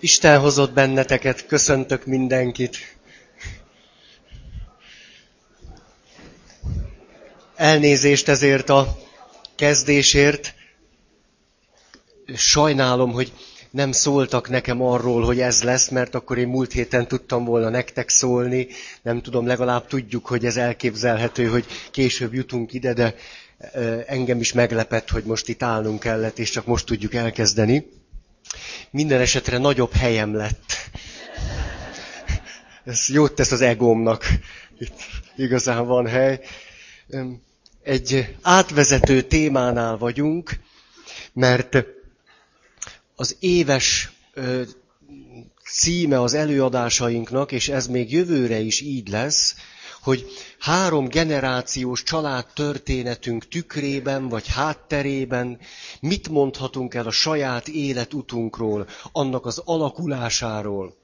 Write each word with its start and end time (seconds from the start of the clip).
Isten 0.00 0.40
hozott 0.40 0.72
benneteket, 0.72 1.46
köszöntök 1.46 2.06
mindenkit. 2.06 2.76
Elnézést 7.56 8.28
ezért 8.28 8.68
a 8.68 8.98
kezdésért. 9.56 10.54
Sajnálom, 12.34 13.12
hogy 13.12 13.32
nem 13.70 13.92
szóltak 13.92 14.48
nekem 14.48 14.82
arról, 14.82 15.24
hogy 15.24 15.40
ez 15.40 15.62
lesz, 15.62 15.88
mert 15.88 16.14
akkor 16.14 16.38
én 16.38 16.48
múlt 16.48 16.72
héten 16.72 17.08
tudtam 17.08 17.44
volna 17.44 17.68
nektek 17.68 18.08
szólni. 18.08 18.66
Nem 19.02 19.22
tudom, 19.22 19.46
legalább 19.46 19.86
tudjuk, 19.86 20.26
hogy 20.26 20.44
ez 20.44 20.56
elképzelhető, 20.56 21.46
hogy 21.46 21.66
később 21.90 22.34
jutunk 22.34 22.72
ide, 22.72 22.92
de 22.92 23.14
engem 24.06 24.40
is 24.40 24.52
meglepett, 24.52 25.08
hogy 25.10 25.24
most 25.24 25.48
itt 25.48 25.62
állnunk 25.62 26.00
kellett, 26.00 26.38
és 26.38 26.50
csak 26.50 26.66
most 26.66 26.86
tudjuk 26.86 27.14
elkezdeni. 27.14 27.97
Minden 28.90 29.20
esetre 29.20 29.58
nagyobb 29.58 29.92
helyem 29.92 30.34
lett. 30.34 30.72
Ez 32.84 33.08
jót 33.08 33.32
tesz 33.34 33.52
az 33.52 33.60
egómnak. 33.60 34.26
Itt 34.78 35.00
igazán 35.36 35.86
van 35.86 36.06
hely. 36.06 36.40
Egy 37.82 38.36
átvezető 38.42 39.22
témánál 39.22 39.96
vagyunk, 39.96 40.58
mert 41.32 41.84
az 43.16 43.36
éves 43.40 44.10
címe 45.72 46.20
az 46.20 46.34
előadásainknak, 46.34 47.52
és 47.52 47.68
ez 47.68 47.86
még 47.86 48.12
jövőre 48.12 48.58
is 48.58 48.80
így 48.80 49.08
lesz, 49.08 49.54
hogy 50.08 50.26
három 50.58 51.08
generációs 51.08 52.02
család 52.02 52.46
történetünk 52.54 53.48
tükrében 53.48 54.28
vagy 54.28 54.46
hátterében 54.46 55.58
mit 56.00 56.28
mondhatunk 56.28 56.94
el 56.94 57.06
a 57.06 57.10
saját 57.10 57.68
életutunkról, 57.68 58.86
annak 59.12 59.46
az 59.46 59.62
alakulásáról, 59.64 60.94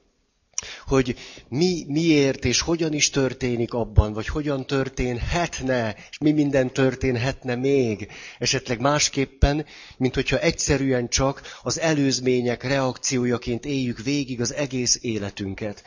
hogy 0.87 1.15
mi 1.49 1.85
miért 1.87 2.45
és 2.45 2.61
hogyan 2.61 2.93
is 2.93 3.09
történik 3.09 3.73
abban, 3.73 4.13
vagy 4.13 4.27
hogyan 4.27 4.65
történhetne, 4.65 5.95
és 6.11 6.17
mi 6.17 6.31
minden 6.31 6.73
történhetne 6.73 7.55
még, 7.55 8.11
esetleg 8.39 8.79
másképpen, 8.79 9.65
mint 9.97 10.15
hogyha 10.15 10.39
egyszerűen 10.39 11.09
csak 11.09 11.41
az 11.63 11.79
előzmények 11.79 12.63
reakciójaként 12.63 13.65
éljük 13.65 14.03
végig 14.03 14.41
az 14.41 14.53
egész 14.53 14.99
életünket. 15.01 15.83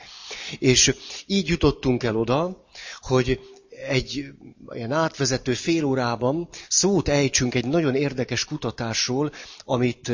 És 0.58 0.94
így 1.26 1.48
jutottunk 1.48 2.02
el 2.02 2.16
oda, 2.16 2.64
hogy 3.00 3.40
egy 3.86 4.24
ilyen 4.70 4.92
átvezető 4.92 5.54
fél 5.54 5.84
órában 5.84 6.48
szót 6.68 7.08
ejtsünk 7.08 7.54
egy 7.54 7.66
nagyon 7.66 7.94
érdekes 7.94 8.44
kutatásról, 8.44 9.32
amit 9.64 10.12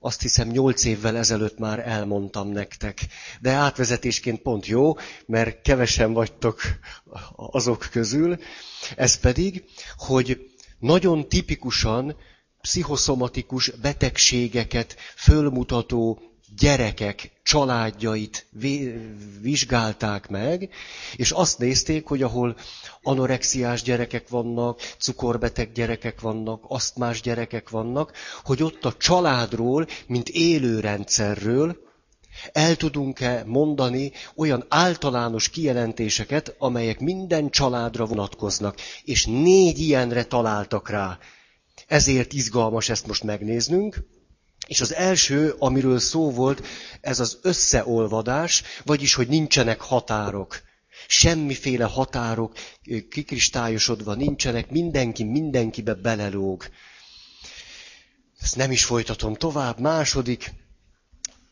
azt 0.00 0.22
hiszem 0.22 0.48
nyolc 0.48 0.84
évvel 0.84 1.16
ezelőtt 1.16 1.58
már 1.58 1.88
elmondtam 1.88 2.48
nektek. 2.48 3.06
De 3.40 3.50
átvezetésként 3.50 4.42
pont 4.42 4.66
jó, 4.66 4.96
mert 5.26 5.62
kevesen 5.62 6.12
vagytok 6.12 6.60
azok 7.36 7.88
közül. 7.90 8.38
Ez 8.96 9.20
pedig, 9.20 9.64
hogy 9.96 10.50
nagyon 10.78 11.28
tipikusan 11.28 12.16
pszichoszomatikus 12.60 13.70
betegségeket 13.70 14.96
fölmutató 15.16 16.27
gyerekek 16.56 17.30
családjait 17.42 18.46
vizsgálták 19.40 20.28
meg, 20.28 20.70
és 21.16 21.30
azt 21.30 21.58
nézték, 21.58 22.06
hogy 22.06 22.22
ahol 22.22 22.56
anorexiás 23.02 23.82
gyerekek 23.82 24.28
vannak, 24.28 24.80
cukorbeteg 24.98 25.72
gyerekek 25.72 26.20
vannak, 26.20 26.64
asztmás 26.68 27.20
gyerekek 27.20 27.70
vannak, 27.70 28.12
hogy 28.44 28.62
ott 28.62 28.84
a 28.84 28.96
családról, 28.96 29.86
mint 30.06 30.28
élőrendszerről 30.28 31.86
el 32.52 32.76
tudunk-e 32.76 33.42
mondani 33.46 34.12
olyan 34.36 34.64
általános 34.68 35.48
kijelentéseket, 35.48 36.54
amelyek 36.58 37.00
minden 37.00 37.50
családra 37.50 38.04
vonatkoznak, 38.04 38.76
és 39.04 39.26
négy 39.26 39.78
ilyenre 39.78 40.24
találtak 40.24 40.88
rá. 40.88 41.18
Ezért 41.86 42.32
izgalmas 42.32 42.88
ezt 42.88 43.06
most 43.06 43.22
megnéznünk. 43.22 44.04
És 44.68 44.80
az 44.80 44.94
első, 44.94 45.54
amiről 45.58 45.98
szó 45.98 46.30
volt, 46.30 46.66
ez 47.00 47.20
az 47.20 47.38
összeolvadás, 47.42 48.62
vagyis, 48.84 49.14
hogy 49.14 49.28
nincsenek 49.28 49.80
határok. 49.80 50.60
Semmiféle 51.06 51.84
határok 51.84 52.52
kikristályosodva 53.10 54.14
nincsenek, 54.14 54.70
mindenki 54.70 55.24
mindenkibe 55.24 55.94
belelóg. 55.94 56.64
Ezt 58.40 58.56
nem 58.56 58.70
is 58.70 58.84
folytatom 58.84 59.34
tovább. 59.34 59.80
Második, 59.80 60.52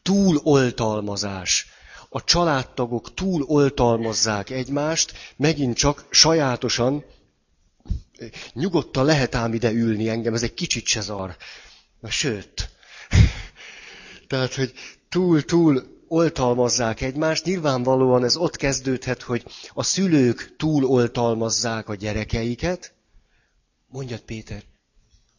túloltalmazás. 0.03 1.66
A 2.09 2.25
családtagok 2.25 3.15
túloltalmazzák 3.15 4.50
egymást, 4.50 5.12
megint 5.37 5.76
csak 5.76 6.06
sajátosan, 6.10 7.05
nyugodtan 8.53 9.05
lehet 9.05 9.34
ám 9.34 9.55
ide 9.55 9.71
ülni 9.71 10.09
engem, 10.09 10.34
ez 10.34 10.43
egy 10.43 10.55
kicsit 10.55 10.87
se 10.87 11.00
zar. 11.00 11.37
Na, 12.00 12.10
sőt, 12.10 12.75
tehát, 14.28 14.55
hogy 14.55 14.72
túl-túl 15.09 15.83
oltalmazzák 16.09 17.00
egymást. 17.00 17.44
Nyilvánvalóan 17.44 18.25
ez 18.25 18.37
ott 18.37 18.56
kezdődhet, 18.56 19.22
hogy 19.22 19.44
a 19.75 19.83
szülők 19.83 20.55
túl 20.56 20.84
oltalmazzák 20.84 21.89
a 21.89 21.94
gyerekeiket. 21.94 22.94
Mondjad, 23.89 24.21
Péter, 24.21 24.62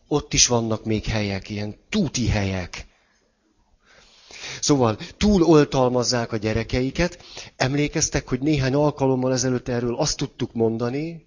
ott 0.07 0.33
is 0.33 0.47
vannak 0.47 0.85
még 0.85 1.05
helyek, 1.05 1.49
ilyen 1.49 1.75
túti 1.89 2.27
helyek. 2.27 2.85
Szóval 4.61 4.97
túl 5.17 5.43
oltalmazzák 5.43 6.31
a 6.31 6.37
gyerekeiket. 6.37 7.23
Emlékeztek, 7.55 8.27
hogy 8.27 8.39
néhány 8.39 8.73
alkalommal 8.73 9.33
ezelőtt 9.33 9.67
erről 9.67 9.95
azt 9.95 10.17
tudtuk 10.17 10.53
mondani, 10.53 11.25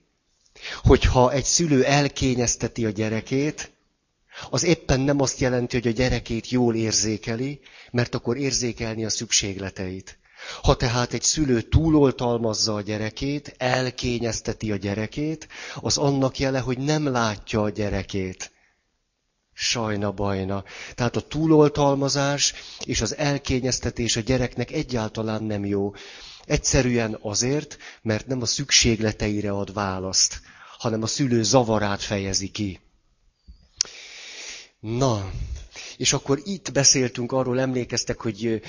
hogy 0.82 1.04
ha 1.04 1.32
egy 1.32 1.44
szülő 1.44 1.84
elkényezteti 1.84 2.84
a 2.84 2.90
gyerekét, 2.90 3.72
az 4.50 4.64
éppen 4.64 5.00
nem 5.00 5.20
azt 5.20 5.40
jelenti, 5.40 5.76
hogy 5.76 5.86
a 5.86 5.90
gyerekét 5.90 6.50
jól 6.50 6.74
érzékeli, 6.74 7.60
mert 7.90 8.14
akkor 8.14 8.36
érzékelni 8.36 9.04
a 9.04 9.10
szükségleteit. 9.10 10.18
Ha 10.62 10.76
tehát 10.76 11.12
egy 11.12 11.22
szülő 11.22 11.60
túloltalmazza 11.60 12.74
a 12.74 12.80
gyerekét, 12.80 13.54
elkényezteti 13.58 14.72
a 14.72 14.76
gyerekét, 14.76 15.48
az 15.74 15.98
annak 15.98 16.38
jele, 16.38 16.58
hogy 16.58 16.78
nem 16.78 17.06
látja 17.06 17.62
a 17.62 17.70
gyerekét. 17.70 18.52
Sajna 19.52 20.12
bajna. 20.12 20.64
Tehát 20.94 21.16
a 21.16 21.20
túloltalmazás 21.20 22.54
és 22.84 23.00
az 23.00 23.16
elkényeztetés 23.16 24.16
a 24.16 24.20
gyereknek 24.20 24.70
egyáltalán 24.70 25.42
nem 25.42 25.64
jó. 25.64 25.94
Egyszerűen 26.44 27.18
azért, 27.22 27.76
mert 28.02 28.26
nem 28.26 28.42
a 28.42 28.46
szükségleteire 28.46 29.50
ad 29.50 29.72
választ, 29.72 30.40
hanem 30.78 31.02
a 31.02 31.06
szülő 31.06 31.42
zavarát 31.42 32.02
fejezi 32.02 32.48
ki. 32.48 32.80
Na, 34.80 35.30
és 35.96 36.12
akkor 36.12 36.40
itt 36.44 36.72
beszéltünk 36.72 37.32
arról, 37.32 37.60
emlékeztek, 37.60 38.20
hogy 38.20 38.62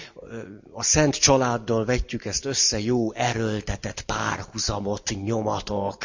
a 0.71 0.83
szent 0.83 1.15
családdal 1.15 1.85
vetjük 1.85 2.25
ezt 2.25 2.45
össze, 2.45 2.79
jó 2.79 3.13
erőltetett 3.13 4.01
párhuzamot 4.01 5.11
nyomatok. 5.23 5.97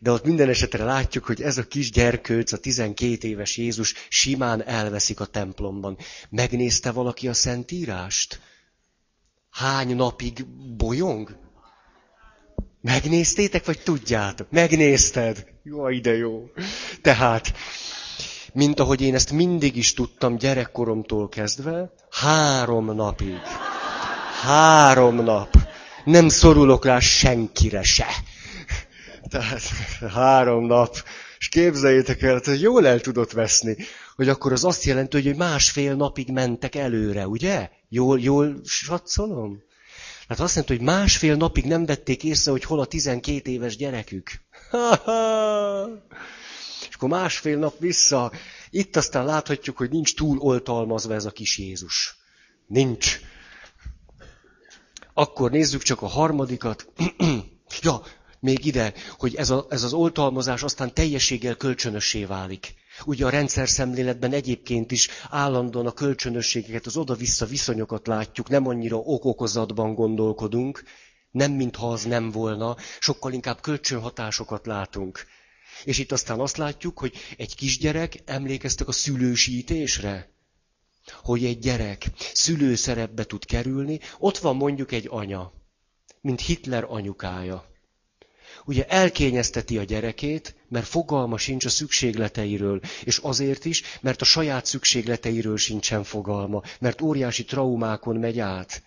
De 0.00 0.10
ott 0.10 0.24
minden 0.24 0.48
esetre 0.48 0.84
látjuk, 0.84 1.24
hogy 1.24 1.42
ez 1.42 1.58
a 1.58 1.66
kis 1.66 1.90
gyerkőc, 1.90 2.52
a 2.52 2.58
12 2.58 3.28
éves 3.28 3.56
Jézus 3.56 3.94
simán 4.08 4.64
elveszik 4.66 5.20
a 5.20 5.24
templomban. 5.24 5.98
Megnézte 6.30 6.90
valaki 6.90 7.28
a 7.28 7.34
Szentírást? 7.34 8.40
Hány 9.50 9.96
napig 9.96 10.46
bolyong? 10.76 11.36
Megnéztétek, 12.80 13.64
vagy 13.64 13.80
tudjátok? 13.80 14.50
Megnézted? 14.50 15.46
Jó, 15.62 15.88
ide 15.88 16.16
jó. 16.16 16.50
Tehát, 17.02 17.52
mint 18.58 18.80
ahogy 18.80 19.00
én 19.00 19.14
ezt 19.14 19.32
mindig 19.32 19.76
is 19.76 19.94
tudtam 19.94 20.36
gyerekkoromtól 20.36 21.28
kezdve, 21.28 21.92
három 22.10 22.94
napig. 22.94 23.36
Három 24.42 25.14
nap. 25.14 25.56
Nem 26.04 26.28
szorulok 26.28 26.84
rá 26.84 26.98
senkire 26.98 27.82
se. 27.82 28.06
Tehát 29.30 29.60
három 30.14 30.66
nap. 30.66 30.96
És 31.38 31.48
képzeljétek 31.48 32.22
el, 32.22 32.40
hogy 32.44 32.60
jól 32.60 32.86
el 32.86 33.00
tudott 33.00 33.32
veszni, 33.32 33.76
hogy 34.16 34.28
akkor 34.28 34.52
az 34.52 34.64
azt 34.64 34.84
jelenti, 34.84 35.22
hogy 35.22 35.36
másfél 35.36 35.94
napig 35.94 36.32
mentek 36.32 36.74
előre, 36.74 37.26
ugye? 37.26 37.70
Jól, 37.88 38.20
jól 38.20 38.60
satszolom? 38.64 39.62
Hát 40.28 40.40
azt 40.40 40.54
jelenti, 40.54 40.76
hogy 40.76 40.84
másfél 40.86 41.36
napig 41.36 41.64
nem 41.64 41.86
vették 41.86 42.24
észre, 42.24 42.50
hogy 42.50 42.64
hol 42.64 42.80
a 42.80 42.86
12 42.86 43.50
éves 43.50 43.76
gyerekük. 43.76 44.30
Ha-ha! 44.70 45.86
Akkor 46.98 47.18
másfél 47.18 47.58
nap 47.58 47.78
vissza, 47.78 48.32
itt 48.70 48.96
aztán 48.96 49.24
láthatjuk, 49.24 49.76
hogy 49.76 49.90
nincs 49.90 50.14
túl 50.14 50.38
oltalmazva 50.38 51.14
ez 51.14 51.24
a 51.24 51.30
kis 51.30 51.58
Jézus. 51.58 52.16
Nincs. 52.66 53.20
Akkor 55.14 55.50
nézzük 55.50 55.82
csak 55.82 56.02
a 56.02 56.06
harmadikat. 56.06 56.92
ja, 57.82 58.02
még 58.40 58.64
ide, 58.64 58.92
hogy 59.18 59.34
ez, 59.34 59.50
a, 59.50 59.66
ez 59.68 59.82
az 59.82 59.92
oltalmazás 59.92 60.62
aztán 60.62 60.94
teljességgel 60.94 61.56
kölcsönössé 61.56 62.24
válik. 62.24 62.74
Ugye 63.04 63.26
a 63.26 63.30
rendszer 63.30 63.68
szemléletben 63.68 64.32
egyébként 64.32 64.90
is 64.90 65.08
állandóan 65.30 65.86
a 65.86 65.92
kölcsönösségeket, 65.92 66.86
az 66.86 66.96
oda-vissza 66.96 67.46
viszonyokat 67.46 68.06
látjuk, 68.06 68.48
nem 68.48 68.66
annyira 68.66 68.96
okokozatban 68.96 69.94
gondolkodunk, 69.94 70.82
nem 71.30 71.52
mintha 71.52 71.90
az 71.90 72.02
nem 72.02 72.30
volna, 72.30 72.76
sokkal 72.98 73.32
inkább 73.32 73.60
kölcsönhatásokat 73.60 74.66
látunk. 74.66 75.26
És 75.84 75.98
itt 75.98 76.12
aztán 76.12 76.40
azt 76.40 76.56
látjuk, 76.56 76.98
hogy 76.98 77.14
egy 77.36 77.54
kisgyerek, 77.54 78.22
emlékeztek 78.24 78.88
a 78.88 78.92
szülősítésre? 78.92 80.30
Hogy 81.22 81.44
egy 81.44 81.58
gyerek 81.58 82.10
szülőszerepbe 82.32 83.24
tud 83.24 83.44
kerülni, 83.44 84.00
ott 84.18 84.38
van 84.38 84.56
mondjuk 84.56 84.92
egy 84.92 85.06
anya, 85.10 85.52
mint 86.20 86.40
Hitler 86.40 86.84
anyukája. 86.88 87.68
Ugye 88.64 88.86
elkényezteti 88.86 89.78
a 89.78 89.84
gyerekét, 89.84 90.54
mert 90.68 90.86
fogalma 90.86 91.38
sincs 91.38 91.64
a 91.64 91.68
szükségleteiről, 91.68 92.80
és 93.04 93.18
azért 93.18 93.64
is, 93.64 93.82
mert 94.00 94.20
a 94.20 94.24
saját 94.24 94.66
szükségleteiről 94.66 95.56
sincsen 95.56 96.04
fogalma, 96.04 96.62
mert 96.80 97.00
óriási 97.00 97.44
traumákon 97.44 98.16
megy 98.16 98.38
át. 98.38 98.82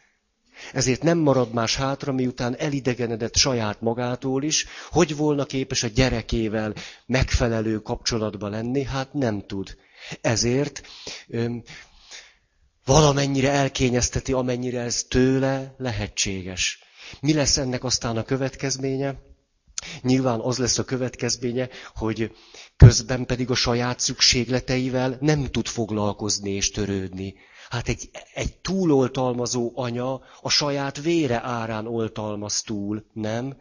Ezért 0.73 1.03
nem 1.03 1.17
marad 1.17 1.53
más 1.53 1.75
hátra, 1.75 2.11
miután 2.11 2.55
elidegenedett 2.57 3.35
saját 3.35 3.81
magától 3.81 4.43
is, 4.43 4.65
hogy 4.89 5.15
volna 5.15 5.45
képes 5.45 5.83
a 5.83 5.87
gyerekével 5.87 6.73
megfelelő 7.05 7.79
kapcsolatba 7.79 8.47
lenni, 8.47 8.83
hát 8.83 9.13
nem 9.13 9.41
tud. 9.47 9.77
Ezért 10.21 10.81
öm, 11.27 11.63
valamennyire 12.85 13.49
elkényezteti, 13.51 14.33
amennyire 14.33 14.79
ez 14.81 15.03
tőle 15.03 15.75
lehetséges. 15.77 16.79
Mi 17.19 17.33
lesz 17.33 17.57
ennek 17.57 17.83
aztán 17.83 18.17
a 18.17 18.23
következménye? 18.23 19.15
Nyilván 20.01 20.39
az 20.39 20.57
lesz 20.57 20.77
a 20.77 20.83
következménye, 20.83 21.69
hogy 21.95 22.31
közben 22.77 23.25
pedig 23.25 23.49
a 23.49 23.55
saját 23.55 23.99
szükségleteivel 23.99 25.17
nem 25.19 25.45
tud 25.45 25.67
foglalkozni 25.67 26.51
és 26.51 26.71
törődni. 26.71 27.33
Hát 27.71 27.87
egy, 27.87 28.09
egy 28.33 28.57
túloltalmazó 28.57 29.71
anya 29.75 30.21
a 30.41 30.49
saját 30.49 31.01
vére 31.01 31.41
árán 31.43 31.87
oltalmaz 31.87 32.61
túl, 32.61 33.05
nem? 33.13 33.57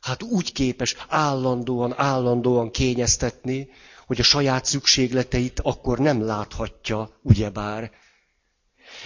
Hát 0.00 0.22
úgy 0.22 0.52
képes 0.52 0.96
állandóan, 1.08 1.94
állandóan 1.96 2.70
kényeztetni, 2.70 3.68
hogy 4.06 4.20
a 4.20 4.22
saját 4.22 4.64
szükségleteit 4.64 5.60
akkor 5.60 5.98
nem 5.98 6.22
láthatja, 6.22 7.18
ugyebár. 7.22 7.90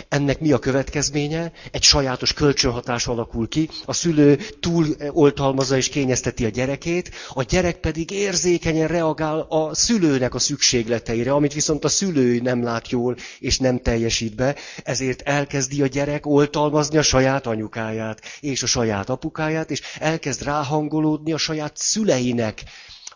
Ennek 0.09 0.41
mi 0.41 0.53
a 0.53 0.59
következménye? 0.59 1.53
Egy 1.71 1.83
sajátos 1.83 2.33
kölcsönhatás 2.33 3.07
alakul 3.07 3.49
ki, 3.49 3.69
a 3.85 3.93
szülő 3.93 4.39
túl 4.61 4.87
oltalmazza 5.11 5.77
és 5.77 5.89
kényezteti 5.89 6.45
a 6.45 6.49
gyerekét, 6.49 7.11
a 7.29 7.43
gyerek 7.43 7.77
pedig 7.77 8.11
érzékenyen 8.11 8.89
reagál 8.89 9.39
a 9.49 9.75
szülőnek 9.75 10.35
a 10.35 10.39
szükségleteire, 10.39 11.33
amit 11.33 11.53
viszont 11.53 11.85
a 11.85 11.89
szülő 11.89 12.41
nem 12.41 12.63
lát 12.63 12.91
jól 12.91 13.17
és 13.39 13.59
nem 13.59 13.79
teljesít 13.83 14.35
be, 14.35 14.57
ezért 14.85 15.23
elkezdi 15.23 15.83
a 15.83 15.87
gyerek 15.87 16.27
oltalmazni 16.27 16.99
a 16.99 17.03
saját 17.03 17.47
anyukáját 17.47 18.21
és 18.41 18.63
a 18.63 18.67
saját 18.67 19.09
apukáját, 19.09 19.71
és 19.71 19.83
elkezd 19.99 20.43
ráhangolódni 20.43 21.33
a 21.33 21.39
saját 21.39 21.77
szüleinek 21.77 22.63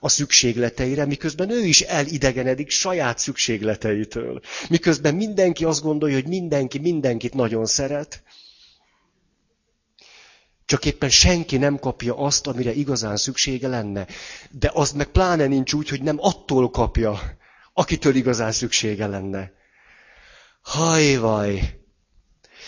a 0.05 0.09
szükségleteire, 0.09 1.05
miközben 1.05 1.51
ő 1.51 1.65
is 1.65 1.81
elidegenedik 1.81 2.71
saját 2.71 3.19
szükségleteitől. 3.19 4.41
Miközben 4.69 5.15
mindenki 5.15 5.65
azt 5.65 5.83
gondolja, 5.83 6.15
hogy 6.15 6.27
mindenki 6.27 6.79
mindenkit 6.79 7.35
nagyon 7.35 7.67
szeret, 7.67 8.23
csak 10.65 10.85
éppen 10.85 11.11
senki 11.11 11.57
nem 11.57 11.79
kapja 11.79 12.17
azt, 12.17 12.47
amire 12.47 12.73
igazán 12.73 13.17
szüksége 13.17 13.69
lenne. 13.69 14.07
De 14.51 14.71
az 14.75 14.93
meg 14.93 15.07
pláne 15.07 15.47
nincs 15.47 15.73
úgy, 15.73 15.89
hogy 15.89 16.03
nem 16.03 16.17
attól 16.21 16.71
kapja, 16.71 17.21
akitől 17.73 18.15
igazán 18.15 18.53
szüksége 18.53 19.07
lenne. 19.07 19.53
Hajvaj! 20.63 21.84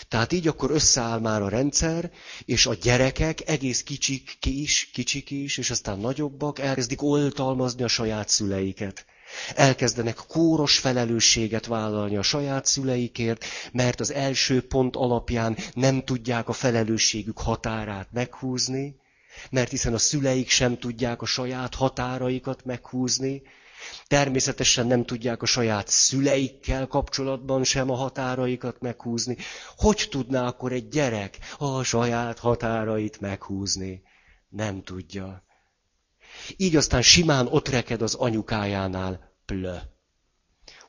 Tehát 0.07 0.31
így 0.31 0.47
akkor 0.47 0.71
összeáll 0.71 1.19
már 1.19 1.41
a 1.41 1.49
rendszer, 1.49 2.11
és 2.45 2.65
a 2.65 2.73
gyerekek, 2.73 3.49
egész 3.49 3.83
kicsik 3.83 4.45
is, 4.45 4.89
kicsik 4.93 5.31
is, 5.31 5.57
és 5.57 5.69
aztán 5.69 5.99
nagyobbak, 5.99 6.59
elkezdik 6.59 7.01
oltalmazni 7.01 7.83
a 7.83 7.87
saját 7.87 8.29
szüleiket. 8.29 9.05
Elkezdenek 9.55 10.15
kóros 10.27 10.77
felelősséget 10.77 11.65
vállalni 11.65 12.17
a 12.17 12.21
saját 12.21 12.65
szüleikért, 12.65 13.45
mert 13.71 13.99
az 13.99 14.11
első 14.11 14.67
pont 14.67 14.95
alapján 14.95 15.57
nem 15.73 16.03
tudják 16.03 16.49
a 16.49 16.53
felelősségük 16.53 17.37
határát 17.39 18.07
meghúzni, 18.11 18.95
mert 19.51 19.69
hiszen 19.69 19.93
a 19.93 19.97
szüleik 19.97 20.49
sem 20.49 20.77
tudják 20.77 21.21
a 21.21 21.25
saját 21.25 21.75
határaikat 21.75 22.65
meghúzni, 22.65 23.41
Természetesen 24.07 24.87
nem 24.87 25.05
tudják 25.05 25.41
a 25.41 25.45
saját 25.45 25.87
szüleikkel 25.87 26.87
kapcsolatban 26.87 27.63
sem 27.63 27.89
a 27.89 27.95
határaikat 27.95 28.81
meghúzni. 28.81 29.37
Hogy 29.75 30.07
tudná 30.09 30.47
akkor 30.47 30.71
egy 30.71 30.87
gyerek 30.87 31.37
a 31.57 31.83
saját 31.83 32.39
határait 32.39 33.19
meghúzni? 33.19 34.01
Nem 34.49 34.83
tudja. 34.83 35.43
Így 36.57 36.75
aztán 36.75 37.01
simán 37.01 37.47
ott 37.47 37.67
reked 37.67 38.01
az 38.01 38.13
anyukájánál 38.13 39.35
plö. 39.45 39.75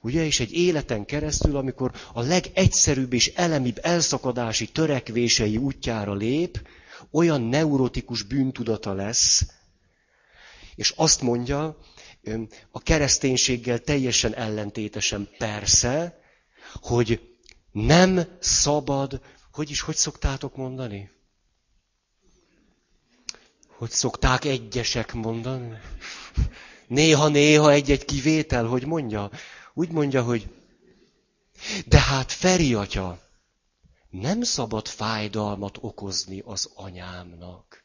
Ugye, 0.01 0.25
és 0.25 0.41
egy 0.41 0.53
életen 0.53 1.05
keresztül, 1.05 1.57
amikor 1.57 1.93
a 2.13 2.23
legegyszerűbb 2.23 3.13
és 3.13 3.33
elemibb 3.35 3.79
elszakadási 3.83 4.67
törekvései 4.67 5.57
útjára 5.57 6.15
lép, 6.15 6.69
olyan 7.11 7.43
neurotikus 7.43 8.23
bűntudata 8.23 8.93
lesz, 8.93 9.47
és 10.75 10.93
azt 10.97 11.23
mondja, 11.23 11.79
a 12.71 12.81
kereszténységgel 12.83 13.79
teljesen 13.79 14.35
ellentétesen 14.35 15.29
persze, 15.39 16.21
hogy 16.75 17.37
nem 17.73 18.21
szabad, 18.41 19.21
hogy 19.53 19.71
is, 19.71 19.81
hogy 19.81 19.97
szoktátok 19.97 20.57
mondani? 20.57 21.11
Hogy 23.69 23.91
szokták 23.91 24.45
egyesek 24.45 25.13
mondani? 25.13 25.79
Néha-néha 26.87 27.71
egy-egy 27.71 28.05
kivétel, 28.05 28.65
hogy 28.67 28.87
mondja? 28.87 29.31
Úgy 29.75 29.91
mondja, 29.91 30.23
hogy 30.23 30.49
de 31.87 32.01
hát 32.01 32.33
Feri 32.33 32.75
atya, 32.75 33.21
nem 34.11 34.43
szabad 34.43 34.89
fájdalmat 34.89 35.79
okozni 35.81 36.41
az 36.45 36.71
anyámnak. 36.75 37.85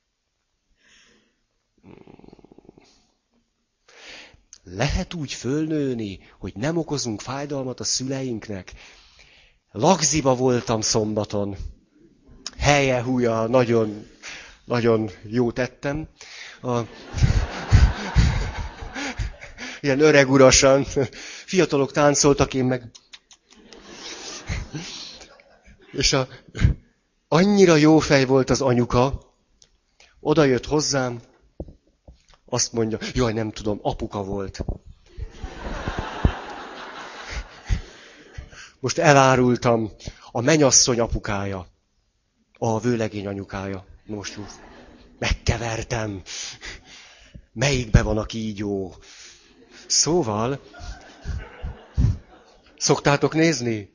Lehet 4.63 5.13
úgy 5.13 5.33
fölnőni, 5.33 6.19
hogy 6.39 6.53
nem 6.55 6.77
okozunk 6.77 7.21
fájdalmat 7.21 7.79
a 7.79 7.83
szüleinknek? 7.83 8.73
Lagziba 9.71 10.35
voltam 10.35 10.81
szombaton. 10.81 11.55
Helye, 12.57 13.01
húja, 13.01 13.47
nagyon, 13.47 14.07
nagyon 14.65 15.09
jó 15.23 15.51
tettem. 15.51 16.07
A... 16.61 16.79
Ilyen 19.81 19.99
öreg 19.99 20.29
urasan. 20.29 20.83
Fiatalok 21.45 21.91
táncoltak, 21.91 22.53
én 22.53 22.65
meg... 22.65 22.91
És 25.91 26.13
a... 26.13 26.27
annyira 27.27 27.75
jó 27.75 27.99
fej 27.99 28.25
volt 28.25 28.49
az 28.49 28.61
anyuka, 28.61 29.33
oda 30.19 30.43
jött 30.43 30.65
hozzám, 30.65 31.21
azt 32.53 32.73
mondja, 32.73 32.97
jaj, 33.13 33.33
nem 33.33 33.51
tudom, 33.51 33.79
apuka 33.81 34.23
volt. 34.23 34.65
Most 38.79 38.97
elárultam 38.97 39.91
a 40.31 40.41
menyasszony 40.41 40.99
apukája, 40.99 41.67
a 42.57 42.79
vőlegény 42.79 43.27
anyukája. 43.27 43.85
Most 44.05 44.39
megkevertem. 45.19 46.21
Melyikbe 47.53 48.01
van 48.01 48.17
a 48.17 48.25
kígyó? 48.25 48.95
Szóval, 49.87 50.59
szoktátok 52.77 53.33
nézni? 53.33 53.93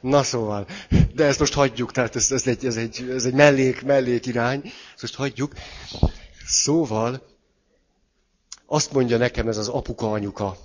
Na 0.00 0.22
szóval, 0.22 0.66
de 1.14 1.24
ezt 1.24 1.38
most 1.38 1.54
hagyjuk, 1.54 1.92
tehát 1.92 2.16
ez, 2.16 2.32
ez, 2.32 2.46
egy, 2.46 2.66
ez, 2.66 2.76
egy, 2.76 3.08
ez 3.10 3.24
egy 3.24 3.34
mellék, 3.34 3.82
mellék 3.82 4.26
irány, 4.26 4.62
ezt 4.64 5.02
most 5.02 5.14
hagyjuk. 5.14 5.52
Szóval, 6.46 7.31
azt 8.72 8.92
mondja 8.92 9.16
nekem 9.16 9.48
ez 9.48 9.56
az 9.56 9.68
apuka 9.68 10.10
anyuka, 10.12 10.56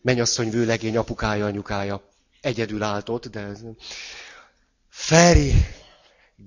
mennyasszony 0.00 0.50
vőlegény 0.50 0.96
apukája 0.96 1.46
anyukája. 1.46 2.02
Egyedül 2.40 2.82
állt 2.82 3.08
ott, 3.08 3.26
de... 3.26 3.52
Feri, 4.88 5.52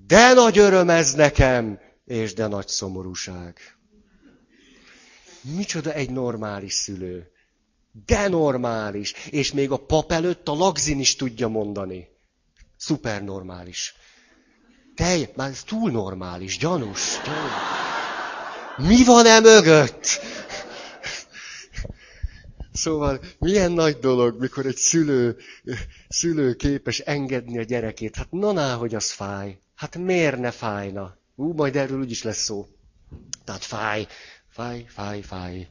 de 0.08 0.34
nagy 0.34 0.58
öröm 0.58 0.90
ez 0.90 1.14
nekem, 1.14 1.80
és 2.06 2.34
de 2.34 2.48
nagy 2.48 2.68
szomorúság. 2.68 3.78
Micsoda 5.42 5.94
egy 5.94 6.10
normális 6.10 6.74
szülő. 6.74 7.32
De 8.06 8.28
normális. 8.28 9.14
És 9.30 9.52
még 9.52 9.72
a 9.72 9.78
pap 9.78 10.12
előtt 10.12 10.48
a 10.48 10.54
lagzin 10.54 11.00
is 11.00 11.16
tudja 11.16 11.48
mondani. 11.48 12.08
Szuper 12.78 13.24
normális. 13.24 13.94
Te, 14.96 15.18
már 15.36 15.50
ez 15.50 15.64
túl 15.64 15.92
normális, 15.92 16.58
gyanús. 16.58 17.20
gyanús. 17.26 17.88
Mi 18.78 19.04
van 19.04 19.26
e 19.26 19.40
mögött? 19.40 20.20
Szóval 22.80 23.20
milyen 23.40 23.72
nagy 23.72 23.98
dolog, 24.00 24.40
mikor 24.40 24.66
egy 24.66 24.76
szülő, 24.76 25.38
szülő 26.10 26.54
képes 26.56 27.00
engedni 27.00 27.58
a 27.58 27.64
gyerekét. 27.64 28.16
Hát 28.16 28.32
na, 28.32 28.74
hogy 28.74 28.96
az 28.96 29.12
fáj. 29.12 29.60
Hát 29.76 29.98
miért 29.98 30.40
ne 30.40 30.52
fájna? 30.52 31.18
Ú, 31.36 31.54
majd 31.54 31.76
erről 31.76 32.00
úgyis 32.00 32.24
lesz 32.24 32.44
szó. 32.44 32.68
Tehát 33.44 33.64
fáj, 33.64 34.08
fáj, 34.50 34.86
fáj, 34.88 35.22
fáj. 35.22 35.68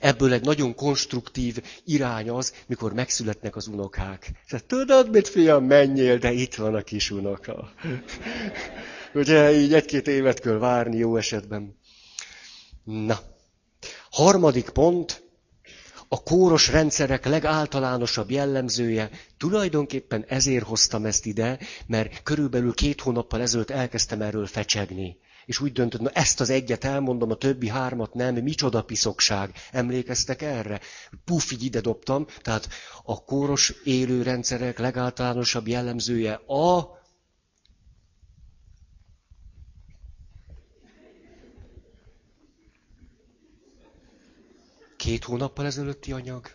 Ebből 0.00 0.32
egy 0.32 0.44
nagyon 0.44 0.74
konstruktív 0.74 1.62
irány 1.84 2.30
az, 2.30 2.52
mikor 2.66 2.92
megszületnek 2.92 3.56
az 3.56 3.66
unokák. 3.66 4.30
Tehát 4.48 4.64
tudod, 4.64 5.10
mit 5.10 5.28
fiam, 5.28 5.64
menjél, 5.64 6.18
de 6.18 6.32
itt 6.32 6.54
van 6.54 6.74
a 6.74 6.82
kis 6.82 7.10
unoka. 7.10 7.72
Ugye 9.14 9.52
így 9.52 9.74
egy-két 9.74 10.08
évet 10.08 10.40
kell 10.40 10.58
várni 10.58 10.96
jó 10.96 11.16
esetben. 11.16 11.76
Na, 12.84 13.18
harmadik 14.10 14.68
pont, 14.68 15.24
a 16.08 16.22
kóros 16.22 16.68
rendszerek 16.68 17.24
legáltalánosabb 17.26 18.30
jellemzője, 18.30 19.10
tulajdonképpen 19.36 20.24
ezért 20.28 20.64
hoztam 20.64 21.04
ezt 21.04 21.26
ide, 21.26 21.58
mert 21.86 22.22
körülbelül 22.22 22.74
két 22.74 23.00
hónappal 23.00 23.40
ezelőtt 23.40 23.70
elkezdtem 23.70 24.22
erről 24.22 24.46
fecsegni. 24.46 25.16
És 25.46 25.60
úgy 25.60 25.72
döntött, 25.72 26.00
na 26.00 26.10
ezt 26.10 26.40
az 26.40 26.50
egyet 26.50 26.84
elmondom, 26.84 27.30
a 27.30 27.34
többi 27.34 27.68
hármat 27.68 28.14
nem, 28.14 28.34
micsoda 28.34 28.82
piszokság. 28.82 29.52
Emlékeztek 29.72 30.42
erre? 30.42 30.80
Puff, 31.24 31.50
így 31.50 31.64
ide 31.64 31.80
dobtam. 31.80 32.26
Tehát 32.42 32.68
a 33.02 33.24
kóros 33.24 33.74
élőrendszerek 33.84 34.78
legáltalánosabb 34.78 35.68
jellemzője 35.68 36.32
a 36.46 36.95
Két 45.06 45.24
hónappal 45.24 45.66
ezelőtti 45.66 46.12
anyag. 46.12 46.50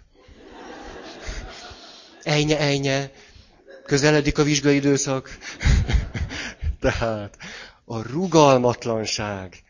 Ejnye, 2.23 2.57
ejnye, 2.59 3.11
közeledik 3.85 4.37
a 4.37 4.43
vizsgai 4.43 4.75
időszak. 4.75 5.37
Tehát 6.79 7.37
a 7.85 8.01
rugalmatlanság. 8.01 9.63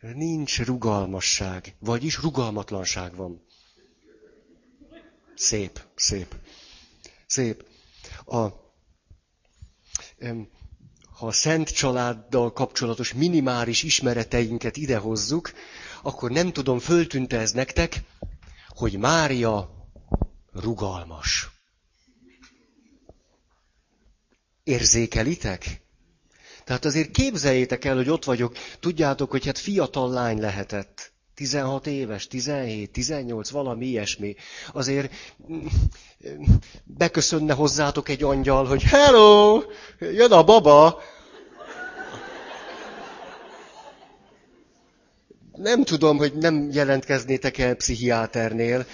Nincs 0.00 0.60
rugalmasság, 0.64 1.74
vagyis 1.78 2.18
rugalmatlanság 2.18 3.14
van. 3.16 3.46
Szép, 5.34 5.80
szép. 5.94 6.34
Szép. 7.26 7.64
A, 8.24 8.36
ha 11.18 11.26
a 11.26 11.32
szent 11.32 11.68
családdal 11.70 12.52
kapcsolatos 12.52 13.12
minimális 13.12 13.82
ismereteinket 13.82 14.76
idehozzuk, 14.76 15.52
akkor 16.02 16.30
nem 16.30 16.52
tudom, 16.52 16.78
föltűnte 16.78 17.38
ez 17.38 17.52
nektek, 17.52 18.02
hogy 18.68 18.98
Mária 18.98 19.70
rugalmas. 20.52 21.50
Érzékelitek? 24.64 25.82
Tehát 26.64 26.84
azért 26.84 27.10
képzeljétek 27.10 27.84
el, 27.84 27.96
hogy 27.96 28.08
ott 28.10 28.24
vagyok, 28.24 28.56
tudjátok, 28.80 29.30
hogy 29.30 29.44
hát 29.44 29.58
fiatal 29.58 30.10
lány 30.10 30.40
lehetett. 30.40 31.12
16 31.34 31.86
éves, 31.86 32.26
17, 32.26 32.90
18, 32.92 33.50
valami 33.50 33.86
ilyesmi. 33.86 34.34
Azért 34.72 35.12
mm, 35.52 35.66
beköszönne 36.84 37.54
hozzátok 37.54 38.08
egy 38.08 38.22
angyal, 38.22 38.66
hogy 38.66 38.82
hello, 38.82 39.62
jön 39.98 40.32
a 40.32 40.44
baba. 40.44 41.00
Nem 45.58 45.84
tudom, 45.84 46.16
hogy 46.16 46.34
nem 46.34 46.68
jelentkeznétek 46.72 47.58
el 47.58 47.74
pszichiáternél, 47.74 48.86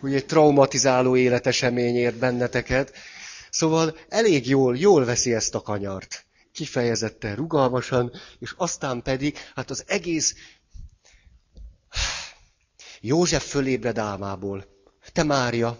hogy 0.00 0.14
egy 0.14 0.26
traumatizáló 0.26 1.16
életesemény 1.16 1.96
ért 1.96 2.16
benneteket. 2.16 2.92
Szóval 3.50 3.96
elég 4.08 4.48
jól, 4.48 4.76
jól 4.76 5.04
veszi 5.04 5.34
ezt 5.34 5.54
a 5.54 5.60
kanyart 5.60 6.26
kifejezetten 6.52 7.34
rugalmasan, 7.34 8.12
és 8.38 8.54
aztán 8.56 9.02
pedig, 9.02 9.36
hát 9.54 9.70
az 9.70 9.84
egész 9.86 10.34
József 13.00 13.48
fölébred 13.48 13.98
álmából. 13.98 14.64
Te 15.12 15.22
Mária, 15.22 15.78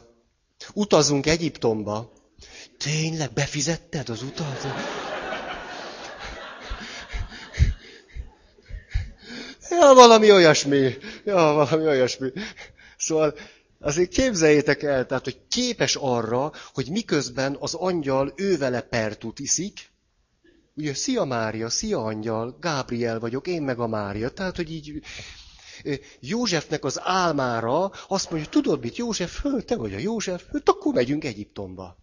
utazunk 0.73 1.27
Egyiptomba. 1.27 2.13
Tényleg 2.79 3.33
befizetted 3.33 4.09
az 4.09 4.23
utat? 4.23 4.67
Ja, 9.81 9.95
valami 9.95 10.31
olyasmi. 10.31 10.97
Ja, 11.25 11.35
valami 11.35 11.87
olyasmi. 11.87 12.33
Szóval 12.97 13.35
azért 13.81 14.11
képzeljétek 14.11 14.83
el, 14.83 15.07
tehát, 15.07 15.25
hogy 15.25 15.41
képes 15.49 15.97
arra, 16.01 16.53
hogy 16.75 16.89
miközben 16.91 17.57
az 17.61 17.75
angyal 17.75 18.33
ővele 18.37 18.81
pertut 18.81 19.39
iszik, 19.39 19.95
Ugye, 20.79 20.95
szia 20.95 21.25
Mária, 21.25 21.69
szia 21.69 22.05
angyal, 22.05 22.57
Gábriel 22.61 23.19
vagyok, 23.19 23.47
én 23.47 23.63
meg 23.63 23.79
a 23.79 23.87
Mária. 23.87 24.29
Tehát, 24.29 24.57
hogy 24.57 24.71
így 24.73 25.03
Józsefnek 26.21 26.85
az 26.85 27.01
álmára 27.03 27.91
azt 28.09 28.31
mondja, 28.31 28.49
tudod 28.49 28.81
mit, 28.81 28.97
József, 28.97 29.41
föl, 29.41 29.65
te 29.65 29.77
vagy 29.77 29.95
a 29.95 29.99
József, 29.99 30.45
hát 30.53 30.69
akkor 30.69 30.95
megyünk 30.95 31.25
Egyiptomba. 31.25 31.97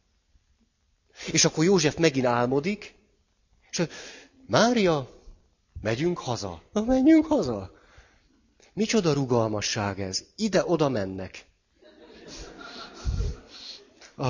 És 1.31 1.45
akkor 1.45 1.63
József 1.63 1.97
megint 1.97 2.25
álmodik, 2.25 2.95
és 3.71 3.83
Mária, 4.47 5.22
megyünk 5.83 6.17
haza. 6.17 6.61
Na, 6.71 6.83
menjünk 6.83 7.25
haza. 7.25 7.71
Micsoda 8.73 9.13
rugalmasság 9.13 9.99
ez. 9.99 10.23
Ide-oda 10.35 10.89
mennek. 10.89 11.45
A, 14.17 14.29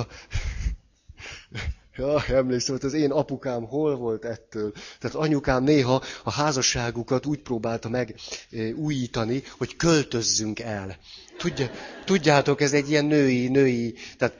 Ja, 1.96 2.24
emlékszem, 2.24 2.76
hogy 2.76 2.84
az 2.84 2.92
én 2.92 3.10
apukám 3.10 3.64
hol 3.66 3.96
volt 3.96 4.24
ettől. 4.24 4.72
Tehát 4.98 5.16
anyukám 5.16 5.62
néha 5.62 6.02
a 6.24 6.30
házasságukat 6.30 7.26
úgy 7.26 7.38
próbálta 7.42 7.88
meg 7.88 8.14
e, 8.50 8.72
újítani, 8.72 9.42
hogy 9.58 9.76
költözzünk 9.76 10.60
el. 10.60 10.96
Tudja, 11.36 11.70
tudjátok, 12.04 12.60
ez 12.60 12.72
egy 12.72 12.90
ilyen 12.90 13.04
női, 13.04 13.48
női, 13.48 13.94
tehát 14.18 14.34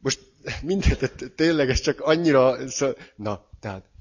most 0.00 0.20
mindent, 0.62 1.32
tényleg 1.36 1.70
ez 1.70 1.80
csak 1.80 2.00
annyira, 2.00 2.56
na, 3.16 3.44
tehát. 3.60 3.93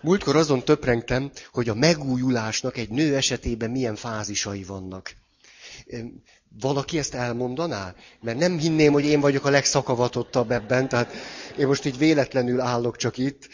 Múltkor 0.00 0.36
azon 0.36 0.64
töprengtem, 0.64 1.30
hogy 1.52 1.68
a 1.68 1.74
megújulásnak 1.74 2.76
egy 2.76 2.88
nő 2.88 3.16
esetében 3.16 3.70
milyen 3.70 3.96
fázisai 3.96 4.64
vannak. 4.64 5.14
Valaki 6.60 6.98
ezt 6.98 7.14
elmondaná? 7.14 7.94
Mert 8.20 8.38
nem 8.38 8.58
hinném, 8.58 8.92
hogy 8.92 9.04
én 9.04 9.20
vagyok 9.20 9.44
a 9.44 9.50
legszakavatottabb 9.50 10.50
ebben, 10.50 10.88
tehát 10.88 11.12
én 11.58 11.66
most 11.66 11.84
így 11.84 11.98
véletlenül 11.98 12.60
állok 12.60 12.96
csak 12.96 13.18
itt, 13.18 13.48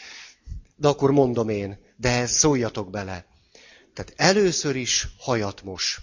de 0.75 0.87
akkor 0.87 1.11
mondom 1.11 1.49
én, 1.49 1.77
de 1.97 2.25
szóljatok 2.25 2.89
bele. 2.89 3.25
Tehát 3.93 4.13
először 4.15 4.75
is 4.75 5.07
hajat 5.17 5.63
mos. 5.63 6.01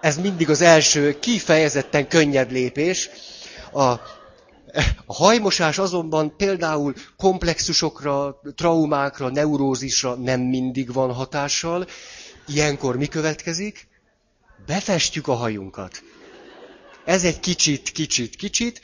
Ez 0.00 0.16
mindig 0.18 0.50
az 0.50 0.60
első 0.60 1.18
kifejezetten 1.18 2.08
könnyed 2.08 2.50
lépés. 2.52 3.10
A, 3.72 3.94
a 5.06 5.14
hajmosás 5.14 5.78
azonban 5.78 6.36
például 6.36 6.94
komplexusokra, 7.16 8.40
traumákra, 8.54 9.28
neurózisra 9.28 10.14
nem 10.14 10.40
mindig 10.40 10.92
van 10.92 11.12
hatással. 11.12 11.86
Ilyenkor 12.46 12.96
mi 12.96 13.06
következik? 13.06 13.90
befestjük 14.66 15.28
a 15.28 15.34
hajunkat. 15.34 16.02
Ez 17.04 17.24
egy 17.24 17.40
kicsit, 17.40 17.90
kicsit, 17.90 18.36
kicsit. 18.36 18.80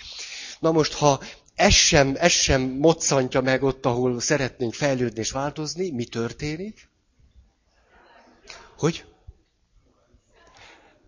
Na 0.61 0.73
most, 0.73 0.93
ha 0.93 1.21
ez 1.55 1.73
sem, 1.73 2.15
ez 2.19 2.33
sem 2.33 2.61
moccantja 2.63 3.41
meg 3.41 3.63
ott, 3.63 3.87
ahol 3.87 4.21
szeretnénk 4.21 4.75
fejlődni 4.75 5.21
és 5.21 5.31
változni, 5.31 5.91
mi 5.91 6.05
történik? 6.05 6.89
Hogy? 8.79 9.05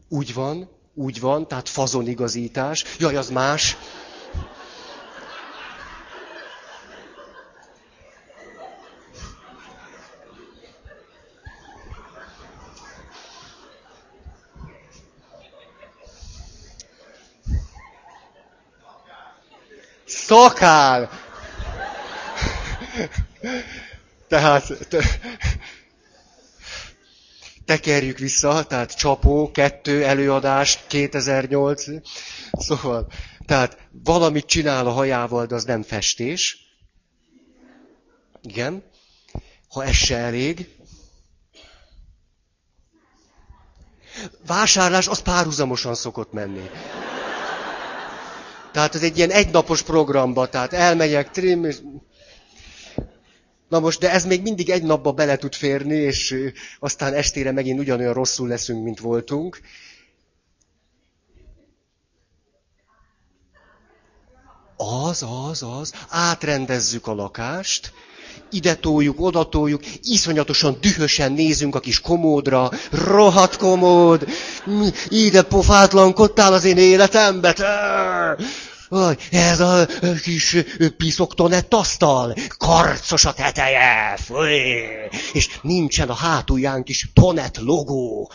Úgy 0.09 0.35
van, 0.35 0.71
úgy 0.95 1.21
van, 1.21 1.49
tehát 1.49 1.69
fazonigazítás. 1.69 2.85
Jaj, 2.99 3.17
az 3.17 3.31
más. 3.31 3.77
Szakál! 20.11 21.11
Tehát 24.29 24.89
te, 24.89 25.05
tekerjük 27.65 28.19
vissza, 28.19 28.65
tehát 28.65 28.97
csapó, 28.97 29.51
kettő, 29.51 30.05
előadás, 30.05 30.79
2008. 30.87 31.85
Szóval, 32.53 33.07
tehát 33.47 33.79
valamit 34.05 34.47
csinál 34.47 34.87
a 34.87 34.91
hajával, 34.91 35.47
de 35.47 35.55
az 35.55 35.65
nem 35.65 35.83
festés. 35.83 36.59
Igen. 38.43 38.83
Ha 39.69 39.85
ez 39.85 39.95
se 39.95 40.17
elég, 40.17 40.69
Vásárlás 44.47 45.09
az 45.09 45.19
párhuzamosan 45.23 45.95
szokott 45.95 46.33
menni. 46.33 46.71
Tehát 48.73 48.95
ez 48.95 49.03
egy 49.03 49.17
ilyen 49.17 49.31
egynapos 49.31 49.83
programba, 49.83 50.49
tehát 50.49 50.73
elmegyek, 50.73 51.31
trim, 51.31 51.65
és... 51.65 51.77
Na 53.69 53.81
most, 53.81 54.01
de 54.01 54.11
ez 54.11 54.25
még 54.25 54.43
mindig 54.43 54.71
egy 54.71 54.83
napba 54.83 55.13
bele 55.13 55.37
tud 55.37 55.55
férni, 55.55 55.95
és 55.95 56.35
aztán 56.79 57.15
estére 57.15 57.53
megint 57.53 57.81
ugyanolyan 57.81 58.13
rosszul 58.13 58.49
leszünk, 58.49 58.85
mint 58.85 59.01
voltunk. 59.01 59.61
Az, 64.77 65.25
az, 65.49 65.63
az. 65.63 65.93
Átrendezzük 66.09 67.07
a 67.07 67.15
lakást, 67.15 67.93
ide 68.51 68.75
toljuk, 68.75 69.21
oda 69.21 69.49
toljuk, 69.49 69.83
iszonyatosan 70.03 70.77
dühösen 70.81 71.33
nézünk 71.33 71.75
a 71.75 71.81
kis 71.81 72.01
komódra, 72.01 72.71
rohadt 72.91 73.57
komód, 73.57 74.27
ide 75.09 75.43
pofátlankodtál 75.43 76.53
az 76.53 76.65
én 76.65 76.79
életembe, 76.79 77.55
ez 79.31 79.61
a 79.61 79.87
kis 80.23 80.57
piszoktonett 80.97 81.75
asztal, 81.75 82.35
karcos 82.59 83.25
a 83.25 83.33
teteje, 83.33 84.17
fúj, 84.17 84.53
és 85.33 85.49
nincsen 85.63 86.09
a 86.09 86.15
hátulján 86.15 86.83
kis 86.83 87.11
tonet 87.15 87.57
logó. 87.57 88.31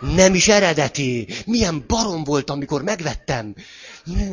Nem 0.00 0.34
is 0.34 0.48
eredeti. 0.48 1.28
Milyen 1.46 1.84
barom 1.86 2.24
volt, 2.24 2.50
amikor 2.50 2.82
megvettem. 2.82 3.54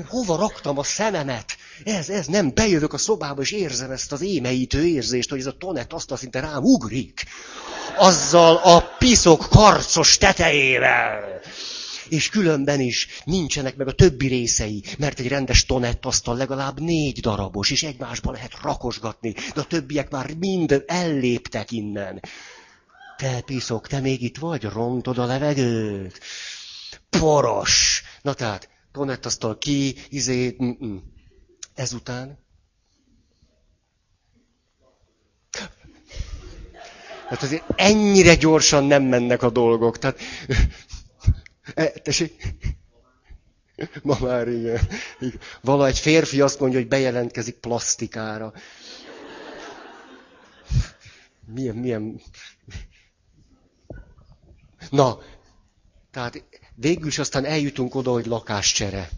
Hova 0.07 0.35
raktam 0.35 0.77
a 0.77 0.83
szememet? 0.83 1.57
Ez, 1.83 2.09
ez 2.09 2.27
nem. 2.27 2.51
Bejövök 2.53 2.93
a 2.93 2.98
szobába, 2.98 3.41
és 3.41 3.51
érzem 3.51 3.91
ezt 3.91 4.12
az 4.12 4.21
émeítő 4.21 4.86
érzést, 4.86 5.29
hogy 5.29 5.39
ez 5.39 5.45
a 5.45 5.57
tonet 5.57 5.93
azt 5.93 6.17
szinte 6.17 6.39
rám 6.39 6.63
ugrik. 6.63 7.25
Azzal 7.98 8.55
a 8.55 8.95
piszok 8.98 9.48
karcos 9.50 10.17
tetejével. 10.17 11.41
És 12.09 12.29
különben 12.29 12.79
is 12.79 13.07
nincsenek 13.24 13.75
meg 13.75 13.88
a 13.88 13.91
többi 13.91 14.27
részei, 14.27 14.83
mert 14.98 15.19
egy 15.19 15.27
rendes 15.27 15.65
tonett 15.65 16.05
asztal 16.05 16.38
legalább 16.38 16.79
négy 16.79 17.19
darabos, 17.19 17.71
és 17.71 17.83
egymásba 17.83 18.31
lehet 18.31 18.62
rakosgatni, 18.62 19.33
de 19.53 19.62
a 19.62 19.67
többiek 19.67 20.09
már 20.09 20.33
mind 20.33 20.83
elléptek 20.88 21.71
innen. 21.71 22.21
Te 23.17 23.41
piszok, 23.41 23.88
te 23.88 24.00
még 24.00 24.21
itt 24.21 24.38
vagy? 24.38 24.63
Rontod 24.63 25.17
a 25.17 25.25
levegőt? 25.25 26.19
Poros! 27.09 28.03
Na 28.21 28.33
tehát, 28.33 28.69
asztal 29.24 29.57
ki, 29.57 29.95
izé, 30.09 30.55
mm-mm. 30.63 30.98
Ezután. 31.79 32.38
Hát 37.27 37.43
azért 37.43 37.63
ennyire 37.75 38.36
gyorsan 38.36 38.83
nem 38.83 39.03
mennek 39.03 39.41
a 39.43 39.50
dolgok. 39.50 39.98
Tehát, 39.98 40.19
e, 41.74 41.89
tessék? 41.89 42.43
Ma 44.03 44.17
már 44.21 44.48
igen. 44.48 44.88
Vala 45.62 45.88
egy 45.88 46.00
férfi 46.00 46.41
azt 46.41 46.59
mondja, 46.59 46.79
hogy 46.79 46.88
bejelentkezik 46.88 47.55
plastikára. 47.55 48.53
Milyen, 51.45 51.75
milyen... 51.75 52.21
Na, 54.89 55.19
tehát 56.12 56.43
végül 56.75 57.07
is 57.07 57.17
aztán 57.19 57.45
eljutunk 57.45 57.95
oda, 57.95 58.12
hogy 58.12 58.25
lakáscsere. 58.25 59.09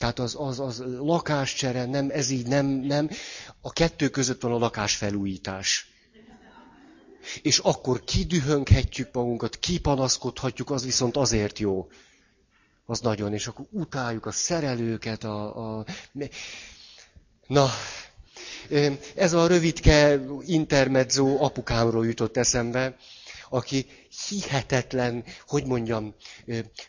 Tehát 0.00 0.18
az, 0.18 0.34
az, 0.38 0.60
az 0.60 0.82
lakáscsere, 0.98 1.84
nem, 1.84 2.10
ez 2.10 2.30
így 2.30 2.46
nem, 2.46 2.66
nem. 2.66 3.10
A 3.60 3.72
kettő 3.72 4.08
között 4.08 4.40
van 4.40 4.52
a 4.52 4.58
lakásfelújítás. 4.58 5.88
És 7.42 7.58
akkor 7.58 8.04
kidühönghetjük 8.04 9.08
magunkat, 9.12 9.56
kipanaszkodhatjuk, 9.58 10.70
az 10.70 10.84
viszont 10.84 11.16
azért 11.16 11.58
jó. 11.58 11.88
Az 12.86 13.00
nagyon, 13.00 13.32
és 13.32 13.46
akkor 13.46 13.66
utáljuk 13.70 14.26
a 14.26 14.30
szerelőket, 14.30 15.24
a... 15.24 15.76
a... 15.78 15.84
Na, 17.46 17.68
ez 19.14 19.32
a 19.32 19.46
rövidke 19.46 20.20
intermezzo 20.46 21.36
apukámról 21.44 22.06
jutott 22.06 22.36
eszembe 22.36 22.96
aki 23.50 23.86
hihetetlen, 24.28 25.24
hogy 25.46 25.66
mondjam, 25.66 26.14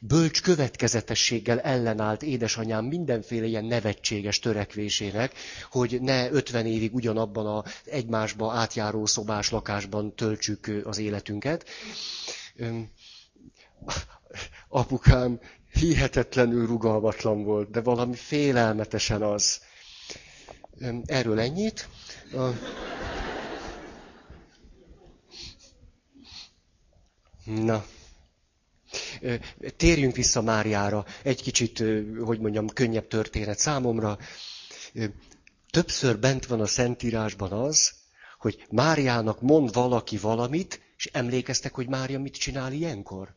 bölcs 0.01 0.41
következetességgel 0.41 1.59
ellenállt 1.59 2.23
édesanyám 2.23 2.85
mindenféle 2.85 3.45
ilyen 3.45 3.65
nevetséges 3.65 4.39
törekvésének, 4.39 5.33
hogy 5.71 6.01
ne 6.01 6.31
50 6.31 6.65
évig 6.65 6.93
ugyanabban 6.93 7.45
a 7.45 7.63
egymásba 7.85 8.51
átjáró 8.53 9.05
szobás 9.05 9.49
lakásban 9.49 10.15
töltsük 10.15 10.71
az 10.83 10.97
életünket. 10.97 11.65
Apukám 14.69 15.39
hihetetlenül 15.71 16.67
rugalmatlan 16.67 17.43
volt, 17.43 17.69
de 17.71 17.81
valami 17.81 18.15
félelmetesen 18.15 19.21
az. 19.21 19.59
Erről 21.05 21.39
ennyit. 21.39 21.87
Na, 27.43 27.85
térjünk 29.77 30.15
vissza 30.15 30.41
Máriára. 30.41 31.05
Egy 31.23 31.41
kicsit, 31.41 31.83
hogy 32.19 32.39
mondjam, 32.39 32.67
könnyebb 32.67 33.07
történet 33.07 33.59
számomra. 33.59 34.17
Többször 35.69 36.19
bent 36.19 36.45
van 36.45 36.61
a 36.61 36.65
Szentírásban 36.65 37.51
az, 37.51 37.93
hogy 38.37 38.65
Máriának 38.69 39.41
mond 39.41 39.73
valaki 39.73 40.17
valamit, 40.17 40.81
és 40.97 41.09
emlékeztek, 41.13 41.73
hogy 41.73 41.87
Mária 41.87 42.19
mit 42.19 42.37
csinál 42.37 42.71
ilyenkor? 42.73 43.35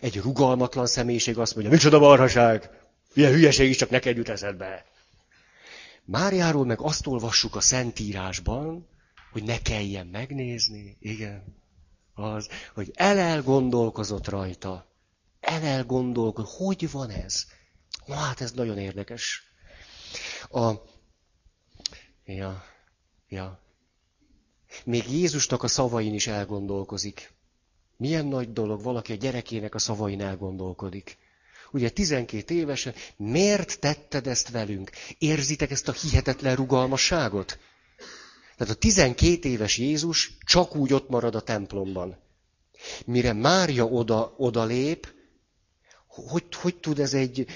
Egy 0.00 0.16
rugalmatlan 0.16 0.86
személyiség 0.86 1.38
azt 1.38 1.54
mondja, 1.54 1.72
micsoda 1.72 1.98
marhaság, 1.98 2.70
ilyen 3.14 3.32
hülyeség 3.32 3.68
is 3.68 3.76
csak 3.76 3.90
neked 3.90 4.16
jut 4.16 4.28
eszedbe. 4.28 4.86
Máriáról 6.04 6.64
meg 6.64 6.80
azt 6.80 7.06
olvassuk 7.06 7.56
a 7.56 7.60
Szentírásban, 7.60 8.88
hogy 9.32 9.42
ne 9.42 9.62
kelljen 9.62 10.06
megnézni, 10.06 10.96
igen 11.00 11.57
az, 12.18 12.48
hogy 12.74 12.90
elelgondolkozott 12.94 14.28
rajta. 14.28 14.86
Elelgondolkozott, 15.40 16.50
hogy 16.56 16.90
van 16.90 17.10
ez? 17.10 17.44
Na 18.06 18.14
hát 18.14 18.40
ez 18.40 18.52
nagyon 18.52 18.78
érdekes. 18.78 19.42
A... 20.50 20.72
Ja, 22.24 22.64
ja. 23.28 23.60
Még 24.84 25.10
Jézusnak 25.10 25.62
a 25.62 25.68
szavain 25.68 26.14
is 26.14 26.26
elgondolkozik. 26.26 27.32
Milyen 27.96 28.26
nagy 28.26 28.52
dolog, 28.52 28.82
valaki 28.82 29.12
a 29.12 29.16
gyerekének 29.16 29.74
a 29.74 29.78
szavain 29.78 30.20
elgondolkodik. 30.20 31.18
Ugye 31.70 31.90
12 31.90 32.54
évesen, 32.54 32.94
miért 33.16 33.80
tetted 33.80 34.26
ezt 34.26 34.48
velünk? 34.50 34.90
Érzitek 35.18 35.70
ezt 35.70 35.88
a 35.88 35.92
hihetetlen 35.92 36.56
rugalmasságot? 36.56 37.58
Tehát 38.58 38.74
a 38.74 38.78
12 38.78 39.48
éves 39.48 39.78
Jézus 39.78 40.36
csak 40.44 40.76
úgy 40.76 40.92
ott 40.92 41.08
marad 41.08 41.34
a 41.34 41.40
templomban. 41.40 42.16
Mire 43.04 43.32
Mária 43.32 43.84
oda, 43.84 44.34
oda 44.36 44.64
lép, 44.64 45.12
hogy, 46.06 46.44
hogy 46.54 46.76
tud 46.76 46.98
ez 46.98 47.14
egy 47.14 47.46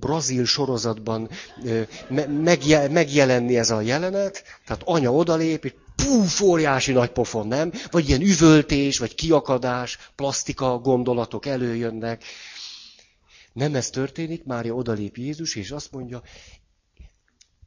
brazil 0.00 0.44
sorozatban 0.44 1.30
megjelenni 2.88 3.56
ez 3.56 3.70
a 3.70 3.80
jelenet? 3.80 4.42
Tehát 4.66 4.82
anya 4.84 5.12
odalép, 5.12 5.64
és 5.64 5.74
puf, 5.96 6.40
óriási 6.40 6.92
nagy 6.92 7.10
pofon, 7.10 7.46
nem? 7.46 7.72
Vagy 7.90 8.08
ilyen 8.08 8.20
üvöltés, 8.20 8.98
vagy 8.98 9.14
kiakadás, 9.14 9.98
plastika 10.14 10.78
gondolatok 10.78 11.46
előjönnek. 11.46 12.24
Nem 13.52 13.74
ez 13.74 13.90
történik, 13.90 14.44
Mária 14.44 14.74
odalép 14.74 15.16
Jézus, 15.16 15.54
és 15.54 15.70
azt 15.70 15.92
mondja, 15.92 16.22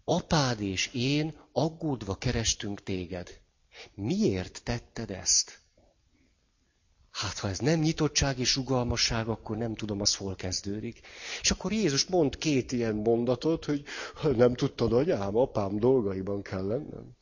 apád 0.10 0.62
és 0.62 0.90
én 0.94 1.34
aggódva 1.52 2.16
kerestünk 2.16 2.84
téged. 2.84 3.40
Miért 3.94 4.62
tetted 4.64 5.12
ezt? 5.12 5.60
Hát, 7.12 7.38
ha 7.38 7.48
ez 7.48 7.60
nem 7.60 7.80
nyitottság 7.80 8.40
és 8.40 8.56
rugalmasság, 8.56 9.28
akkor 9.28 9.58
nem 9.58 9.76
tudom, 9.76 10.02
az 10.02 10.16
hol 10.16 10.36
kezdődik. 10.36 11.02
És 11.42 11.52
akkor 11.52 11.72
Jézus 11.72 12.06
mond 12.06 12.38
két 12.38 12.72
ilyen 12.72 12.96
mondatot, 12.96 13.66
hogy 13.66 13.86
nem 14.36 14.54
tudtad, 14.56 14.94
anyám, 14.94 15.36
apám 15.36 15.80
dolgaiban 15.80 16.42
kell 16.42 16.68
lennem. 16.68 17.18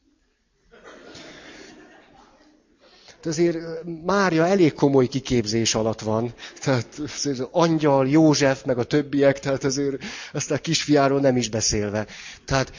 Azért 3.23 3.57
Mária 4.05 4.45
elég 4.47 4.73
komoly 4.73 5.07
kiképzés 5.07 5.75
alatt 5.75 5.99
van. 6.01 6.33
Tehát 6.61 6.99
az 6.99 7.47
angyal, 7.51 8.07
József, 8.09 8.63
meg 8.63 8.77
a 8.77 8.83
többiek, 8.83 9.39
tehát 9.39 9.63
azért 9.63 10.03
ezt 10.33 10.51
a 10.51 10.57
kisfiáról 10.57 11.19
nem 11.19 11.37
is 11.37 11.49
beszélve. 11.49 12.07
Tehát 12.45 12.71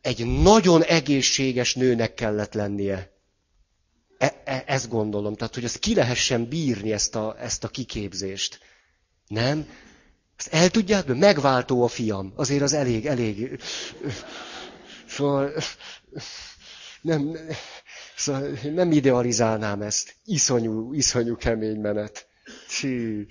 egy 0.00 0.26
nagyon 0.42 0.82
egészséges 0.82 1.74
nőnek 1.74 2.14
kellett 2.14 2.54
lennie. 2.54 3.10
E, 4.18 4.42
e, 4.44 4.64
ezt 4.66 4.88
gondolom, 4.88 5.34
tehát 5.36 5.54
hogy 5.54 5.64
ezt 5.64 5.78
ki 5.78 5.94
lehessen 5.94 6.48
bírni, 6.48 6.92
ezt 6.92 7.14
a, 7.14 7.36
ezt 7.40 7.64
a 7.64 7.68
kiképzést. 7.68 8.60
Nem? 9.26 9.66
Ezt 10.36 10.54
el 10.54 10.70
tudják, 10.70 11.06
mert 11.06 11.18
megváltó 11.18 11.82
a 11.84 11.88
fiam. 11.88 12.32
Azért 12.36 12.62
az 12.62 12.72
elég, 12.72 13.06
elég. 13.06 13.60
Szóval 15.08 15.52
Nem, 17.00 17.36
szóval 18.20 18.48
nem 18.74 18.92
idealizálnám 18.92 19.82
ezt. 19.82 20.14
Iszonyú, 20.24 20.92
iszonyú 20.92 21.36
kemény 21.36 21.80
menet. 21.80 22.28
Csí. 22.68 23.26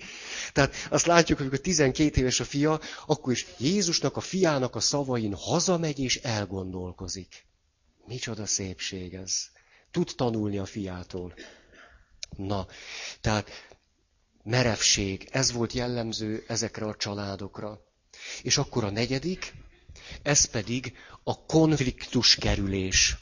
Tehát 0.52 0.74
azt 0.90 1.06
látjuk, 1.06 1.38
hogy 1.38 1.46
amikor 1.46 1.64
12 1.64 2.20
éves 2.20 2.40
a 2.40 2.44
fia, 2.44 2.80
akkor 3.06 3.32
is 3.32 3.46
Jézusnak, 3.58 4.16
a 4.16 4.20
fiának 4.20 4.74
a 4.74 4.80
szavain 4.80 5.34
hazamegy 5.34 5.98
és 5.98 6.16
elgondolkozik. 6.16 7.46
Micsoda 8.06 8.46
szépség 8.46 9.14
ez. 9.14 9.32
Tud 9.90 10.10
tanulni 10.16 10.58
a 10.58 10.64
fiától. 10.64 11.34
Na, 12.36 12.66
tehát 13.20 13.50
merevség, 14.42 15.28
ez 15.32 15.52
volt 15.52 15.72
jellemző 15.72 16.44
ezekre 16.48 16.86
a 16.86 16.96
családokra. 16.96 17.80
És 18.42 18.58
akkor 18.58 18.84
a 18.84 18.90
negyedik, 18.90 19.54
ez 20.22 20.44
pedig 20.44 20.92
a 21.22 21.44
konfliktus 21.44 22.34
kerülés. 22.34 23.16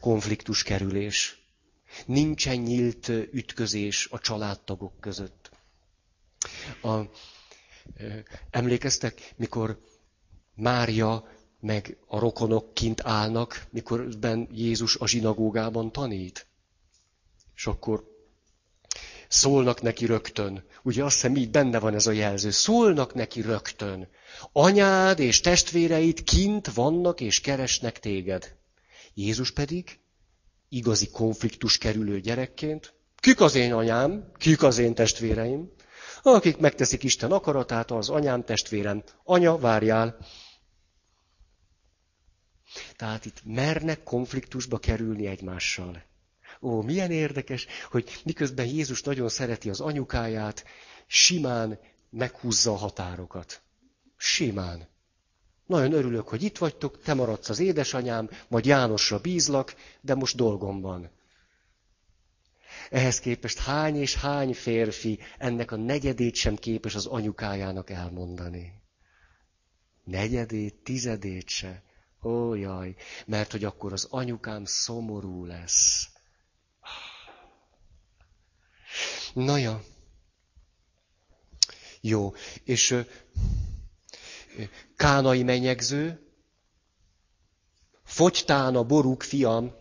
Konfliktus 0.00 0.62
kerülés. 0.62 1.42
Nincsen 2.06 2.56
nyílt 2.56 3.08
ütközés 3.08 4.08
a 4.10 4.18
családtagok 4.18 5.00
között. 5.00 5.50
A, 6.82 7.00
emlékeztek, 8.50 9.32
mikor 9.36 9.80
Mária 10.54 11.28
meg 11.60 11.96
a 12.06 12.18
rokonok 12.18 12.74
kint 12.74 13.00
állnak, 13.04 13.66
mikor 13.70 14.08
ben 14.18 14.48
Jézus 14.52 14.96
a 14.96 15.06
zsinagógában 15.06 15.92
tanít? 15.92 16.46
És 17.56 17.66
akkor 17.66 18.04
szólnak 19.28 19.82
neki 19.82 20.06
rögtön. 20.06 20.64
Ugye 20.82 21.04
azt 21.04 21.14
hiszem 21.14 21.36
így 21.36 21.50
benne 21.50 21.78
van 21.78 21.94
ez 21.94 22.06
a 22.06 22.12
jelző. 22.12 22.50
Szólnak 22.50 23.14
neki 23.14 23.40
rögtön. 23.40 24.08
Anyád 24.52 25.18
és 25.18 25.40
testvéreid 25.40 26.24
kint 26.24 26.72
vannak 26.72 27.20
és 27.20 27.40
keresnek 27.40 27.98
téged. 27.98 28.58
Jézus 29.14 29.50
pedig 29.50 29.98
igazi 30.68 31.10
konfliktus 31.10 31.78
kerülő 31.78 32.20
gyerekként, 32.20 32.94
kik 33.16 33.40
az 33.40 33.54
én 33.54 33.72
anyám, 33.72 34.32
kik 34.36 34.62
az 34.62 34.78
én 34.78 34.94
testvéreim, 34.94 35.72
akik 36.22 36.56
megteszik 36.56 37.02
Isten 37.02 37.32
akaratát, 37.32 37.90
az 37.90 38.08
anyám, 38.08 38.44
testvérem. 38.44 39.02
Anya, 39.24 39.58
várjál. 39.58 40.18
Tehát 42.96 43.24
itt 43.24 43.40
mernek 43.44 44.02
konfliktusba 44.02 44.78
kerülni 44.78 45.26
egymással. 45.26 46.02
Ó, 46.60 46.82
milyen 46.82 47.10
érdekes, 47.10 47.66
hogy 47.90 48.20
miközben 48.24 48.66
Jézus 48.66 49.02
nagyon 49.02 49.28
szereti 49.28 49.70
az 49.70 49.80
anyukáját, 49.80 50.64
simán 51.06 51.78
meghúzza 52.10 52.72
a 52.72 52.76
határokat. 52.76 53.62
Simán. 54.16 54.88
Nagyon 55.70 55.92
örülök, 55.92 56.28
hogy 56.28 56.42
itt 56.42 56.58
vagytok, 56.58 57.02
te 57.02 57.14
maradsz 57.14 57.48
az 57.48 57.58
édesanyám, 57.58 58.30
majd 58.48 58.64
Jánosra 58.64 59.18
bízlak, 59.18 59.74
de 60.00 60.14
most 60.14 60.36
dolgom 60.36 60.80
van. 60.80 61.10
Ehhez 62.90 63.20
képest 63.20 63.58
hány 63.58 63.96
és 63.96 64.14
hány 64.14 64.54
férfi 64.54 65.18
ennek 65.38 65.70
a 65.72 65.76
negyedét 65.76 66.34
sem 66.34 66.56
képes 66.56 66.94
az 66.94 67.06
anyukájának 67.06 67.90
elmondani. 67.90 68.72
Negyedét, 70.04 70.74
tizedét 70.74 71.48
se. 71.48 71.82
Ó, 72.22 72.54
jaj, 72.54 72.94
mert 73.26 73.50
hogy 73.50 73.64
akkor 73.64 73.92
az 73.92 74.06
anyukám 74.10 74.64
szomorú 74.64 75.44
lesz. 75.44 76.08
Na 79.34 79.56
ja. 79.56 79.82
Jó, 82.00 82.34
és 82.64 83.04
kánai 84.96 85.42
menyegző, 85.42 86.20
fogytán 88.04 88.76
a 88.76 88.82
borúk 88.82 89.22
fiam. 89.22 89.72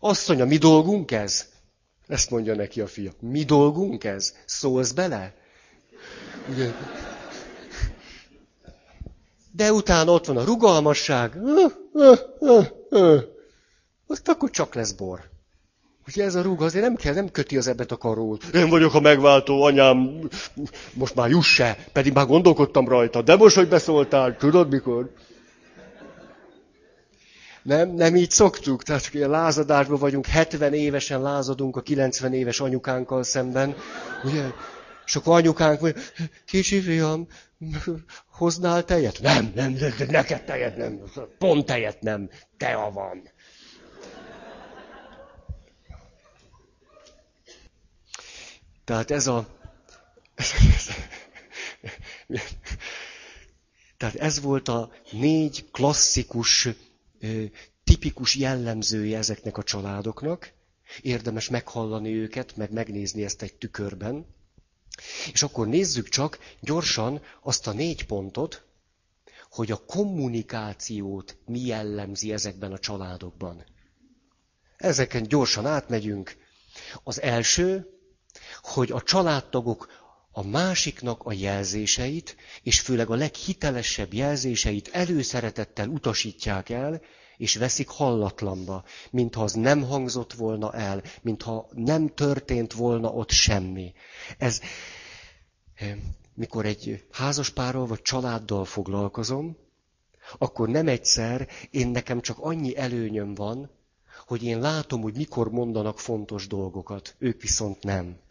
Azt 0.00 0.28
mondja, 0.28 0.46
mi 0.46 0.56
dolgunk 0.56 1.10
ez? 1.10 1.52
Ezt 2.06 2.30
mondja 2.30 2.54
neki 2.54 2.80
a 2.80 2.86
fia. 2.86 3.12
Mi 3.20 3.44
dolgunk 3.44 4.04
ez? 4.04 4.34
Szólsz 4.44 4.92
bele? 4.92 5.34
Ugye? 6.48 6.72
De 9.50 9.72
utána 9.72 10.12
ott 10.12 10.26
van 10.26 10.36
a 10.36 10.44
rugalmasság. 10.44 11.36
Azt 14.06 14.28
akkor 14.28 14.50
csak 14.50 14.74
lesz 14.74 14.92
bor. 14.92 15.32
Ugye 16.06 16.24
ez 16.24 16.34
a 16.34 16.42
rúg 16.42 16.62
azért 16.62 16.84
nem 16.84 16.94
kell, 16.94 17.14
nem 17.14 17.30
köti 17.30 17.56
az 17.56 17.66
ebbet 17.66 17.92
a 17.92 17.96
karót. 17.96 18.44
Én 18.44 18.68
vagyok 18.68 18.94
a 18.94 19.00
megváltó 19.00 19.62
anyám, 19.62 20.18
most 20.92 21.14
már 21.14 21.30
juss 21.30 21.54
se, 21.54 21.76
pedig 21.92 22.12
már 22.12 22.26
gondolkodtam 22.26 22.88
rajta, 22.88 23.22
de 23.22 23.36
most, 23.36 23.56
hogy 23.56 23.68
beszóltál, 23.68 24.36
tudod 24.36 24.70
mikor? 24.70 25.10
Nem, 27.62 27.90
nem 27.90 28.16
így 28.16 28.30
szoktuk, 28.30 28.82
tehát 28.82 29.10
a 29.14 29.28
lázadásban 29.28 29.98
vagyunk, 29.98 30.26
70 30.26 30.72
évesen 30.72 31.22
lázadunk 31.22 31.76
a 31.76 31.80
90 31.80 32.32
éves 32.32 32.60
anyukánkkal 32.60 33.22
szemben, 33.22 33.74
ugye? 34.24 34.44
És 35.06 35.16
akkor 35.16 35.36
anyukánk 35.36 35.80
mondja, 35.80 36.02
kicsi 36.46 36.80
fiam, 36.80 37.26
hoznál 38.30 38.84
tejet? 38.84 39.18
Nem, 39.22 39.52
nem, 39.54 39.76
neked 40.08 40.44
tejet 40.44 40.76
nem, 40.76 41.00
pont 41.38 41.66
tejet 41.66 42.00
nem, 42.00 42.28
tea 42.56 42.90
van. 42.94 43.22
Tehát 48.84 49.10
ez 49.10 49.26
a... 49.26 49.58
Tehát 53.96 54.14
ez 54.14 54.40
volt 54.40 54.68
a 54.68 54.92
négy 55.10 55.70
klasszikus, 55.70 56.68
tipikus 57.84 58.34
jellemzője 58.36 59.18
ezeknek 59.18 59.56
a 59.56 59.62
családoknak. 59.62 60.52
Érdemes 61.02 61.48
meghallani 61.48 62.12
őket, 62.14 62.56
meg 62.56 62.72
megnézni 62.72 63.24
ezt 63.24 63.42
egy 63.42 63.54
tükörben. 63.54 64.26
És 65.32 65.42
akkor 65.42 65.66
nézzük 65.66 66.08
csak 66.08 66.38
gyorsan 66.60 67.20
azt 67.42 67.66
a 67.66 67.72
négy 67.72 68.06
pontot, 68.06 68.64
hogy 69.50 69.70
a 69.70 69.84
kommunikációt 69.86 71.36
mi 71.46 71.60
jellemzi 71.60 72.32
ezekben 72.32 72.72
a 72.72 72.78
családokban. 72.78 73.64
Ezeken 74.76 75.22
gyorsan 75.22 75.66
átmegyünk. 75.66 76.36
Az 77.02 77.20
első, 77.22 77.93
hogy 78.64 78.92
a 78.92 79.02
családtagok 79.02 79.88
a 80.32 80.42
másiknak 80.42 81.22
a 81.24 81.32
jelzéseit, 81.32 82.36
és 82.62 82.80
főleg 82.80 83.10
a 83.10 83.14
leghitelesebb 83.14 84.12
jelzéseit 84.12 84.88
előszeretettel 84.92 85.88
utasítják 85.88 86.68
el, 86.68 87.00
és 87.36 87.56
veszik 87.56 87.88
hallatlanba, 87.88 88.84
mintha 89.10 89.42
az 89.42 89.52
nem 89.52 89.82
hangzott 89.82 90.32
volna 90.32 90.72
el, 90.72 91.02
mintha 91.22 91.68
nem 91.72 92.08
történt 92.08 92.72
volna 92.72 93.08
ott 93.08 93.30
semmi. 93.30 93.92
Ez, 94.38 94.60
eh, 95.74 95.96
mikor 96.34 96.66
egy 96.66 97.04
házaspárral 97.10 97.86
vagy 97.86 98.02
családdal 98.02 98.64
foglalkozom, 98.64 99.56
akkor 100.38 100.68
nem 100.68 100.88
egyszer 100.88 101.48
én 101.70 101.88
nekem 101.88 102.20
csak 102.20 102.38
annyi 102.38 102.76
előnyöm 102.76 103.34
van, 103.34 103.70
hogy 104.26 104.42
én 104.42 104.58
látom, 104.58 105.00
hogy 105.00 105.16
mikor 105.16 105.50
mondanak 105.50 105.98
fontos 105.98 106.46
dolgokat, 106.46 107.14
ők 107.18 107.40
viszont 107.40 107.82
nem. 107.82 108.22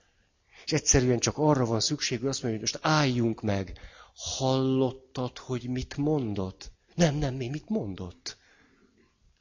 És 0.65 0.71
egyszerűen 0.71 1.19
csak 1.19 1.37
arra 1.37 1.65
van 1.65 1.79
szükség, 1.79 2.19
hogy 2.19 2.29
azt 2.29 2.43
mondja, 2.43 2.59
hogy 2.59 2.69
most 2.71 2.85
álljunk 2.85 3.41
meg. 3.41 3.79
Hallottad, 4.15 5.37
hogy 5.37 5.69
mit 5.69 5.97
mondott? 5.97 6.71
Nem, 6.95 7.15
nem, 7.15 7.33
mi 7.33 7.47
mit 7.47 7.69
mondott? 7.69 8.37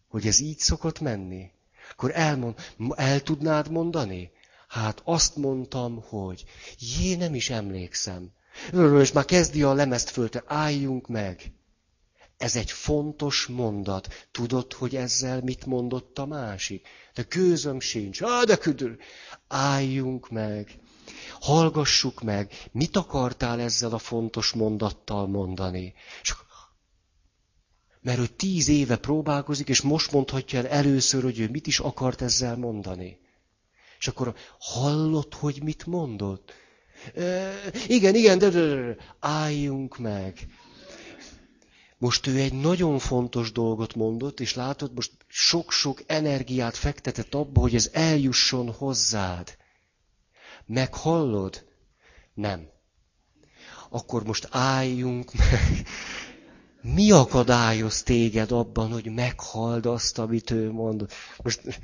Hogy 0.08 0.26
ez 0.26 0.40
így 0.40 0.58
szokott 0.58 1.00
menni? 1.00 1.50
Akkor 1.90 2.10
elmond, 2.14 2.54
el 2.96 3.20
tudnád 3.20 3.70
mondani? 3.70 4.30
Hát 4.68 5.00
azt 5.04 5.36
mondtam, 5.36 6.02
hogy 6.02 6.44
jé, 6.78 7.14
nem 7.14 7.34
is 7.34 7.50
emlékszem. 7.50 8.30
És 9.00 9.12
már 9.12 9.24
kezdi 9.24 9.62
a 9.62 9.72
lemezt 9.72 10.10
fölte, 10.10 10.42
álljunk 10.46 11.08
meg. 11.08 11.52
Ez 12.36 12.56
egy 12.56 12.70
fontos 12.70 13.46
mondat. 13.46 14.28
Tudod, 14.30 14.72
hogy 14.72 14.96
ezzel 14.96 15.40
mit 15.40 15.66
mondott 15.66 16.18
a 16.18 16.26
másik? 16.26 16.88
De 17.14 17.24
gőzöm 17.28 17.80
sincs. 17.80 18.22
Á, 18.22 18.42
de 18.42 18.56
küldül. 18.56 18.96
Álljunk 19.48 20.30
meg. 20.30 20.78
Hallgassuk 21.42 22.22
meg, 22.22 22.52
mit 22.72 22.96
akartál 22.96 23.60
ezzel 23.60 23.92
a 23.92 23.98
fontos 23.98 24.52
mondattal 24.52 25.26
mondani. 25.26 25.94
És 26.22 26.34
mert 28.00 28.18
ő 28.18 28.26
tíz 28.26 28.68
éve 28.68 28.96
próbálkozik, 28.96 29.68
és 29.68 29.80
most 29.80 30.12
mondhatja 30.12 30.58
el 30.58 30.66
először, 30.66 31.22
hogy 31.22 31.38
ő 31.38 31.48
mit 31.50 31.66
is 31.66 31.78
akart 31.78 32.22
ezzel 32.22 32.56
mondani. 32.56 33.18
És 33.98 34.08
akkor 34.08 34.34
hallott, 34.58 35.34
hogy 35.34 35.62
mit 35.62 35.86
mondott? 35.86 36.52
E, 37.14 37.52
igen, 37.86 38.14
igen, 38.14 38.38
de, 38.38 38.48
de, 38.48 38.74
de 38.74 38.96
álljunk 39.20 39.98
meg. 39.98 40.46
Most 41.98 42.26
ő 42.26 42.38
egy 42.38 42.52
nagyon 42.52 42.98
fontos 42.98 43.52
dolgot 43.52 43.94
mondott, 43.94 44.40
és 44.40 44.54
látod, 44.54 44.94
most 44.94 45.12
sok-sok 45.26 46.02
energiát 46.06 46.76
fektetett 46.76 47.34
abba, 47.34 47.60
hogy 47.60 47.74
ez 47.74 47.90
eljusson 47.92 48.72
hozzád. 48.72 49.56
Meghallod? 50.66 51.66
Nem. 52.34 52.68
Akkor 53.90 54.24
most 54.24 54.48
álljunk 54.50 55.32
meg. 55.34 55.86
Mi 56.82 57.10
akadályoz 57.10 58.02
téged 58.02 58.52
abban, 58.52 58.92
hogy 58.92 59.14
meghald 59.14 59.86
azt, 59.86 60.18
amit 60.18 60.50
ő 60.50 60.70
mond? 60.70 61.06
Most, 61.42 61.80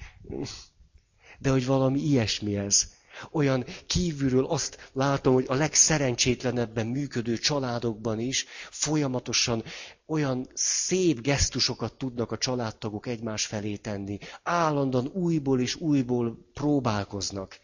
de 1.38 1.50
hogy 1.50 1.66
valami 1.66 2.00
ilyesmi 2.00 2.56
ez. 2.56 2.96
Olyan 3.30 3.64
kívülről 3.86 4.46
azt 4.46 4.90
látom, 4.92 5.34
hogy 5.34 5.44
a 5.48 5.54
legszerencsétlenebben 5.54 6.86
működő 6.86 7.38
családokban 7.38 8.20
is 8.20 8.46
folyamatosan 8.70 9.62
olyan 10.06 10.46
szép 10.54 11.20
gesztusokat 11.20 11.94
tudnak 11.94 12.32
a 12.32 12.38
családtagok 12.38 13.06
egymás 13.06 13.46
felé 13.46 13.76
tenni. 13.76 14.18
Állandóan 14.42 15.06
újból 15.06 15.60
és 15.60 15.74
újból 15.74 16.38
próbálkoznak. 16.52 17.58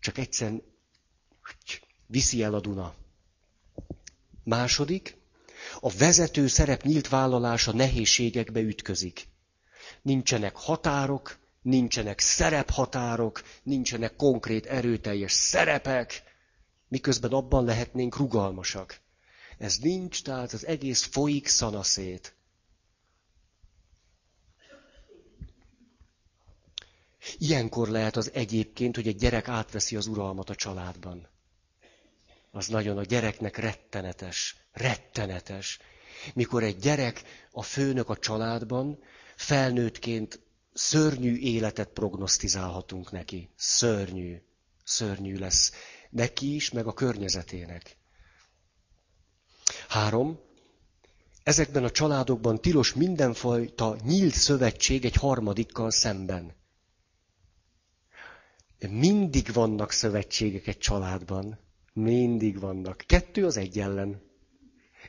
Csak 0.00 0.18
egyszerűen 0.18 0.62
viszi 2.06 2.42
el 2.42 2.54
a 2.54 2.60
Duna. 2.60 2.94
Második, 4.44 5.16
a 5.80 5.90
vezető 5.90 6.46
szerep 6.46 6.82
nyílt 6.82 7.08
vállalása 7.08 7.72
nehézségekbe 7.72 8.60
ütközik. 8.60 9.28
Nincsenek 10.02 10.56
határok, 10.56 11.38
nincsenek 11.62 12.20
szerephatárok, 12.20 13.42
nincsenek 13.62 14.16
konkrét 14.16 14.66
erőteljes 14.66 15.32
szerepek, 15.32 16.22
miközben 16.88 17.32
abban 17.32 17.64
lehetnénk 17.64 18.16
rugalmasak. 18.16 19.00
Ez 19.58 19.76
nincs, 19.76 20.22
tehát 20.22 20.52
az 20.52 20.66
egész 20.66 21.02
folyik 21.02 21.46
szanaszét. 21.48 22.34
Ilyenkor 27.38 27.88
lehet 27.88 28.16
az 28.16 28.30
egyébként, 28.34 28.96
hogy 28.96 29.06
egy 29.06 29.16
gyerek 29.16 29.48
átveszi 29.48 29.96
az 29.96 30.06
uralmat 30.06 30.50
a 30.50 30.54
családban. 30.54 31.28
Az 32.50 32.66
nagyon 32.66 32.98
a 32.98 33.02
gyereknek 33.02 33.56
rettenetes, 33.56 34.56
rettenetes. 34.72 35.78
Mikor 36.34 36.62
egy 36.62 36.76
gyerek 36.76 37.22
a 37.50 37.62
főnök 37.62 38.08
a 38.08 38.16
családban, 38.16 38.98
felnőttként 39.36 40.40
szörnyű 40.72 41.36
életet 41.36 41.88
prognosztizálhatunk 41.88 43.10
neki. 43.10 43.50
Szörnyű, 43.56 44.42
szörnyű 44.84 45.38
lesz 45.38 45.72
neki 46.10 46.54
is, 46.54 46.70
meg 46.70 46.86
a 46.86 46.92
környezetének. 46.92 47.96
Három, 49.88 50.40
ezekben 51.42 51.84
a 51.84 51.90
családokban 51.90 52.60
tilos 52.60 52.94
mindenfajta 52.94 53.96
nyílt 54.02 54.34
szövetség 54.34 55.04
egy 55.04 55.14
harmadikkal 55.14 55.90
szemben. 55.90 56.58
Mindig 58.88 59.52
vannak 59.52 59.90
szövetségek 59.92 60.66
egy 60.66 60.78
családban. 60.78 61.58
Mindig 61.92 62.60
vannak. 62.60 63.04
Kettő 63.06 63.46
az 63.46 63.56
egy 63.56 63.78
ellen. 63.78 64.22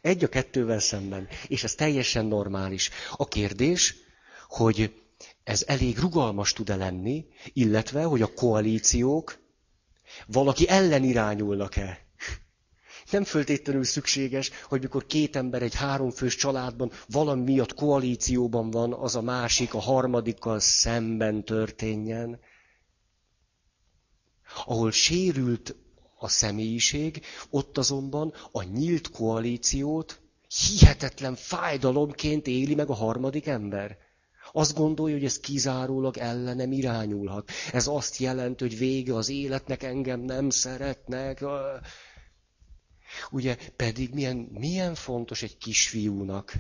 Egy 0.02 0.24
a 0.24 0.28
kettővel 0.28 0.80
szemben. 0.80 1.28
És 1.48 1.64
ez 1.64 1.76
teljesen 1.76 2.26
normális. 2.26 2.90
A 3.16 3.28
kérdés, 3.28 3.96
hogy 4.48 4.94
ez 5.44 5.64
elég 5.68 5.98
rugalmas 5.98 6.54
tud-e 6.54 6.76
lenni, 6.76 7.26
illetve, 7.54 8.04
hogy 8.04 8.22
a 8.22 8.34
koalíciók 8.34 9.40
valaki 10.28 10.68
ellen 10.68 11.04
irányulnak-e. 11.04 12.06
Nem 13.12 13.24
föltétlenül 13.24 13.84
szükséges, 13.84 14.52
hogy 14.68 14.82
mikor 14.82 15.06
két 15.06 15.36
ember 15.36 15.62
egy 15.62 15.76
háromfős 15.76 16.36
családban 16.36 16.92
valami 17.08 17.42
miatt 17.44 17.74
koalícióban 17.74 18.72
van, 18.72 18.94
az 18.94 19.16
a 19.16 19.22
másik 19.22 19.74
a 19.74 19.80
harmadikkal 19.80 20.60
szemben 20.60 21.44
történjen. 21.44 22.40
Ahol 24.66 24.92
sérült 24.92 25.76
a 26.18 26.28
személyiség, 26.28 27.22
ott 27.50 27.78
azonban 27.78 28.34
a 28.52 28.64
nyílt 28.64 29.12
koalíciót 29.12 30.22
hihetetlen 30.48 31.36
fájdalomként 31.36 32.48
éli 32.48 32.76
meg 32.76 32.90
a 32.90 32.94
harmadik 32.94 33.48
ember. 33.48 33.98
Azt 34.52 34.76
gondolja, 34.76 35.16
hogy 35.16 35.26
ez 35.26 35.40
kizárólag 35.40 36.18
ellenem 36.18 36.72
irányulhat. 36.72 37.52
Ez 37.72 37.88
azt 37.88 38.18
jelenti, 38.18 38.64
hogy 38.64 38.78
vége 38.78 39.16
az 39.16 39.30
életnek, 39.30 39.84
engem 39.84 40.20
nem 40.20 40.50
szeretnek. 40.50 41.44
Ugye 43.32 43.58
pedig 43.76 44.14
milyen, 44.14 44.36
milyen 44.52 44.96
fontos 44.96 45.44
egy 45.44 45.58
kisfiúnak, 45.58 46.54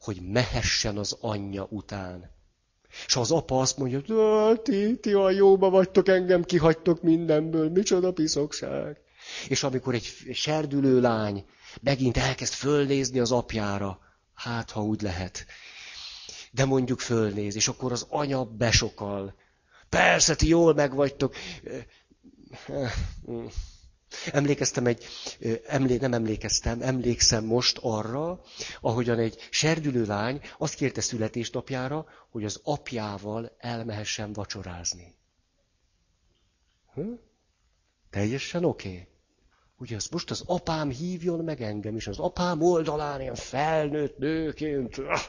hogy 0.00 0.20
mehessen 0.20 0.98
az 0.98 1.16
anyja 1.20 1.66
után. 1.70 2.36
És 3.06 3.16
az 3.16 3.30
apa 3.30 3.60
azt 3.60 3.78
mondja, 3.78 4.02
ti, 4.62 4.96
ti 4.96 5.12
a 5.12 5.30
jóba 5.30 5.70
vagytok, 5.70 6.08
engem 6.08 6.42
kihagytok 6.42 7.02
mindenből, 7.02 7.70
micsoda 7.70 8.12
piszokság. 8.12 9.00
És 9.48 9.62
amikor 9.62 9.94
egy 9.94 10.12
serdülő 10.32 11.00
lány 11.00 11.44
megint 11.80 12.16
elkezd 12.16 12.52
fölnézni 12.52 13.18
az 13.18 13.32
apjára, 13.32 13.98
hát 14.34 14.70
ha 14.70 14.82
úgy 14.82 15.02
lehet, 15.02 15.46
de 16.50 16.64
mondjuk 16.64 17.00
fölnéz, 17.00 17.56
és 17.56 17.68
akkor 17.68 17.92
az 17.92 18.06
anya 18.08 18.44
besokal. 18.44 19.34
Persze, 19.88 20.34
ti 20.34 20.48
jól 20.48 20.74
megvagytok. 20.74 21.34
Emlékeztem 24.32 24.86
egy, 24.86 25.04
emlé, 25.66 25.96
nem 25.96 26.12
emlékeztem, 26.12 26.82
emlékszem 26.82 27.44
most 27.44 27.78
arra, 27.82 28.40
ahogyan 28.80 29.18
egy 29.18 29.48
serdülő 29.50 30.04
lány 30.04 30.40
azt 30.58 30.74
kérte 30.74 31.00
születésnapjára, 31.00 32.06
hogy 32.30 32.44
az 32.44 32.60
apjával 32.62 33.56
elmehessen 33.58 34.32
vacsorázni. 34.32 35.14
Hm? 36.94 37.12
Teljesen 38.10 38.64
oké. 38.64 38.88
Okay. 38.88 39.06
Ugye 39.78 39.96
az 39.96 40.06
most 40.06 40.30
az 40.30 40.42
apám 40.46 40.90
hívjon 40.90 41.44
meg 41.44 41.62
engem 41.62 41.96
is, 41.96 42.06
az 42.06 42.18
apám 42.18 42.62
oldalán 42.62 43.20
ilyen 43.20 43.34
felnőtt 43.34 44.18
nőként. 44.18 44.98
Ah, 44.98 45.20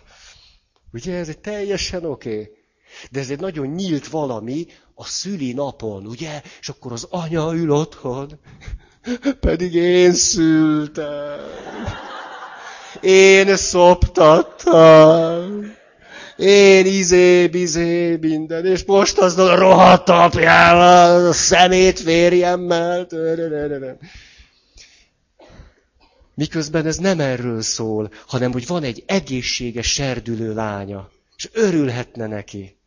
Ugye 0.94 1.15
ez 1.15 1.30
egy 1.30 1.39
teljesen 1.39 2.06
oké. 2.06 2.30
Okay. 2.30 2.58
De 3.12 3.20
ez 3.20 3.30
egy 3.30 3.39
nagyon 3.39 3.68
nyílt 3.68 4.08
valami 4.08 4.65
a 5.00 5.06
szüli 5.06 5.54
napon, 5.54 6.06
ugye? 6.06 6.42
És 6.60 6.70
akkor 6.70 6.92
az 6.92 7.08
anya 7.10 7.54
ül 7.54 7.72
otthon, 7.72 8.40
pedig 9.40 9.74
én 9.74 10.14
szültem. 10.14 11.40
Én 13.02 13.56
szoptattam. 13.56 14.98
Én 16.38 16.86
izé, 16.86 17.48
bizé, 17.48 18.16
minden. 18.16 18.66
És 18.66 18.84
most 18.86 19.18
az 19.18 19.38
a 19.38 19.56
rohadt 19.56 20.10
apjával, 20.10 21.28
a 21.28 21.34
szemét 21.34 22.00
férjemmel. 22.00 23.08
Miközben 26.34 26.86
ez 26.86 26.98
nem 26.98 27.20
erről 27.20 27.62
szól, 27.62 28.12
hanem 28.28 28.52
hogy 28.52 28.68
van 28.68 28.84
egy 28.84 29.04
egészséges 29.08 29.94
serdülő 29.94 30.54
lánya, 30.54 31.10
és 31.36 31.50
örülhetne 31.54 32.28
neki. 32.28 32.79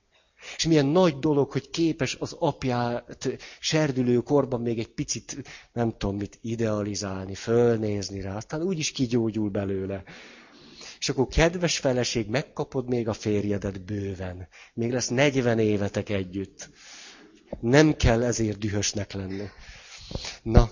És 0.56 0.66
milyen 0.66 0.86
nagy 0.86 1.18
dolog, 1.18 1.50
hogy 1.50 1.70
képes 1.70 2.16
az 2.20 2.36
apját 2.38 3.28
serdülő 3.60 4.18
korban 4.18 4.60
még 4.60 4.78
egy 4.78 4.94
picit, 4.94 5.36
nem 5.72 5.94
tudom 5.98 6.16
mit, 6.16 6.38
idealizálni, 6.42 7.34
fölnézni 7.34 8.20
rá, 8.20 8.36
aztán 8.36 8.62
úgyis 8.62 8.92
kigyógyul 8.92 9.50
belőle. 9.50 10.02
És 10.98 11.08
akkor 11.08 11.26
kedves 11.26 11.78
feleség, 11.78 12.28
megkapod 12.28 12.88
még 12.88 13.08
a 13.08 13.12
férjedet 13.12 13.84
bőven. 13.84 14.48
Még 14.74 14.92
lesz 14.92 15.08
40 15.08 15.58
évetek 15.58 16.08
együtt. 16.08 16.70
Nem 17.60 17.96
kell 17.96 18.22
ezért 18.22 18.58
dühösnek 18.58 19.12
lenni. 19.12 19.48
Na, 20.42 20.70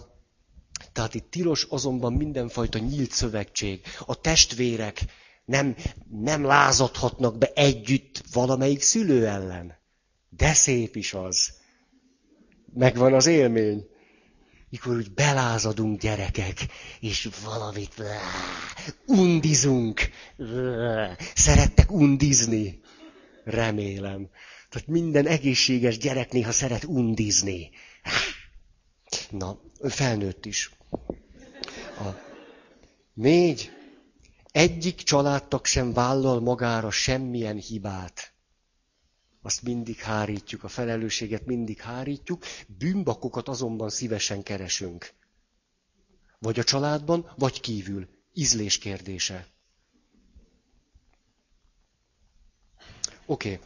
tehát 0.93 1.15
itt 1.15 1.31
tilos 1.31 1.67
azonban 1.69 2.13
mindenfajta 2.13 2.79
nyílt 2.79 3.11
szövetség. 3.11 3.81
A 4.07 4.21
testvérek 4.21 5.05
nem, 5.51 5.77
nem 6.11 6.45
lázadhatnak 6.45 7.39
be 7.39 7.51
együtt 7.55 8.23
valamelyik 8.33 8.83
szülő 8.83 9.27
ellen. 9.27 9.79
De 10.29 10.53
szép 10.53 10.97
is 10.97 11.15
az. 11.15 11.53
Megvan 12.75 13.15
az 13.15 13.27
élmény. 13.27 13.85
Mikor 14.69 14.97
úgy 14.97 15.13
belázadunk 15.13 16.01
gyerekek, 16.01 16.67
és 17.01 17.29
valamit 17.45 18.03
undizunk. 19.07 20.01
Szerettek 21.35 21.93
undizni. 21.93 22.81
Remélem. 23.45 24.29
Tehát 24.69 24.89
minden 24.89 25.27
egészséges 25.27 25.99
gyerek 25.99 26.33
néha 26.33 26.53
szeret 26.53 26.85
undizni. 26.85 27.71
Na, 29.31 29.61
felnőtt 29.89 30.47
is. 30.47 30.71
A 31.99 32.09
négy, 33.15 33.71
egyik 34.53 34.97
családtag 34.97 35.67
sem 35.67 35.93
vállal 35.93 36.41
magára 36.41 36.91
semmilyen 36.91 37.57
hibát. 37.57 38.33
Azt 39.43 39.63
mindig 39.63 39.99
hárítjuk, 39.99 40.65
a 40.65 40.69
felelősséget 40.69 41.47
mindig 41.47 41.81
hárítjuk, 41.81 42.45
bűnbakokat 42.67 43.49
azonban 43.49 43.91
szívesen 43.91 44.43
keresünk. 44.43 45.13
Vagy 46.39 46.59
a 46.59 46.65
családban, 46.65 47.33
vagy 47.37 47.61
kívül. 47.61 48.09
Ízlés 48.35 48.79
kérdése. 48.79 49.47
Oké, 53.27 53.61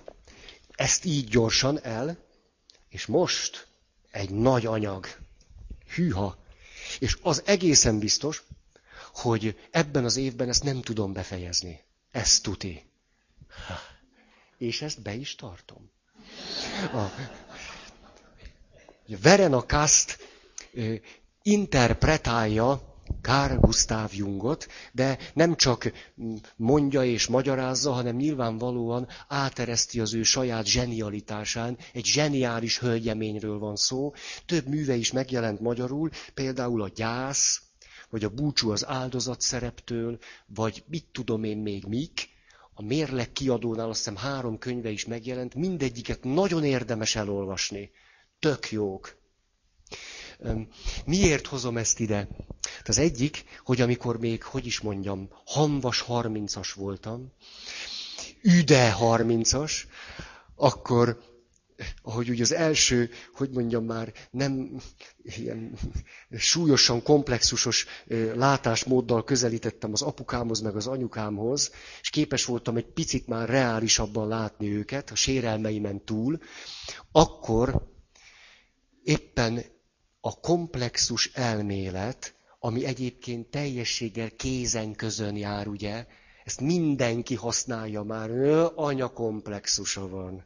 ezt 0.70 1.04
így 1.04 1.28
gyorsan 1.28 1.84
el, 1.84 2.18
és 2.88 3.06
most 3.06 3.68
egy 4.10 4.30
nagy 4.30 4.66
anyag. 4.66 5.06
Hűha! 5.94 6.38
És 6.98 7.18
az 7.22 7.42
egészen 7.44 7.98
biztos, 7.98 8.42
hogy 9.14 9.58
ebben 9.70 10.04
az 10.04 10.16
évben 10.16 10.48
ezt 10.48 10.62
nem 10.64 10.80
tudom 10.82 11.12
befejezni. 11.12 11.80
Ezt 12.10 12.42
tuti. 12.42 12.82
És 14.58 14.82
ezt 14.82 15.02
be 15.02 15.14
is 15.14 15.34
tartom. 15.34 15.90
A, 16.92 17.04
Verena 19.06 19.66
Kast 19.66 20.18
interpretálja 21.42 22.92
Kár 23.20 23.60
Gustav 23.60 24.14
Jungot, 24.14 24.66
de 24.92 25.18
nem 25.34 25.56
csak 25.56 25.92
mondja 26.56 27.04
és 27.04 27.26
magyarázza, 27.26 27.92
hanem 27.92 28.16
nyilvánvalóan 28.16 29.08
átereszti 29.28 30.00
az 30.00 30.14
ő 30.14 30.22
saját 30.22 30.66
zsenialitásán. 30.66 31.78
Egy 31.92 32.04
zseniális 32.04 32.78
hölgyeményről 32.78 33.58
van 33.58 33.76
szó. 33.76 34.12
Több 34.46 34.66
műve 34.66 34.94
is 34.94 35.12
megjelent 35.12 35.60
magyarul, 35.60 36.10
például 36.34 36.82
a 36.82 36.88
gyász, 36.94 37.62
vagy 38.14 38.24
a 38.24 38.28
búcsú 38.28 38.70
az 38.70 38.86
áldozat 38.86 39.40
szereptől, 39.40 40.18
vagy 40.46 40.84
mit 40.86 41.06
tudom 41.12 41.44
én 41.44 41.56
még 41.56 41.84
mik. 41.84 42.28
A 42.74 42.82
Mérleg 42.82 43.32
kiadónál 43.32 43.88
azt 43.88 43.98
hiszem 43.98 44.16
három 44.16 44.58
könyve 44.58 44.90
is 44.90 45.04
megjelent, 45.04 45.54
mindegyiket 45.54 46.24
nagyon 46.24 46.64
érdemes 46.64 47.16
elolvasni. 47.16 47.90
Tök 48.38 48.70
jók. 48.70 49.16
Miért 51.04 51.46
hozom 51.46 51.76
ezt 51.76 52.00
ide? 52.00 52.28
Az 52.84 52.98
egyik, 52.98 53.44
hogy 53.64 53.80
amikor 53.80 54.18
még, 54.18 54.42
hogy 54.42 54.66
is 54.66 54.80
mondjam, 54.80 55.28
hamvas 55.44 56.00
harmincas 56.00 56.72
voltam, 56.72 57.32
üde 58.42 58.92
harmincas, 58.92 59.86
akkor, 60.54 61.22
ahogy 62.02 62.28
ugye 62.28 62.42
az 62.42 62.52
első, 62.52 63.10
hogy 63.34 63.50
mondjam 63.50 63.84
már, 63.84 64.12
nem 64.30 64.80
ilyen 65.22 65.78
súlyosan 66.36 67.02
komplexusos 67.02 67.86
látásmóddal 68.34 69.24
közelítettem 69.24 69.92
az 69.92 70.02
apukámhoz, 70.02 70.60
meg 70.60 70.76
az 70.76 70.86
anyukámhoz, 70.86 71.70
és 72.00 72.10
képes 72.10 72.44
voltam 72.44 72.76
egy 72.76 72.92
picit 72.92 73.26
már 73.26 73.48
reálisabban 73.48 74.28
látni 74.28 74.76
őket, 74.76 75.10
a 75.10 75.14
sérelmeimen 75.14 76.04
túl, 76.04 76.38
akkor 77.12 77.92
éppen 79.02 79.64
a 80.20 80.40
komplexus 80.40 81.30
elmélet, 81.34 82.34
ami 82.58 82.84
egyébként 82.84 83.46
teljességgel 83.46 84.30
kézen 84.30 84.94
közön 84.94 85.36
jár, 85.36 85.66
ugye, 85.66 86.06
ezt 86.44 86.60
mindenki 86.60 87.34
használja 87.34 88.02
már, 88.02 88.30
anya 88.74 89.08
komplexusa 89.08 90.08
van. 90.08 90.44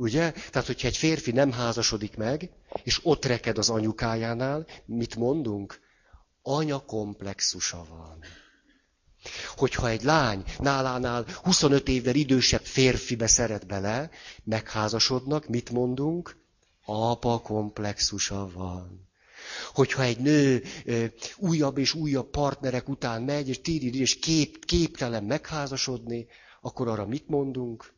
Ugye? 0.00 0.32
Tehát, 0.32 0.66
hogyha 0.66 0.88
egy 0.88 0.96
férfi 0.96 1.30
nem 1.30 1.52
házasodik 1.52 2.16
meg, 2.16 2.50
és 2.82 3.00
ott 3.02 3.24
reked 3.24 3.58
az 3.58 3.68
anyukájánál, 3.68 4.66
mit 4.84 5.16
mondunk? 5.16 5.80
Anya 6.42 6.78
komplexusa 6.84 7.86
van. 7.88 8.24
Hogyha 9.56 9.88
egy 9.88 10.02
lány 10.02 10.44
nálánál 10.58 11.24
25 11.42 11.88
évvel 11.88 12.14
idősebb 12.14 12.64
férfibe 12.64 13.26
szeret 13.26 13.66
bele, 13.66 14.10
megházasodnak, 14.44 15.48
mit 15.48 15.70
mondunk? 15.70 16.36
apa 16.84 17.40
komplexusa 17.40 18.50
van. 18.54 19.08
Hogyha 19.74 20.02
egy 20.02 20.18
nő 20.18 20.62
ö, 20.84 21.04
újabb 21.36 21.78
és 21.78 21.94
újabb 21.94 22.30
partnerek 22.30 22.88
után 22.88 23.22
megy, 23.22 23.48
és 23.48 23.60
tírid, 23.60 23.94
és 23.94 24.18
kép, 24.18 24.64
képtelen 24.64 25.24
megházasodni, 25.24 26.26
akkor 26.60 26.88
arra 26.88 27.06
mit 27.06 27.28
mondunk? 27.28 27.96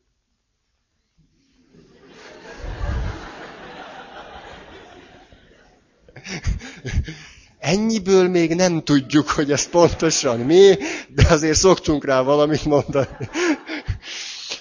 Ennyiből 7.59 8.29
még 8.29 8.55
nem 8.55 8.83
tudjuk, 8.83 9.29
hogy 9.29 9.51
ez 9.51 9.69
pontosan 9.69 10.39
mi, 10.39 10.75
de 11.09 11.27
azért 11.29 11.57
szoktunk 11.57 12.05
rá 12.05 12.21
valamit 12.21 12.65
mondani. 12.65 13.07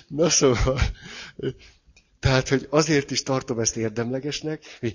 Na 0.07 0.31
szóval, 0.31 0.81
tehát, 2.21 2.49
hogy 2.49 2.67
azért 2.71 3.11
is 3.11 3.23
tartom 3.23 3.59
ezt 3.59 3.77
érdemlegesnek, 3.77 4.79
hogy 4.81 4.95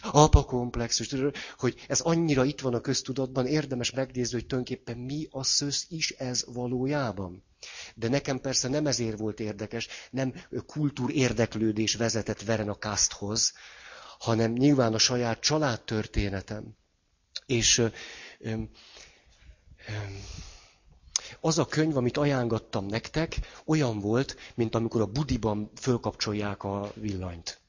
apa 0.00 0.44
komplexus, 0.44 1.14
hogy 1.58 1.84
ez 1.88 2.00
annyira 2.00 2.44
itt 2.44 2.60
van 2.60 2.74
a 2.74 2.80
köztudatban, 2.80 3.46
érdemes 3.46 3.90
megnézni, 3.90 4.34
hogy 4.34 4.46
tulajdonképpen 4.46 4.98
mi 4.98 5.26
a 5.30 5.44
szösz 5.44 5.86
is 5.88 6.10
ez 6.10 6.44
valójában. 6.46 7.44
De 7.94 8.08
nekem 8.08 8.40
persze 8.40 8.68
nem 8.68 8.86
ezért 8.86 9.18
volt 9.18 9.40
érdekes, 9.40 9.88
nem 10.10 10.34
kultúr 10.66 11.10
érdeklődés 11.10 11.94
vezetett 11.94 12.42
Veren 12.42 12.68
a 12.68 12.78
Kasthoz, 12.78 13.52
hanem 14.22 14.52
nyilván 14.52 14.94
a 14.94 14.98
saját 14.98 15.40
családtörténetem. 15.40 16.76
És 17.46 17.78
ö, 17.78 17.86
ö, 18.38 18.52
az 21.40 21.58
a 21.58 21.66
könyv, 21.66 21.96
amit 21.96 22.16
ajánlottam 22.16 22.86
nektek, 22.86 23.36
olyan 23.64 24.00
volt, 24.00 24.36
mint 24.54 24.74
amikor 24.74 25.00
a 25.00 25.06
budiban 25.06 25.70
fölkapcsolják 25.74 26.64
a 26.64 26.92
villanyt. 26.94 27.60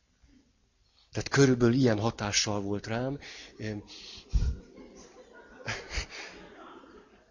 Tehát 1.12 1.30
körülbelül 1.30 1.74
ilyen 1.74 2.00
hatással 2.00 2.62
volt 2.62 2.88
rám. 2.88 3.20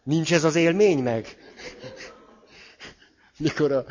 Nincs 0.02 0.32
ez 0.32 0.44
az 0.44 0.54
élmény 0.54 1.02
meg? 1.02 1.36
Mikor 3.36 3.72
a... 3.72 3.84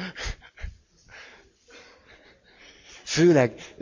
Főleg, 3.03 3.75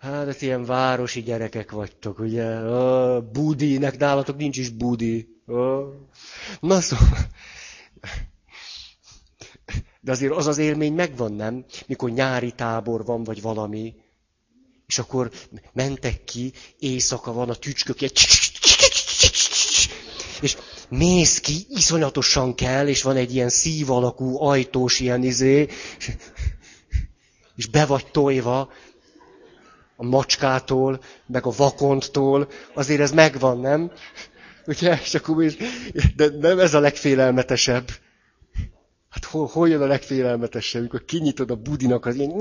hát 0.00 0.42
ilyen 0.42 0.64
városi 0.64 1.22
gyerekek 1.22 1.70
vagytok, 1.70 2.18
ugye? 2.18 2.46
A 2.46 3.20
budi, 3.30 3.78
nek 3.78 3.98
nálatok 3.98 4.36
nincs 4.36 4.56
is 4.56 4.68
budi. 4.68 5.28
Na 6.60 6.80
szóval, 6.80 7.18
de 10.00 10.10
azért 10.10 10.32
az 10.32 10.46
az 10.46 10.58
élmény 10.58 10.92
megvan, 10.92 11.32
nem? 11.32 11.64
Mikor 11.86 12.10
nyári 12.10 12.52
tábor 12.52 13.04
van, 13.04 13.24
vagy 13.24 13.42
valami, 13.42 13.94
és 14.86 14.98
akkor 14.98 15.30
mentek 15.72 16.24
ki, 16.24 16.52
éjszaka 16.78 17.32
van, 17.32 17.48
a 17.48 17.54
tücskök. 17.54 18.00
És 20.40 20.56
mész 20.88 21.40
ki, 21.40 21.66
iszonyatosan 21.68 22.54
kell, 22.54 22.88
és 22.88 23.02
van 23.02 23.16
egy 23.16 23.34
ilyen 23.34 23.48
szív 23.48 23.90
alakú, 23.90 24.42
ajtós 24.42 25.00
ilyen 25.00 25.22
izé, 25.22 25.68
és 27.56 27.66
be 27.66 27.86
vagy 27.86 28.06
tojva 28.10 28.72
a 30.00 30.04
macskától, 30.04 31.00
meg 31.26 31.46
a 31.46 31.52
vakonttól, 31.56 32.48
azért 32.74 33.00
ez 33.00 33.12
megvan, 33.12 33.60
nem? 33.60 33.90
Ugye? 34.66 34.98
És 35.02 35.14
akkor 35.14 35.44
de 36.16 36.28
nem 36.40 36.58
ez 36.58 36.74
a 36.74 36.80
legfélelmetesebb. 36.80 37.88
Hát 39.10 39.24
hol, 39.24 39.46
hol 39.46 39.68
jön 39.68 39.82
a 39.82 39.86
legfélelmetesebb, 39.86 40.80
amikor 40.80 41.04
kinyitod 41.04 41.50
a 41.50 41.54
budinak 41.54 42.06
az 42.06 42.14
ilyen 42.14 42.32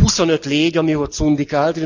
25 0.00 0.44
légy, 0.44 0.76
ami 0.76 0.94
ott 0.94 1.12
szundikált, 1.12 1.76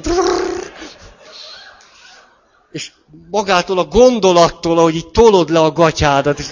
és 2.72 2.92
magától 3.30 3.78
a 3.78 3.84
gondolattól, 3.84 4.78
ahogy 4.78 4.94
így 4.94 5.10
tolod 5.10 5.50
le 5.50 5.60
a 5.60 5.72
gatyádat. 5.72 6.38
És... 6.38 6.50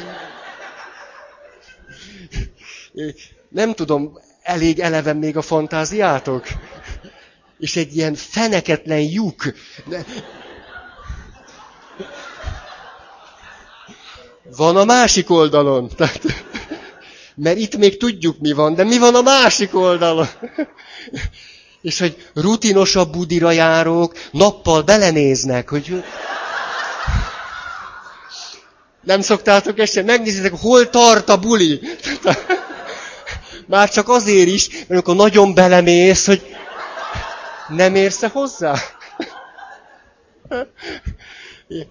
Nem 3.49 3.73
tudom, 3.75 4.19
elég 4.43 4.81
eleven 4.81 5.17
még 5.17 5.37
a 5.37 5.43
fantáziátok? 5.43 6.47
És 7.59 7.77
egy 7.77 7.97
ilyen 7.97 8.15
feneketlen 8.15 9.01
lyuk. 9.01 9.55
Van 14.57 14.77
a 14.77 14.85
másik 14.85 15.31
oldalon. 15.31 15.89
Tehát, 15.97 16.21
mert 17.35 17.59
itt 17.59 17.77
még 17.77 17.97
tudjuk, 17.97 18.39
mi 18.39 18.53
van, 18.53 18.75
de 18.75 18.85
mi 18.85 18.99
van 18.99 19.15
a 19.15 19.23
másik 19.23 19.75
oldalon? 19.77 20.29
És 21.83 21.99
hogy 21.99 22.27
rutinosabb 22.35 23.13
budira 23.13 23.51
járók 23.51 24.15
nappal 24.31 24.83
belenéznek, 24.83 25.69
hogy... 25.69 26.05
Nem 29.03 29.21
szoktátok 29.21 29.79
ezt 29.79 30.05
megnézitek, 30.05 30.53
hol 30.61 30.91
tart 30.91 31.29
a 31.29 31.39
buli. 31.39 31.81
Már 33.66 33.90
csak 33.90 34.09
azért 34.09 34.48
is, 34.48 34.68
mert 34.70 34.90
amikor 34.90 35.16
nagyon 35.16 35.54
belemész, 35.54 36.27
hogy 36.27 36.42
nem 37.69 37.94
érsz 37.94 38.25
hozzá? 38.25 38.75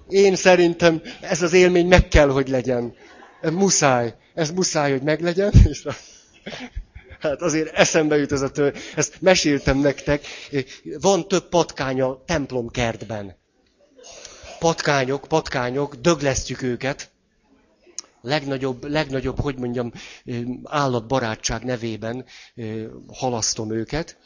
Én 0.10 0.36
szerintem 0.36 1.02
ez 1.22 1.42
az 1.42 1.54
élmény 1.54 1.88
meg 1.88 2.08
kell, 2.08 2.30
hogy 2.30 2.50
legyen. 2.50 2.96
Muszáj. 3.42 4.14
Ez 4.34 4.52
muszáj, 4.52 4.92
hogy 4.92 5.02
meglegyen. 5.02 5.52
És. 5.70 5.86
Hát 7.20 7.42
azért 7.42 7.76
eszembe 7.76 8.18
jut 8.18 8.32
ez 8.32 8.42
a 8.42 8.52
tő. 8.52 8.74
Ezt 8.96 9.22
meséltem 9.22 9.78
nektek. 9.78 10.26
Van 10.84 11.28
több 11.28 11.50
patkány 11.50 12.02
a 12.02 12.24
templom 12.26 12.70
kertben. 12.70 13.36
Patkányok, 14.60 15.26
patkányok, 15.28 15.96
döglesztjük 15.96 16.62
őket. 16.62 17.10
Legnagyobb, 18.22 18.84
legnagyobb, 18.84 19.40
hogy 19.40 19.58
mondjam, 19.58 19.92
állatbarátság 20.64 21.64
nevében 21.64 22.26
halasztom 23.08 23.72
őket. 23.72 24.18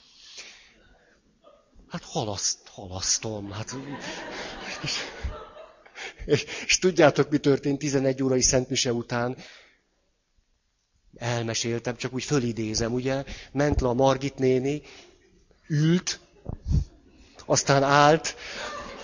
Hát 1.87 2.03
halaszt, 2.03 2.57
halasztom. 2.67 3.51
Hát, 3.51 3.75
és, 4.83 4.91
És, 6.25 6.45
és 6.65 6.79
tudjátok, 6.79 7.29
mi 7.29 7.37
történt 7.37 7.79
11 7.79 8.23
órai 8.23 8.41
szentmise 8.41 8.93
után? 8.93 9.37
Elmeséltem, 11.17 11.95
csak 11.95 12.13
úgy 12.13 12.23
fölidézem, 12.23 12.93
ugye? 12.93 13.23
Ment 13.51 13.81
le 13.81 13.87
a 13.87 13.93
Margit 13.93 14.37
néni, 14.37 14.81
ült, 15.67 16.19
aztán 17.45 17.83
állt, 17.83 18.35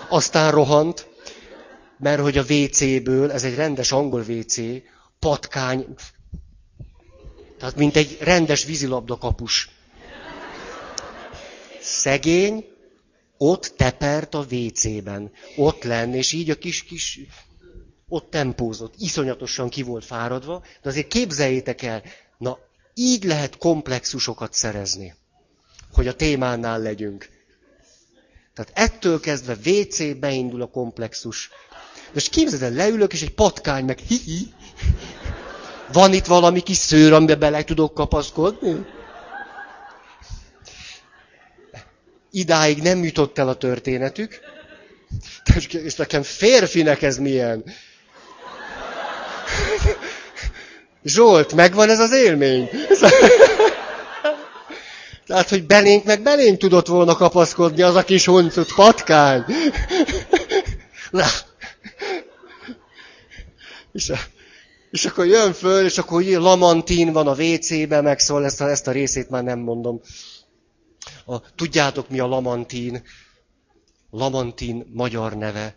aztán 0.09 0.51
rohant, 0.51 1.07
mert 2.01 2.21
hogy 2.21 2.37
a 2.37 2.45
WC-ből, 2.49 3.31
ez 3.31 3.43
egy 3.43 3.55
rendes 3.55 3.91
angol 3.91 4.21
WC, 4.21 4.55
patkány, 5.19 5.85
tehát 7.57 7.75
mint 7.75 7.95
egy 7.95 8.17
rendes 8.21 8.65
vízilabda 8.65 9.17
kapus. 9.17 9.69
Szegény, 11.81 12.65
ott 13.37 13.73
tepert 13.77 14.33
a 14.33 14.45
WC-ben, 14.51 15.31
ott 15.55 15.83
lenn, 15.83 16.13
és 16.13 16.31
így 16.31 16.49
a 16.49 16.55
kis, 16.55 16.83
kis, 16.83 17.19
ott 18.07 18.29
tempózott, 18.29 18.93
iszonyatosan 18.97 19.69
ki 19.69 19.81
volt 19.81 20.05
fáradva, 20.05 20.63
de 20.81 20.89
azért 20.89 21.07
képzeljétek 21.07 21.81
el, 21.81 22.03
na, 22.37 22.59
így 22.93 23.23
lehet 23.23 23.57
komplexusokat 23.57 24.53
szerezni, 24.53 25.15
hogy 25.93 26.07
a 26.07 26.15
témánál 26.15 26.79
legyünk. 26.79 27.29
Tehát 28.53 28.71
ettől 28.91 29.19
kezdve 29.19 29.57
WC 29.65 30.19
beindul 30.19 30.61
a 30.61 30.67
komplexus. 30.67 31.49
Most 32.13 32.29
képzeld 32.29 32.61
el, 32.61 32.71
leülök, 32.71 33.13
és 33.13 33.21
egy 33.21 33.33
patkány 33.33 33.85
meg 33.85 33.97
hi-hi. 33.97 34.53
Van 35.93 36.13
itt 36.13 36.25
valami 36.25 36.59
kis 36.59 36.77
szőr, 36.77 37.13
amiben 37.13 37.39
bele 37.39 37.63
tudok 37.63 37.93
kapaszkodni? 37.93 38.85
Idáig 42.31 42.81
nem 42.81 43.03
jutott 43.03 43.37
el 43.37 43.47
a 43.47 43.53
történetük. 43.55 44.39
És 45.83 45.95
nekem 45.95 46.23
férfinek 46.23 47.01
ez 47.01 47.17
milyen. 47.17 47.63
Zsolt, 51.03 51.53
megvan 51.53 51.89
ez 51.89 51.99
az 51.99 52.13
élmény? 52.13 52.69
Tehát, 55.27 55.49
hogy 55.49 55.65
belénk 55.65 56.03
meg 56.03 56.21
belénk 56.21 56.57
tudott 56.57 56.87
volna 56.87 57.15
kapaszkodni 57.15 57.81
az 57.81 57.95
a 57.95 58.03
kis 58.03 58.25
huncut 58.25 58.73
patkány. 58.73 59.45
És, 63.91 64.13
és 64.91 65.05
akkor 65.05 65.25
jön 65.25 65.53
föl, 65.53 65.85
és 65.85 65.97
akkor 65.97 66.21
ilyen 66.21 66.41
lamantin 66.41 67.11
van 67.11 67.27
a 67.27 67.35
WC-ben, 67.35 68.03
meg 68.03 68.19
szóval 68.19 68.45
ezt 68.45 68.61
a, 68.61 68.69
ezt 68.69 68.87
a 68.87 68.91
részét 68.91 69.29
már 69.29 69.43
nem 69.43 69.59
mondom. 69.59 70.01
A, 71.25 71.53
tudjátok, 71.55 72.09
mi 72.09 72.19
a 72.19 72.27
lamantin? 72.27 73.03
Lamantin 74.09 74.85
magyar 74.93 75.37
neve. 75.37 75.75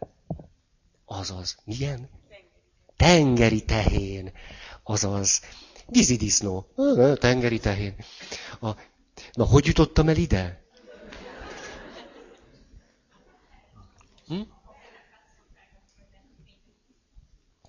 Azaz. 1.04 1.56
Milyen? 1.64 2.08
Tengeri 2.96 3.64
tehén. 3.64 4.32
Azaz. 4.82 5.40
Vízidisznó. 5.86 6.66
Tengeri 7.14 7.58
tehén. 7.58 7.94
A, 8.60 8.70
na, 9.32 9.44
hogy 9.44 9.66
jutottam 9.66 10.08
el 10.08 10.16
ide? 10.16 10.63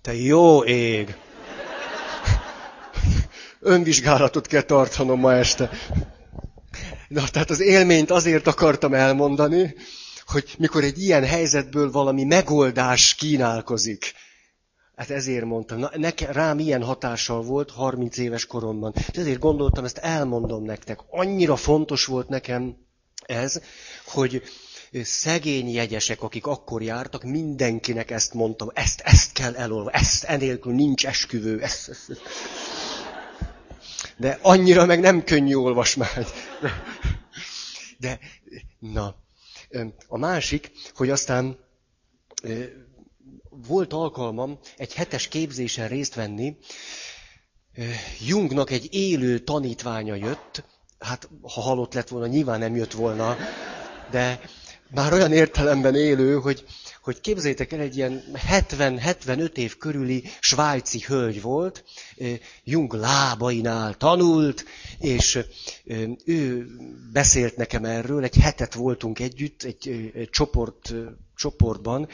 Te 0.06 0.14
jó 0.14 0.64
ég! 0.64 1.16
Önvizsgálatot 3.60 4.46
kell 4.46 4.62
tartanom 4.62 5.20
ma 5.20 5.32
este. 5.34 5.70
Na, 7.08 7.28
tehát 7.28 7.50
az 7.50 7.60
élményt 7.60 8.10
azért 8.10 8.46
akartam 8.46 8.94
elmondani, 8.94 9.74
hogy 10.26 10.54
mikor 10.58 10.84
egy 10.84 11.02
ilyen 11.02 11.24
helyzetből 11.24 11.90
valami 11.90 12.24
megoldás 12.24 13.14
kínálkozik. 13.14 14.12
Hát 14.96 15.10
ezért 15.10 15.44
mondtam, 15.44 15.78
na, 15.78 15.90
nekem, 15.94 16.32
rám 16.32 16.58
ilyen 16.58 16.82
hatással 16.82 17.42
volt 17.42 17.70
30 17.70 18.18
éves 18.18 18.46
koromban. 18.46 18.94
Ezért 19.12 19.38
gondoltam, 19.38 19.84
ezt 19.84 19.98
elmondom 19.98 20.64
nektek. 20.64 20.98
Annyira 21.10 21.56
fontos 21.56 22.04
volt 22.04 22.28
nekem 22.28 22.76
ez, 23.24 23.60
hogy 24.04 24.42
szegény 25.02 25.68
jegyesek, 25.68 26.22
akik 26.22 26.46
akkor 26.46 26.82
jártak, 26.82 27.22
mindenkinek 27.22 28.10
ezt 28.10 28.34
mondtam, 28.34 28.70
ezt, 28.74 29.00
ezt 29.00 29.32
kell 29.32 29.54
elolvasni, 29.54 29.98
ezt 29.98 30.24
enélkül 30.24 30.74
nincs 30.74 31.06
esküvő. 31.06 31.62
Ezt, 31.62 31.88
ezt, 31.88 32.10
ezt. 32.10 32.20
De 34.16 34.38
annyira 34.42 34.86
meg 34.86 35.00
nem 35.00 35.24
könnyű 35.24 35.54
olvasmány. 35.54 36.26
De, 37.98 38.18
na, 38.78 39.14
a 40.08 40.18
másik, 40.18 40.70
hogy 40.94 41.10
aztán 41.10 41.58
volt 43.50 43.92
alkalmam 43.92 44.58
egy 44.76 44.94
hetes 44.94 45.28
képzésen 45.28 45.88
részt 45.88 46.14
venni, 46.14 46.56
Jungnak 48.26 48.70
egy 48.70 48.94
élő 48.94 49.38
tanítványa 49.38 50.14
jött, 50.14 50.64
hát 50.98 51.28
ha 51.42 51.60
halott 51.60 51.94
lett 51.94 52.08
volna, 52.08 52.26
nyilván 52.26 52.58
nem 52.58 52.76
jött 52.76 52.92
volna, 52.92 53.36
de 54.10 54.40
már 54.90 55.12
olyan 55.12 55.32
értelemben 55.32 55.94
élő, 55.94 56.34
hogy, 56.34 56.64
hogy 57.02 57.20
képzeljétek 57.20 57.72
el, 57.72 57.80
egy 57.80 57.96
ilyen 57.96 58.22
70-75 58.50 59.56
év 59.56 59.76
körüli 59.76 60.24
svájci 60.40 61.00
hölgy 61.06 61.42
volt, 61.42 61.84
Jung 62.64 62.92
lábainál 62.92 63.94
tanult, 63.94 64.64
és 64.98 65.38
ő 66.24 66.66
beszélt 67.12 67.56
nekem 67.56 67.84
erről, 67.84 68.24
egy 68.24 68.36
hetet 68.36 68.74
voltunk 68.74 69.18
együtt, 69.18 69.62
egy, 69.62 70.12
csoport, 70.30 70.94
csoportban, 71.34 72.08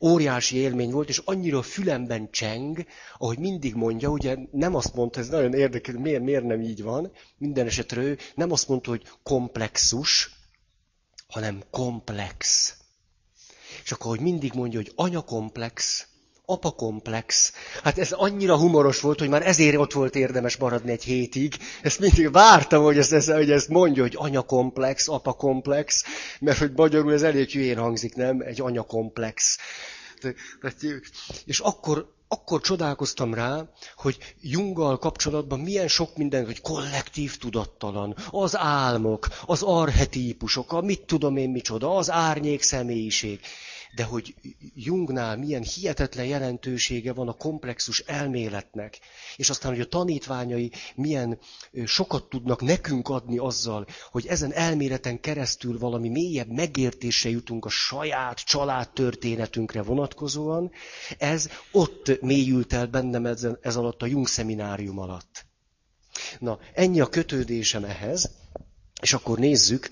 óriási 0.00 0.56
élmény 0.56 0.90
volt, 0.90 1.08
és 1.08 1.22
annyira 1.24 1.62
fülemben 1.62 2.30
cseng, 2.30 2.86
ahogy 3.18 3.38
mindig 3.38 3.74
mondja, 3.74 4.08
ugye 4.08 4.36
nem 4.50 4.74
azt 4.74 4.94
mondta, 4.94 5.20
ez 5.20 5.28
nagyon 5.28 5.54
érdekes, 5.54 5.94
miért, 5.98 6.22
miért 6.22 6.44
nem 6.44 6.60
így 6.60 6.82
van, 6.82 7.12
minden 7.38 7.66
esetre 7.66 8.00
ő 8.00 8.18
nem 8.34 8.52
azt 8.52 8.68
mondta, 8.68 8.90
hogy 8.90 9.02
komplexus, 9.22 10.35
hanem 11.28 11.62
komplex. 11.70 12.72
És 13.84 13.92
akkor, 13.92 14.10
hogy 14.10 14.20
mindig 14.20 14.52
mondja, 14.54 14.78
hogy 14.78 14.92
anya 14.94 15.20
komplex, 15.20 16.06
apa 16.46 16.70
komplex. 16.70 17.52
Hát 17.82 17.98
ez 17.98 18.12
annyira 18.12 18.56
humoros 18.58 19.00
volt, 19.00 19.18
hogy 19.18 19.28
már 19.28 19.46
ezért 19.46 19.76
ott 19.76 19.92
volt 19.92 20.16
érdemes 20.16 20.56
maradni 20.56 20.90
egy 20.90 21.04
hétig. 21.04 21.54
Ezt 21.82 21.98
mindig 21.98 22.32
vártam, 22.32 22.82
hogy 22.82 22.98
ezt, 22.98 23.12
ezt, 23.12 23.30
hogy 23.30 23.50
ezt 23.50 23.68
mondja, 23.68 24.02
hogy 24.02 24.14
anya 24.18 24.42
komplex, 24.42 25.08
apa 25.08 25.32
komplex, 25.32 26.04
mert 26.40 26.58
hogy 26.58 26.72
magyarul 26.76 27.12
ez 27.12 27.22
elég 27.22 27.50
hülyén 27.50 27.78
hangzik, 27.78 28.14
nem? 28.14 28.40
Egy 28.40 28.60
anya 28.60 28.82
komplex. 28.82 29.58
És 31.44 31.58
akkor, 31.58 32.14
akkor 32.28 32.60
csodálkoztam 32.60 33.34
rá, 33.34 33.68
hogy 33.96 34.18
Junggal 34.40 34.98
kapcsolatban 34.98 35.60
milyen 35.60 35.88
sok 35.88 36.16
minden, 36.16 36.44
hogy 36.44 36.60
kollektív 36.60 37.36
tudattalan, 37.36 38.16
az 38.30 38.56
álmok, 38.56 39.28
az 39.46 39.62
arhetípusok, 39.62 40.72
a 40.72 40.80
mit 40.80 41.00
tudom 41.00 41.36
én 41.36 41.50
micsoda, 41.50 41.96
az 41.96 42.10
árnyék 42.10 42.62
személyiség 42.62 43.40
de 43.94 44.04
hogy 44.04 44.34
Jungnál 44.74 45.36
milyen 45.36 45.62
hihetetlen 45.62 46.26
jelentősége 46.26 47.12
van 47.12 47.28
a 47.28 47.32
komplexus 47.32 47.98
elméletnek, 47.98 48.98
és 49.36 49.50
aztán, 49.50 49.72
hogy 49.72 49.80
a 49.80 49.88
tanítványai 49.88 50.72
milyen 50.94 51.38
sokat 51.84 52.28
tudnak 52.28 52.62
nekünk 52.62 53.08
adni 53.08 53.38
azzal, 53.38 53.86
hogy 54.10 54.26
ezen 54.26 54.52
elméleten 54.52 55.20
keresztül 55.20 55.78
valami 55.78 56.08
mélyebb 56.08 56.48
megértése 56.50 57.28
jutunk 57.28 57.64
a 57.64 57.68
saját 57.68 58.38
család 58.38 58.90
történetünkre 58.90 59.82
vonatkozóan, 59.82 60.70
ez 61.18 61.48
ott 61.72 62.20
mélyült 62.20 62.72
el 62.72 62.86
bennem 62.86 63.26
ez, 63.26 63.46
ez 63.60 63.76
alatt 63.76 64.02
a 64.02 64.06
Jung 64.06 64.26
szeminárium 64.28 64.98
alatt. 64.98 65.46
Na, 66.38 66.58
ennyi 66.74 67.00
a 67.00 67.06
kötődésem 67.06 67.84
ehhez, 67.84 68.30
és 69.00 69.12
akkor 69.12 69.38
nézzük, 69.38 69.88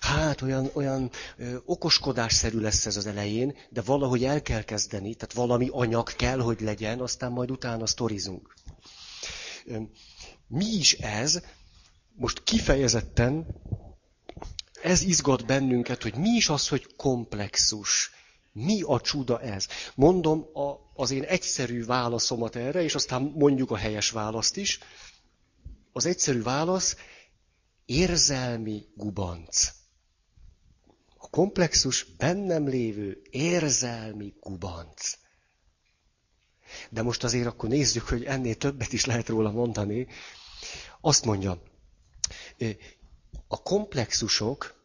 hát 0.00 0.42
olyan, 0.42 0.70
olyan 0.72 1.10
ö, 1.36 1.56
okoskodásszerű 1.64 2.58
lesz 2.58 2.86
ez 2.86 2.96
az 2.96 3.06
elején, 3.06 3.56
de 3.70 3.80
valahogy 3.80 4.24
el 4.24 4.42
kell 4.42 4.62
kezdeni, 4.62 5.14
tehát 5.14 5.34
valami 5.34 5.68
anyag 5.72 6.12
kell, 6.12 6.38
hogy 6.38 6.60
legyen, 6.60 7.00
aztán 7.00 7.32
majd 7.32 7.50
utána 7.50 7.86
sztorizunk. 7.86 8.54
Ö, 9.66 9.78
mi 10.48 10.66
is 10.66 10.92
ez? 10.92 11.40
Most 12.14 12.42
kifejezetten 12.42 13.46
ez 14.82 15.02
izgat 15.02 15.46
bennünket, 15.46 16.02
hogy 16.02 16.14
mi 16.14 16.28
is 16.28 16.48
az, 16.48 16.68
hogy 16.68 16.96
komplexus. 16.96 18.10
Mi 18.52 18.82
a 18.82 19.00
csuda 19.00 19.40
ez? 19.40 19.66
Mondom 19.94 20.46
a, 20.54 20.74
az 20.94 21.10
én 21.10 21.22
egyszerű 21.22 21.84
válaszomat 21.84 22.56
erre, 22.56 22.82
és 22.82 22.94
aztán 22.94 23.22
mondjuk 23.22 23.70
a 23.70 23.76
helyes 23.76 24.10
választ 24.10 24.56
is. 24.56 24.78
Az 25.92 26.06
egyszerű 26.06 26.42
válasz 26.42 26.96
érzelmi 27.84 28.84
gubanc 28.94 29.77
komplexus 31.26 32.04
bennem 32.04 32.68
lévő 32.68 33.22
érzelmi 33.30 34.34
kubanc. 34.40 35.18
De 36.90 37.02
most 37.02 37.24
azért 37.24 37.46
akkor 37.46 37.68
nézzük, 37.68 38.02
hogy 38.02 38.24
ennél 38.24 38.54
többet 38.54 38.92
is 38.92 39.04
lehet 39.04 39.28
róla 39.28 39.50
mondani. 39.50 40.06
Azt 41.00 41.24
mondja, 41.24 41.62
a 43.48 43.62
komplexusok 43.62 44.76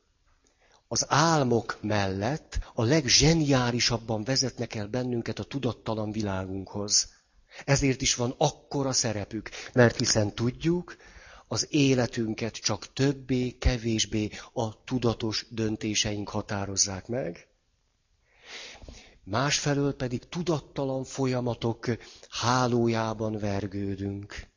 az 0.87 1.05
álmok 1.07 1.77
mellett 1.81 2.59
a 2.73 2.83
legzseniálisabban 2.83 4.23
vezetnek 4.23 4.75
el 4.75 4.87
bennünket 4.87 5.39
a 5.39 5.43
tudattalan 5.43 6.11
világunkhoz. 6.11 7.09
Ezért 7.65 8.01
is 8.01 8.15
van 8.15 8.35
akkora 8.37 8.91
szerepük, 8.91 9.49
mert 9.73 9.97
hiszen 9.97 10.33
tudjuk, 10.33 10.97
az 11.53 11.67
életünket 11.69 12.53
csak 12.53 12.93
többé, 12.93 13.49
kevésbé 13.49 14.29
a 14.53 14.83
tudatos 14.83 15.45
döntéseink 15.49 16.29
határozzák 16.29 17.07
meg. 17.07 17.47
Másfelől 19.23 19.95
pedig 19.95 20.29
tudattalan 20.29 21.03
folyamatok 21.03 21.85
hálójában 22.29 23.37
vergődünk. 23.39 24.47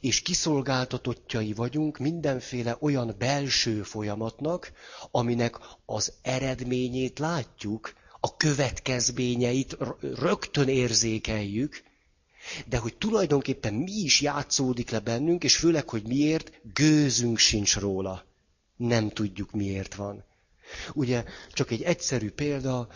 És 0.00 0.22
kiszolgáltatottjai 0.22 1.52
vagyunk 1.52 1.98
mindenféle 1.98 2.76
olyan 2.80 3.14
belső 3.18 3.82
folyamatnak, 3.82 4.72
aminek 5.10 5.58
az 5.84 6.12
eredményét 6.22 7.18
látjuk, 7.18 7.92
a 8.20 8.36
következményeit 8.36 9.76
rögtön 10.00 10.68
érzékeljük, 10.68 11.82
de 12.66 12.78
hogy 12.78 12.96
tulajdonképpen 12.96 13.74
mi 13.74 13.92
is 13.92 14.20
játszódik 14.20 14.90
le 14.90 14.98
bennünk, 15.00 15.44
és 15.44 15.56
főleg, 15.56 15.88
hogy 15.88 16.06
miért, 16.06 16.60
gőzünk 16.72 17.38
sincs 17.38 17.76
róla. 17.76 18.24
Nem 18.76 19.08
tudjuk, 19.08 19.50
miért 19.50 19.94
van. 19.94 20.24
Ugye, 20.94 21.24
csak 21.52 21.70
egy 21.70 21.82
egyszerű 21.82 22.30
példa, 22.30 22.88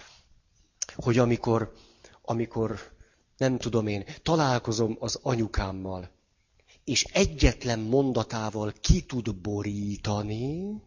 hogy 0.94 1.18
amikor, 1.18 1.72
amikor, 2.22 2.92
nem 3.36 3.58
tudom 3.58 3.86
én, 3.86 4.04
találkozom 4.22 4.96
az 5.00 5.18
anyukámmal, 5.22 6.10
és 6.84 7.04
egyetlen 7.04 7.78
mondatával 7.78 8.72
ki 8.80 9.02
tud 9.02 9.34
borítani, 9.34 10.82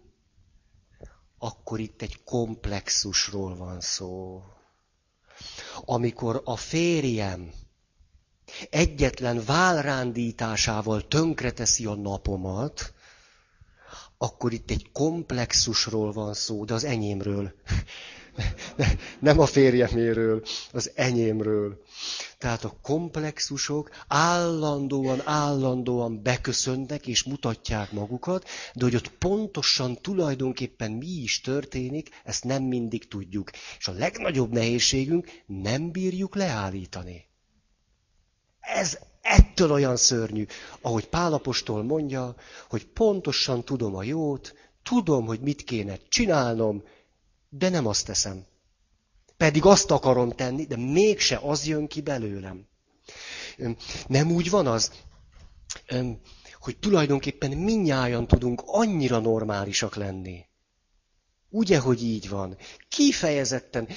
akkor 1.37 1.79
itt 1.79 2.01
egy 2.01 2.23
komplexusról 2.23 3.55
van 3.55 3.79
szó. 3.81 4.43
Amikor 5.85 6.41
a 6.45 6.55
férjem 6.55 7.51
egyetlen 8.69 9.43
válrándításával 9.45 11.07
tönkreteszi 11.07 11.85
a 11.85 11.95
napomat, 11.95 12.93
akkor 14.17 14.53
itt 14.53 14.71
egy 14.71 14.91
komplexusról 14.91 16.11
van 16.11 16.33
szó, 16.33 16.65
de 16.65 16.73
az 16.73 16.83
enyémről. 16.83 17.53
Nem 19.19 19.39
a 19.39 19.45
férjeméről, 19.45 20.43
az 20.71 20.91
enyémről. 20.95 21.81
Tehát 22.37 22.63
a 22.63 22.77
komplexusok 22.81 23.89
állandóan, 24.07 25.21
állandóan 25.25 26.21
beköszönnek 26.21 27.07
és 27.07 27.23
mutatják 27.23 27.91
magukat, 27.91 28.47
de 28.73 28.83
hogy 28.83 28.95
ott 28.95 29.09
pontosan 29.09 29.95
tulajdonképpen 30.01 30.91
mi 30.91 31.07
is 31.21 31.41
történik, 31.41 32.09
ezt 32.23 32.43
nem 32.43 32.63
mindig 32.63 33.07
tudjuk. 33.07 33.49
És 33.79 33.87
a 33.87 33.91
legnagyobb 33.91 34.51
nehézségünk 34.51 35.27
nem 35.45 35.91
bírjuk 35.91 36.35
leállítani. 36.35 37.25
Ez 38.75 38.97
ettől 39.21 39.71
olyan 39.71 39.95
szörnyű, 39.95 40.45
ahogy 40.81 41.07
Pálapostól 41.07 41.83
mondja, 41.83 42.35
hogy 42.69 42.85
pontosan 42.85 43.63
tudom 43.63 43.95
a 43.95 44.03
jót, 44.03 44.53
tudom, 44.83 45.25
hogy 45.25 45.39
mit 45.39 45.63
kéne 45.63 45.97
csinálnom, 46.09 46.83
de 47.49 47.69
nem 47.69 47.87
azt 47.87 48.05
teszem. 48.05 48.45
Pedig 49.37 49.65
azt 49.65 49.91
akarom 49.91 50.31
tenni, 50.31 50.65
de 50.65 50.77
mégse 50.77 51.39
az 51.43 51.65
jön 51.65 51.87
ki 51.87 52.01
belőlem. 52.01 52.67
Nem 54.07 54.31
úgy 54.31 54.49
van 54.49 54.67
az, 54.67 54.91
hogy 56.59 56.77
tulajdonképpen 56.77 57.51
minnyáján 57.51 58.27
tudunk 58.27 58.61
annyira 58.65 59.19
normálisak 59.19 59.95
lenni. 59.95 60.45
Ugye, 61.49 61.79
hogy 61.79 62.03
így 62.03 62.29
van? 62.29 62.57
Kifejezetten 62.89 63.87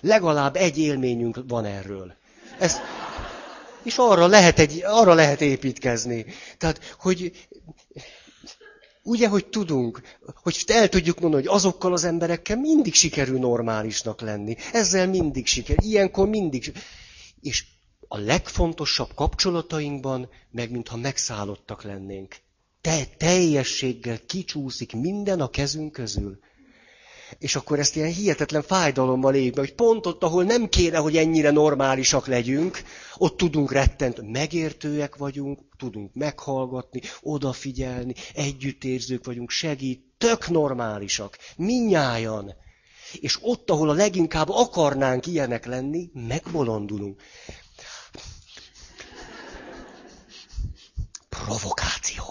legalább 0.00 0.56
egy 0.56 0.78
élményünk 0.78 1.38
van 1.48 1.64
erről. 1.64 2.14
Ez, 2.58 2.76
és 3.82 3.96
arra 3.96 4.26
lehet, 4.26 4.58
egy, 4.58 4.82
arra 4.84 5.14
lehet 5.14 5.40
építkezni. 5.40 6.26
Tehát, 6.58 6.96
hogy 6.98 7.32
ugye, 9.02 9.28
hogy 9.28 9.46
tudunk, 9.46 10.02
hogy 10.42 10.64
el 10.66 10.88
tudjuk 10.88 11.20
mondani, 11.20 11.42
hogy 11.46 11.54
azokkal 11.54 11.92
az 11.92 12.04
emberekkel 12.04 12.56
mindig 12.56 12.94
sikerül 12.94 13.38
normálisnak 13.38 14.20
lenni. 14.20 14.56
Ezzel 14.72 15.06
mindig 15.08 15.46
siker, 15.46 15.76
ilyenkor 15.80 16.28
mindig. 16.28 16.72
És 17.40 17.64
a 18.08 18.18
legfontosabb 18.18 19.14
kapcsolatainkban, 19.14 20.28
meg 20.50 20.70
mintha 20.70 20.96
megszállottak 20.96 21.82
lennénk. 21.82 22.36
Te 22.80 23.04
teljességgel 23.16 24.18
kicsúszik 24.26 24.92
minden 24.92 25.40
a 25.40 25.48
kezünk 25.48 25.92
közül. 25.92 26.38
És 27.38 27.56
akkor 27.56 27.78
ezt 27.78 27.96
ilyen 27.96 28.12
hihetetlen 28.12 28.62
fájdalommal 28.62 29.34
éljük 29.34 29.58
hogy 29.58 29.74
pont 29.74 30.06
ott, 30.06 30.22
ahol 30.22 30.44
nem 30.44 30.68
kéne, 30.68 30.98
hogy 30.98 31.16
ennyire 31.16 31.50
normálisak 31.50 32.26
legyünk, 32.26 32.82
ott 33.16 33.36
tudunk 33.36 33.72
rettent, 33.72 34.30
megértőek 34.32 35.16
vagyunk, 35.16 35.58
tudunk 35.76 36.14
meghallgatni, 36.14 37.00
odafigyelni, 37.20 38.14
együttérzők 38.34 39.24
vagyunk, 39.24 39.50
segít, 39.50 40.02
tök 40.18 40.48
normálisak, 40.48 41.38
minnyájan. 41.56 42.54
És 43.20 43.38
ott, 43.40 43.70
ahol 43.70 43.88
a 43.90 43.94
leginkább 43.94 44.48
akarnánk 44.48 45.26
ilyenek 45.26 45.66
lenni, 45.66 46.10
megbolondulunk. 46.12 47.22
Provokáció. 51.28 52.24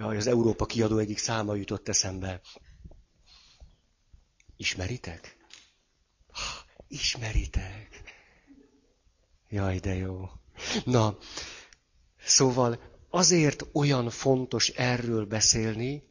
Jaj, 0.00 0.16
az 0.16 0.26
Európa 0.26 0.66
kiadó 0.66 0.98
egyik 0.98 1.18
száma 1.18 1.54
jutott 1.54 1.88
eszembe. 1.88 2.40
Ismeritek? 4.56 5.36
Ismeritek. 6.88 8.02
Jaj, 9.48 9.78
de 9.78 9.94
jó. 9.94 10.28
Na, 10.84 11.16
szóval 12.24 12.80
azért 13.10 13.66
olyan 13.72 14.10
fontos 14.10 14.68
erről 14.68 15.26
beszélni, 15.26 16.02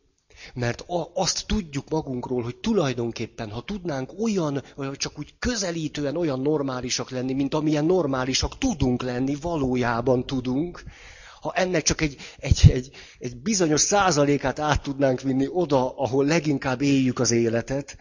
mert 0.53 0.83
azt 1.13 1.47
tudjuk 1.47 1.89
magunkról, 1.89 2.43
hogy 2.43 2.55
tulajdonképpen, 2.55 3.51
ha 3.51 3.61
tudnánk 3.63 4.19
olyan, 4.19 4.63
csak 4.93 5.19
úgy 5.19 5.33
közelítően 5.39 6.15
olyan 6.17 6.39
normálisak 6.41 7.09
lenni, 7.09 7.33
mint 7.33 7.53
amilyen 7.53 7.85
normálisak 7.85 8.57
tudunk 8.57 9.01
lenni, 9.01 9.35
valójában 9.35 10.25
tudunk, 10.25 10.83
ha 11.41 11.53
ennek 11.53 11.83
csak 11.83 12.01
egy, 12.01 12.17
egy, 12.37 12.61
egy, 12.71 12.91
egy 13.19 13.37
bizonyos 13.37 13.81
százalékát 13.81 14.59
át 14.59 14.81
tudnánk 14.81 15.21
vinni 15.21 15.47
oda, 15.51 15.97
ahol 15.97 16.25
leginkább 16.25 16.81
éljük 16.81 17.19
az 17.19 17.31
életet, 17.31 17.97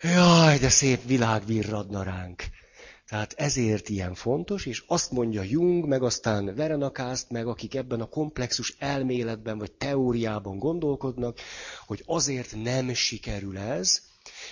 jaj, 0.00 0.58
de 0.58 0.68
szép 0.68 1.06
világ 1.06 1.46
virradna 1.46 2.02
ránk. 2.02 2.42
Tehát 3.08 3.32
ezért 3.36 3.88
ilyen 3.88 4.14
fontos, 4.14 4.66
és 4.66 4.84
azt 4.86 5.10
mondja 5.10 5.42
Jung, 5.42 5.86
meg 5.86 6.02
aztán 6.02 6.54
Verenakászt, 6.54 7.30
meg 7.30 7.46
akik 7.46 7.74
ebben 7.74 8.00
a 8.00 8.08
komplexus 8.08 8.76
elméletben 8.78 9.58
vagy 9.58 9.72
teóriában 9.72 10.58
gondolkodnak, 10.58 11.38
hogy 11.86 12.02
azért 12.06 12.54
nem 12.62 12.94
sikerül 12.94 13.58
ez, 13.58 14.00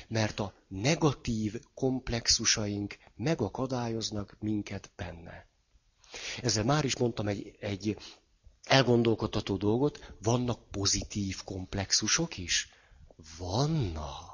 mert 0.09 0.41
a 0.41 0.55
negatív 0.69 1.61
komplexusaink 1.75 2.97
megakadályoznak 3.17 4.37
minket 4.41 4.91
benne. 4.97 5.50
Ezzel 6.43 6.65
már 6.65 6.85
is 6.85 6.97
mondtam 6.97 7.29
egy, 7.29 7.57
egy 7.61 7.97
elgondolkodható 8.65 9.57
dolgot, 9.57 10.15
vannak 10.23 10.71
pozitív 10.71 11.45
komplexusok 11.45 12.39
is? 12.39 12.69
Vannak. 13.39 14.31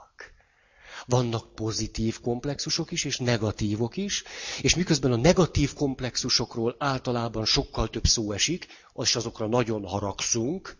Vannak 1.07 1.55
pozitív 1.55 2.20
komplexusok 2.20 2.91
is, 2.91 3.05
és 3.05 3.18
negatívok 3.18 3.97
is, 3.97 4.22
és 4.61 4.74
miközben 4.74 5.12
a 5.12 5.16
negatív 5.16 5.74
komplexusokról 5.74 6.77
általában 6.79 7.45
sokkal 7.45 7.89
több 7.89 8.07
szó 8.07 8.33
esik, 8.33 8.66
és 8.95 9.16
azokra 9.16 9.47
nagyon 9.47 9.85
haragszunk, 9.85 10.77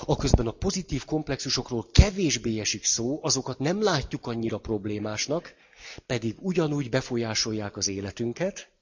aközben 0.00 0.46
a 0.46 0.50
pozitív 0.50 1.04
komplexusokról 1.04 1.86
kevésbé 1.92 2.60
esik 2.60 2.84
szó, 2.84 3.18
azokat 3.22 3.58
nem 3.58 3.82
látjuk 3.82 4.26
annyira 4.26 4.58
problémásnak, 4.58 5.54
pedig 6.06 6.36
ugyanúgy 6.38 6.90
befolyásolják 6.90 7.76
az 7.76 7.88
életünket, 7.88 8.73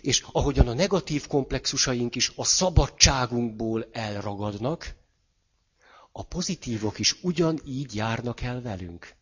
és 0.00 0.24
ahogyan 0.32 0.68
a 0.68 0.72
negatív 0.74 1.26
komplexusaink 1.26 2.14
is 2.14 2.32
a 2.36 2.44
szabadságunkból 2.44 3.88
elragadnak, 3.92 4.94
a 6.12 6.22
pozitívok 6.22 6.98
is 6.98 7.22
ugyanígy 7.22 7.94
járnak 7.94 8.40
el 8.40 8.62
velünk. 8.62 9.14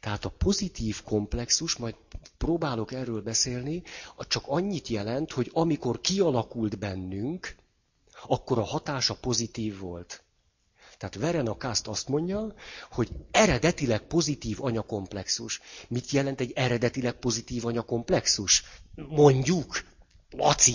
Tehát 0.00 0.24
a 0.24 0.30
pozitív 0.30 1.02
komplexus, 1.02 1.76
majd 1.76 1.94
próbálok 2.38 2.92
erről 2.92 3.22
beszélni, 3.22 3.82
csak 4.18 4.44
annyit 4.46 4.88
jelent, 4.88 5.32
hogy 5.32 5.50
amikor 5.52 6.00
kialakult 6.00 6.78
bennünk, 6.78 7.56
akkor 8.26 8.58
a 8.58 8.64
hatása 8.64 9.14
pozitív 9.14 9.78
volt. 9.78 10.25
Tehát 10.98 11.14
Verena 11.14 11.56
Kast 11.56 11.86
azt 11.86 12.08
mondja, 12.08 12.54
hogy 12.90 13.10
eredetileg 13.30 14.00
pozitív 14.00 14.56
anyakomplexus. 14.60 15.60
Mit 15.88 16.10
jelent 16.10 16.40
egy 16.40 16.52
eredetileg 16.54 17.12
pozitív 17.12 17.66
anyakomplexus? 17.66 18.64
Mondjuk, 18.94 19.84
Laci, 20.30 20.74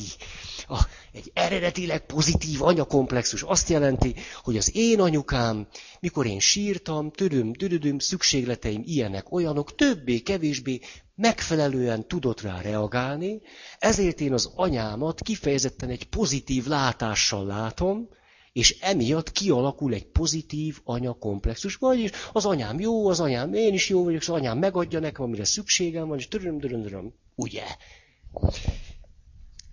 a, 0.68 0.84
egy 1.12 1.32
eredetileg 1.34 2.06
pozitív 2.06 2.62
anyakomplexus 2.62 3.44
azt 3.44 3.70
jelenti, 3.70 4.16
hogy 4.44 4.58
az 4.58 4.76
én 4.76 5.00
anyukám, 5.00 5.68
mikor 6.00 6.26
én 6.26 6.40
sírtam, 6.40 7.12
töröm, 7.12 7.54
törödöm, 7.54 8.00
szükségleteim 8.00 8.82
ilyenek, 8.86 9.32
olyanok, 9.32 9.76
többé-kevésbé 9.76 10.80
megfelelően 11.16 12.08
tudott 12.08 12.42
rá 12.42 12.62
reagálni, 12.62 13.42
ezért 13.80 14.20
én 14.22 14.34
az 14.34 14.52
anyámat 14.56 15.22
kifejezetten 15.22 15.90
egy 15.90 16.04
pozitív 16.04 16.66
látással 16.66 17.46
látom, 17.46 18.08
és 18.54 18.78
emiatt 18.80 19.32
kialakul 19.32 19.94
egy 19.94 20.06
pozitív 20.06 20.80
anyakomplexus. 20.84 21.76
Vagyis 21.76 22.12
az 22.32 22.46
anyám 22.46 22.80
jó, 22.80 23.08
az 23.08 23.20
anyám, 23.20 23.54
én 23.54 23.74
is 23.74 23.90
jó 23.90 24.04
vagyok, 24.04 24.22
az 24.22 24.30
anyám 24.30 24.58
megadja 24.58 25.00
nekem, 25.00 25.26
amire 25.26 25.44
szükségem 25.44 26.08
van, 26.08 26.18
és 26.18 26.28
töröm, 26.28 26.60
töröm, 26.60 26.82
töröm. 26.82 27.14
Ugye? 27.36 27.64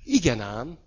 Igen 0.05 0.41
ám, 0.41 0.79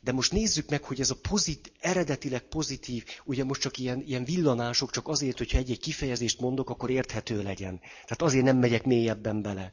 de 0.00 0.12
most 0.12 0.32
nézzük 0.32 0.70
meg, 0.70 0.82
hogy 0.82 1.00
ez 1.00 1.10
a 1.10 1.18
pozit, 1.28 1.72
eredetileg 1.80 2.42
pozitív, 2.42 3.04
ugye 3.24 3.44
most 3.44 3.60
csak 3.60 3.78
ilyen, 3.78 4.02
ilyen 4.06 4.24
villanások, 4.24 4.90
csak 4.90 5.08
azért, 5.08 5.38
hogyha 5.38 5.58
egy-egy 5.58 5.80
kifejezést 5.80 6.40
mondok, 6.40 6.70
akkor 6.70 6.90
érthető 6.90 7.42
legyen. 7.42 7.78
Tehát 7.78 8.22
azért 8.22 8.44
nem 8.44 8.56
megyek 8.56 8.84
mélyebben 8.84 9.42
bele. 9.42 9.72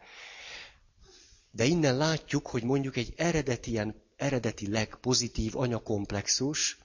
De 1.52 1.66
innen 1.66 1.98
látjuk, 1.98 2.48
hogy 2.48 2.64
mondjuk 2.64 2.98
egy 2.98 3.14
eredetien, 3.18 4.02
eredetileg 4.16 4.96
pozitív 5.02 5.58
anyakomplexus, 5.58 6.78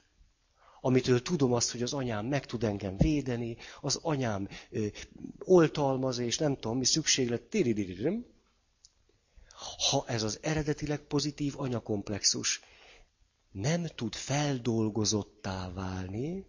amitől 0.88 1.22
tudom 1.22 1.52
azt, 1.52 1.70
hogy 1.70 1.82
az 1.82 1.92
anyám 1.92 2.26
meg 2.26 2.46
tud 2.46 2.64
engem 2.64 2.96
védeni, 2.96 3.56
az 3.80 3.98
anyám 4.02 4.48
ö, 4.70 4.86
oltalmaz, 5.38 6.18
és 6.18 6.38
nem 6.38 6.54
tudom, 6.54 6.78
mi 6.78 6.84
szükséglet, 6.84 7.56
ha 9.90 10.04
ez 10.06 10.22
az 10.22 10.38
eredetileg 10.42 10.98
pozitív 10.98 11.54
anyakomplexus 11.56 12.60
nem 13.50 13.86
tud 13.86 14.14
feldolgozottá 14.14 15.72
válni, 15.72 16.46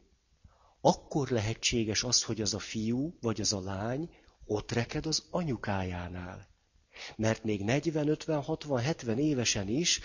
akkor 0.81 1.29
lehetséges 1.29 2.03
az, 2.03 2.23
hogy 2.23 2.41
az 2.41 2.53
a 2.53 2.59
fiú 2.59 3.17
vagy 3.21 3.41
az 3.41 3.53
a 3.53 3.61
lány 3.61 4.09
ott 4.45 4.71
reked 4.71 5.05
az 5.05 5.23
anyukájánál. 5.29 6.47
Mert 7.15 7.43
még 7.43 7.63
40, 7.63 8.07
50, 8.07 8.41
60, 8.41 8.79
70 8.79 9.19
évesen 9.19 9.67
is 9.67 9.99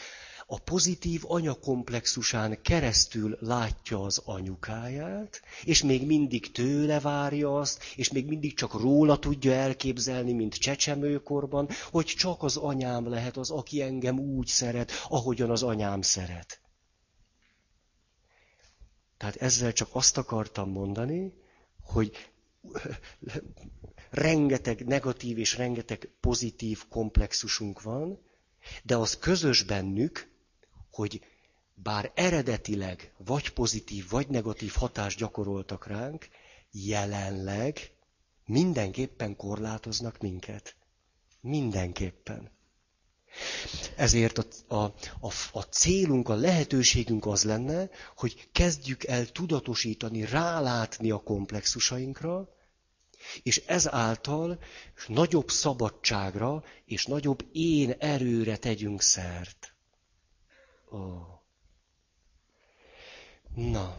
a 0.46 0.58
pozitív 0.58 1.22
anyakomplexusán 1.26 2.62
keresztül 2.62 3.36
látja 3.40 4.02
az 4.02 4.22
anyukáját, 4.24 5.42
és 5.64 5.82
még 5.82 6.06
mindig 6.06 6.52
tőle 6.52 7.00
várja 7.00 7.58
azt, 7.58 7.82
és 7.96 8.10
még 8.10 8.26
mindig 8.26 8.54
csak 8.54 8.72
róla 8.72 9.18
tudja 9.18 9.52
elképzelni, 9.52 10.32
mint 10.32 10.54
csecsemőkorban, 10.54 11.68
hogy 11.90 12.06
csak 12.06 12.42
az 12.42 12.56
anyám 12.56 13.08
lehet 13.08 13.36
az, 13.36 13.50
aki 13.50 13.82
engem 13.82 14.18
úgy 14.18 14.46
szeret, 14.46 14.92
ahogyan 15.08 15.50
az 15.50 15.62
anyám 15.62 16.02
szeret. 16.02 16.60
Tehát 19.16 19.36
ezzel 19.36 19.72
csak 19.72 19.88
azt 19.92 20.18
akartam 20.18 20.70
mondani, 20.70 21.32
hogy 21.82 22.30
rengeteg 24.10 24.86
negatív 24.86 25.38
és 25.38 25.56
rengeteg 25.56 26.10
pozitív 26.20 26.88
komplexusunk 26.88 27.82
van, 27.82 28.18
de 28.82 28.96
az 28.96 29.18
közös 29.18 29.62
bennük, 29.62 30.33
hogy 30.94 31.20
bár 31.74 32.12
eredetileg 32.14 33.12
vagy 33.16 33.50
pozitív, 33.50 34.08
vagy 34.08 34.28
negatív 34.28 34.72
hatást 34.72 35.18
gyakoroltak 35.18 35.86
ránk, 35.86 36.28
jelenleg 36.70 37.92
mindenképpen 38.46 39.36
korlátoznak 39.36 40.18
minket. 40.18 40.76
Mindenképpen. 41.40 42.50
Ezért 43.96 44.38
a, 44.38 44.74
a, 44.74 44.84
a, 45.20 45.32
a 45.52 45.62
célunk, 45.62 46.28
a 46.28 46.34
lehetőségünk 46.34 47.26
az 47.26 47.44
lenne, 47.44 47.90
hogy 48.16 48.48
kezdjük 48.52 49.04
el 49.04 49.26
tudatosítani, 49.26 50.24
rálátni 50.24 51.10
a 51.10 51.22
komplexusainkra, 51.22 52.48
és 53.42 53.62
ezáltal 53.66 54.58
nagyobb 55.06 55.50
szabadságra 55.50 56.64
és 56.84 57.06
nagyobb 57.06 57.48
én 57.52 57.90
erőre 57.90 58.56
tegyünk 58.56 59.02
szert. 59.02 59.73
Oh. 60.94 61.42
Na, 63.54 63.96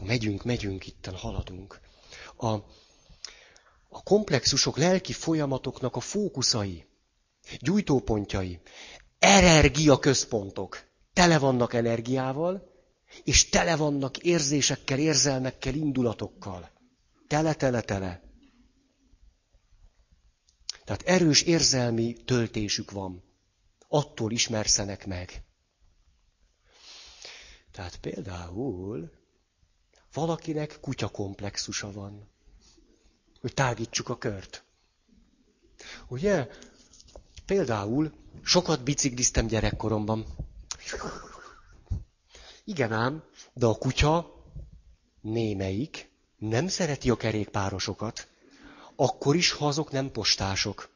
megyünk, 0.00 0.44
megyünk, 0.44 0.86
itten 0.86 1.14
haladunk. 1.16 1.80
A, 2.36 2.46
a 3.88 4.02
komplexusok 4.04 4.76
lelki 4.76 5.12
folyamatoknak 5.12 5.96
a 5.96 6.00
fókuszai, 6.00 6.86
gyújtópontjai, 7.60 8.60
központok, 9.98 10.84
tele 11.12 11.38
vannak 11.38 11.74
energiával, 11.74 12.70
és 13.24 13.48
tele 13.48 13.76
vannak 13.76 14.18
érzésekkel, 14.18 14.98
érzelmekkel, 14.98 15.74
indulatokkal. 15.74 16.70
Tele, 17.26 17.54
tele, 17.54 17.80
tele. 17.80 18.22
Tehát 20.84 21.02
erős 21.02 21.42
érzelmi 21.42 22.12
töltésük 22.24 22.90
van 22.90 23.31
attól 23.92 24.32
ismerszenek 24.32 25.06
meg. 25.06 25.42
Tehát 27.70 27.96
például 27.96 29.10
valakinek 30.12 30.78
kutyakomplexusa 30.80 31.92
van. 31.92 32.28
Hogy 33.40 33.54
tágítsuk 33.54 34.08
a 34.08 34.18
kört. 34.18 34.64
Ugye? 36.08 36.48
Például 37.46 38.12
sokat 38.42 38.82
bicikliztem 38.82 39.46
gyerekkoromban. 39.46 40.26
Igen 42.64 42.92
ám, 42.92 43.22
de 43.52 43.66
a 43.66 43.74
kutya 43.74 44.34
némelyik 45.20 46.10
nem 46.38 46.68
szereti 46.68 47.10
a 47.10 47.16
kerékpárosokat, 47.16 48.28
akkor 48.96 49.36
is, 49.36 49.52
ha 49.52 49.66
azok 49.66 49.90
nem 49.90 50.10
postások 50.10 50.91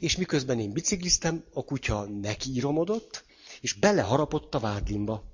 és 0.00 0.16
miközben 0.16 0.60
én 0.60 0.72
bicikliztem, 0.72 1.44
a 1.52 1.64
kutya 1.64 2.04
nekiíromodott, 2.04 3.24
és 3.60 3.72
beleharapott 3.72 4.54
a 4.54 4.58
vádlimba. 4.58 5.24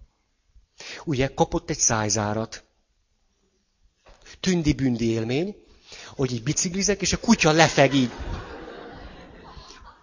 Ugye 1.04 1.34
kapott 1.34 1.70
egy 1.70 1.78
szájzárat. 1.78 2.64
Tündi-bündi 4.40 5.10
élmény, 5.10 5.56
hogy 6.08 6.32
így 6.32 6.42
biciklizek, 6.42 7.00
és 7.00 7.12
a 7.12 7.20
kutya 7.20 7.52
lefeg 7.52 7.94
így. 7.94 8.10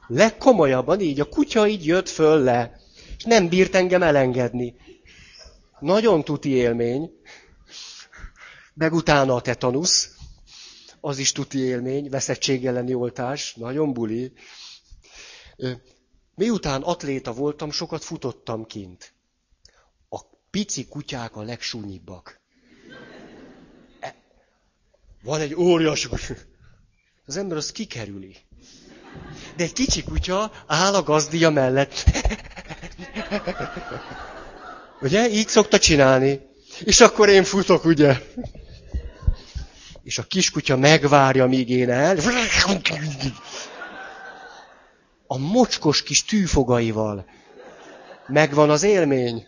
Legkomolyabban 0.07 0.99
így, 0.99 1.19
a 1.19 1.29
kutya 1.29 1.67
így 1.67 1.85
jött 1.85 2.09
föl 2.09 2.43
le, 2.43 2.79
és 3.17 3.23
nem 3.23 3.49
bírt 3.49 3.75
engem 3.75 4.03
elengedni. 4.03 4.75
Nagyon 5.79 6.23
tuti 6.23 6.49
élmény. 6.49 7.11
Meg 8.73 8.93
utána 8.93 9.35
a 9.35 9.41
tetanusz 9.41 10.09
az 11.05 11.17
is 11.17 11.31
tuti 11.31 11.59
élmény, 11.59 12.09
veszettség 12.09 12.65
elleni 12.65 12.93
oltás, 12.93 13.53
nagyon 13.55 13.93
buli. 13.93 14.31
Miután 16.35 16.81
atléta 16.81 17.33
voltam, 17.33 17.71
sokat 17.71 18.03
futottam 18.03 18.65
kint. 18.65 19.13
A 20.09 20.19
pici 20.51 20.87
kutyák 20.87 21.35
a 21.35 21.41
legsúnyibbak. 21.41 22.39
E, 23.99 24.15
van 25.23 25.41
egy 25.41 25.55
óriás... 25.55 26.09
Az 27.25 27.37
ember 27.37 27.57
azt 27.57 27.71
kikerüli. 27.71 28.35
De 29.55 29.63
egy 29.63 29.73
kicsi 29.73 30.03
kutya 30.03 30.51
áll 30.67 30.93
a 30.93 31.03
gazdia 31.03 31.49
mellett. 31.49 32.03
Ugye? 35.01 35.29
Így 35.29 35.47
szokta 35.47 35.79
csinálni. 35.79 36.39
És 36.79 37.01
akkor 37.01 37.29
én 37.29 37.43
futok, 37.43 37.85
ugye? 37.85 38.17
És 40.03 40.17
a 40.17 40.23
kiskutya 40.23 40.77
megvárja, 40.77 41.45
míg 41.45 41.69
én 41.69 41.89
el. 41.89 42.17
A 45.27 45.37
mocskos 45.37 46.03
kis 46.03 46.25
tűfogaival. 46.25 47.25
Megvan 48.27 48.69
az 48.69 48.83
élmény. 48.83 49.45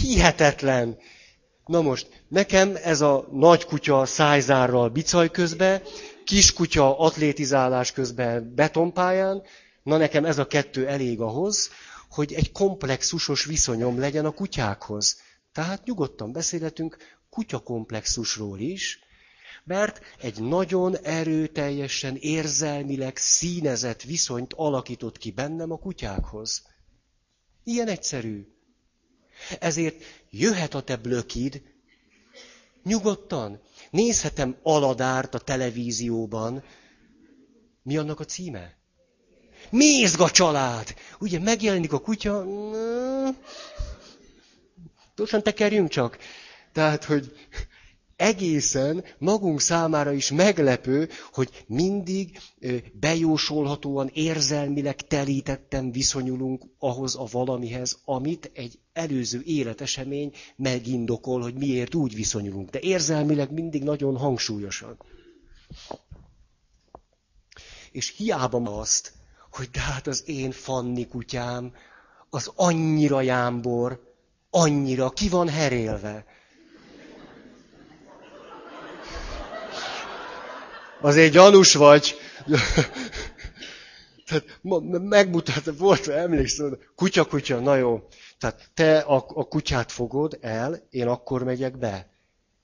Hihetetlen. 0.00 0.98
Na 1.66 1.80
most, 1.80 2.24
nekem 2.28 2.76
ez 2.82 3.00
a 3.00 3.28
nagy 3.32 3.64
kutya 3.64 4.06
szájzárral 4.06 4.88
bicaj 4.88 5.30
közbe, 5.30 5.82
kiskutya 6.24 6.98
atlétizálás 6.98 7.92
közben 7.92 8.52
betonpályán, 8.54 9.42
na 9.82 9.96
nekem 9.96 10.24
ez 10.24 10.38
a 10.38 10.46
kettő 10.46 10.86
elég 10.86 11.20
ahhoz, 11.20 11.70
hogy 12.08 12.32
egy 12.32 12.52
komplexusos 12.52 13.44
viszonyom 13.44 13.98
legyen 13.98 14.24
a 14.24 14.30
kutyákhoz. 14.30 15.20
Tehát 15.52 15.84
nyugodtan 15.84 16.32
beszélhetünk 16.32 16.96
kutyakomplexusról 17.30 18.58
is, 18.58 18.98
mert 19.64 20.00
egy 20.20 20.40
nagyon 20.42 20.96
erőteljesen 20.96 22.16
érzelmileg 22.16 23.16
színezett 23.16 24.02
viszonyt 24.02 24.52
alakított 24.52 25.18
ki 25.18 25.30
bennem 25.30 25.70
a 25.70 25.78
kutyákhoz. 25.78 26.62
Ilyen 27.64 27.88
egyszerű. 27.88 28.46
Ezért 29.58 30.02
jöhet 30.30 30.74
a 30.74 30.82
te 30.82 30.96
blökid, 30.96 31.62
nyugodtan. 32.82 33.60
Nézhetem 33.90 34.56
Aladárt 34.62 35.34
a 35.34 35.38
televízióban. 35.38 36.64
Mi 37.82 37.96
annak 37.96 38.20
a 38.20 38.24
címe? 38.24 38.76
Mézga 39.70 40.30
család. 40.30 40.94
Ugye 41.18 41.38
megjelenik 41.38 41.92
a 41.92 42.00
kutya, 42.00 42.46
gyorsan 45.16 45.42
tekerjünk 45.42 45.88
csak. 45.88 46.18
Tehát, 46.72 47.04
hogy 47.04 47.32
egészen 48.16 49.04
magunk 49.18 49.60
számára 49.60 50.12
is 50.12 50.30
meglepő, 50.30 51.08
hogy 51.32 51.64
mindig 51.66 52.38
bejósolhatóan, 52.92 54.10
érzelmileg 54.12 55.06
telítetten 55.06 55.92
viszonyulunk 55.92 56.64
ahhoz 56.78 57.16
a 57.16 57.26
valamihez, 57.30 57.98
amit 58.04 58.50
egy 58.54 58.78
előző 58.92 59.42
életesemény 59.44 60.32
megindokol, 60.56 61.40
hogy 61.40 61.54
miért 61.54 61.94
úgy 61.94 62.14
viszonyulunk. 62.14 62.70
De 62.70 62.80
érzelmileg 62.80 63.52
mindig 63.52 63.82
nagyon 63.82 64.16
hangsúlyosan. 64.16 64.96
És 67.92 68.14
hiába 68.16 68.78
azt, 68.78 69.12
hogy 69.50 69.70
de 69.70 69.80
hát 69.80 70.06
az 70.06 70.22
én 70.26 70.50
Fanni 70.50 71.06
kutyám, 71.06 71.72
az 72.30 72.52
annyira 72.54 73.20
jámbor, 73.20 74.14
annyira 74.50 75.10
ki 75.10 75.28
van 75.28 75.48
herélve. 75.48 76.24
Azért 81.00 81.32
gyanús 81.32 81.74
vagy. 81.74 82.14
Tehát 84.26 84.44
megmutat, 85.08 85.78
volt, 85.78 86.08
emlékszem, 86.08 86.78
kutya, 86.94 87.24
kutya, 87.24 87.58
na 87.58 87.76
jó. 87.76 88.00
Tehát 88.38 88.70
te 88.74 88.98
a, 88.98 89.14
a 89.28 89.44
kutyát 89.44 89.92
fogod 89.92 90.38
el, 90.40 90.86
én 90.90 91.06
akkor 91.06 91.44
megyek 91.44 91.78
be. 91.78 92.08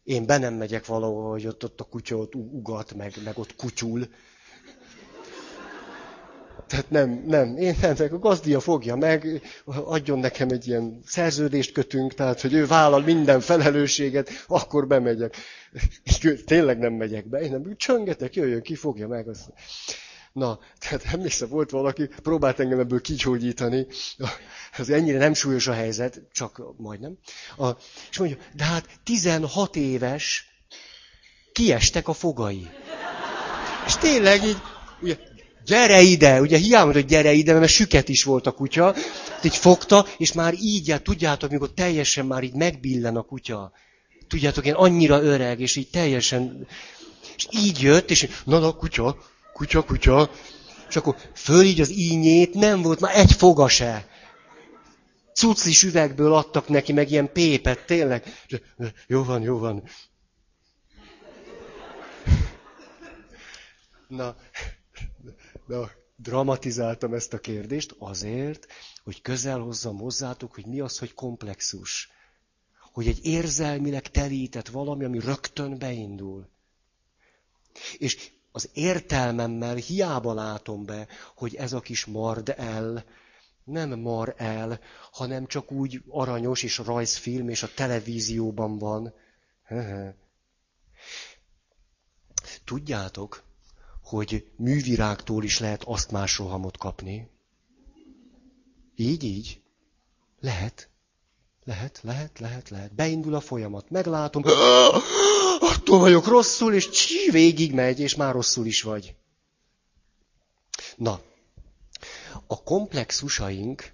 Én 0.03 0.27
be 0.27 0.39
nem 0.39 0.55
megyek 0.55 0.87
valahol, 0.87 1.31
hogy 1.31 1.47
ott, 1.47 1.65
ott 1.65 1.81
a 1.81 1.85
kutya 1.85 2.17
ott 2.17 2.35
ugat, 2.35 2.95
meg, 2.95 3.13
meg 3.25 3.39
ott 3.39 3.57
kutyul. 3.57 4.09
Tehát 6.67 6.91
nem, 6.91 7.25
nem, 7.27 7.57
én 7.57 7.77
nem, 7.81 7.95
a 7.99 8.19
gazdia 8.19 8.61
fogja 8.61 8.97
meg, 8.97 9.43
adjon 9.65 10.19
nekem 10.19 10.49
egy 10.49 10.67
ilyen 10.67 11.01
szerződést 11.07 11.73
kötünk, 11.73 12.15
tehát, 12.15 12.41
hogy 12.41 12.53
ő 12.53 12.67
vállal 12.67 13.01
minden 13.01 13.41
felelősséget, 13.41 14.31
akkor 14.47 14.87
bemegyek. 14.87 15.37
Tényleg 16.45 16.79
nem 16.79 16.93
megyek 16.93 17.29
be, 17.29 17.41
én 17.41 17.51
nem, 17.51 17.77
csöngetek, 17.77 18.35
jöjjön 18.35 18.63
ki, 18.63 18.75
fogja 18.75 19.09
meg. 19.09 19.29
Azt. 19.29 19.53
Na, 20.33 20.59
tehát 20.79 21.05
emlékszem, 21.13 21.49
volt 21.49 21.71
valaki, 21.71 22.09
próbált 22.23 22.61
engem 22.61 22.79
ebből 22.79 23.01
kigyógyítani, 23.01 23.87
ez 24.79 24.89
ennyire 24.89 25.19
nem 25.19 25.35
súlyos 25.35 25.67
a 25.67 25.73
helyzet, 25.73 26.21
csak 26.33 26.63
majdnem. 26.77 27.19
A, 27.57 27.71
és 28.11 28.19
mondja, 28.19 28.37
de 28.55 28.65
hát 28.65 28.89
16 29.05 29.77
éves 29.77 30.47
kiestek 31.53 32.09
a 32.09 32.13
fogai. 32.13 32.71
És 33.87 33.97
tényleg 33.97 34.45
így, 34.45 34.59
ugye, 35.01 35.17
gyere 35.67 36.01
ide, 36.01 36.41
ugye 36.41 36.57
hiába, 36.57 36.93
hogy 36.93 37.07
gyere 37.07 37.33
ide, 37.33 37.59
mert 37.59 37.71
süket 37.71 38.09
is 38.09 38.25
volt 38.25 38.47
a 38.47 38.53
kutya, 38.53 38.95
így 39.43 39.57
fogta, 39.57 40.07
és 40.19 40.33
már 40.33 40.55
így, 40.61 40.91
hát, 40.91 41.03
tudjátok, 41.03 41.51
mikor 41.51 41.73
teljesen 41.75 42.27
már 42.27 42.43
így 42.43 42.55
megbillen 42.55 43.17
a 43.17 43.23
kutya. 43.23 43.73
Tudjátok, 44.29 44.67
én 44.67 44.75
annyira 44.75 45.23
öreg, 45.23 45.61
és 45.61 45.77
így 45.77 45.91
teljesen, 45.91 46.67
és 47.37 47.47
így 47.51 47.81
jött, 47.81 48.11
és 48.11 48.29
na, 48.45 48.59
na, 48.59 48.73
kutya, 48.73 49.19
kutya, 49.53 49.83
kutya, 49.83 50.31
és 50.89 50.97
akkor 50.97 51.17
föl 51.35 51.65
így 51.65 51.81
az 51.81 51.91
ínyét, 51.91 52.55
nem 52.55 52.83
volt 52.83 53.01
már 53.01 53.17
egy 53.17 53.33
foga 53.33 53.69
se. 53.69 54.09
Cuclis 55.35 55.83
üvegből 55.83 56.35
adtak 56.35 56.69
neki, 56.69 56.93
meg 56.93 57.11
ilyen 57.11 57.33
pépet, 57.33 57.87
tényleg. 57.87 58.45
Jó 59.07 59.25
van, 59.25 59.43
jó 59.43 59.59
van. 59.59 59.83
Na, 64.09 64.37
de 65.67 65.77
dramatizáltam 66.17 67.15
ezt 67.15 67.33
a 67.33 67.39
kérdést 67.39 67.95
azért, 67.99 68.67
hogy 69.05 69.23
közel 69.23 69.59
hozzam 69.59 69.99
hozzátok, 69.99 70.55
hogy 70.55 70.67
mi 70.67 70.81
az, 70.81 70.99
hogy 70.99 71.15
komplexus. 71.15 72.11
Hogy 72.93 73.07
egy 73.09 73.25
érzelmileg 73.27 74.11
telített 74.11 74.69
valami, 74.69 75.05
ami 75.05 75.19
rögtön 75.19 75.79
beindul. 75.79 76.49
És 77.99 78.31
az 78.53 78.71
értelmemmel 78.73 79.75
hiába 79.75 80.35
látom 80.35 80.85
be, 80.85 81.07
hogy 81.35 81.55
ez 81.55 81.73
a 81.73 81.81
kis 81.81 82.05
mard 82.05 82.55
el, 82.57 83.05
nem 83.65 83.99
mar 83.99 84.35
el, 84.37 84.81
hanem 85.13 85.47
csak 85.47 85.73
úgy 85.73 86.03
aranyos 86.09 86.63
és 86.63 86.79
rajzfilm, 86.79 87.49
és 87.49 87.63
a 87.63 87.75
televízióban 87.75 88.79
van. 88.79 89.15
Tudjátok, 92.65 93.46
hogy 94.07 94.47
művirágtól 94.57 95.45
is 95.45 95.59
lehet 95.59 95.83
azt 95.85 96.11
más 96.11 96.39
rohamot 96.39 96.77
kapni? 96.77 97.31
Így, 98.97 99.25
így. 99.25 99.61
Lehet. 100.41 100.89
Lehet, 101.65 102.01
lehet, 102.03 102.39
lehet, 102.39 102.69
lehet. 102.69 102.95
Beindul 102.95 103.35
a 103.35 103.41
folyamat, 103.41 103.91
meglátom, 103.91 104.43
attól 105.73 105.99
vagyok 105.99 106.27
rosszul, 106.27 106.75
és 106.75 106.91
csí, 106.91 107.31
végig 107.31 107.73
megy, 107.73 108.01
és 108.01 108.15
már 108.15 108.33
rosszul 108.33 108.67
is 108.67 108.83
vagy. 108.83 109.15
Na, 110.97 111.21
a 112.47 112.63
komplexusaink 112.63 113.93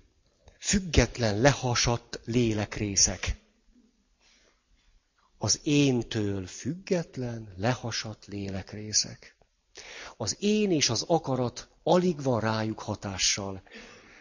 független, 0.59 1.41
lehasadt 1.41 2.21
lélekrészek. 2.25 3.37
Az 5.39 5.61
éntől 5.63 6.47
független, 6.47 7.55
lehasadt 7.57 8.27
lélekrészek. 8.27 9.37
Az 10.23 10.37
én 10.39 10.71
és 10.71 10.91
az 10.91 11.05
akarat 11.07 11.69
alig 11.83 12.23
van 12.23 12.41
rájuk 12.41 12.81
hatással. 12.81 13.63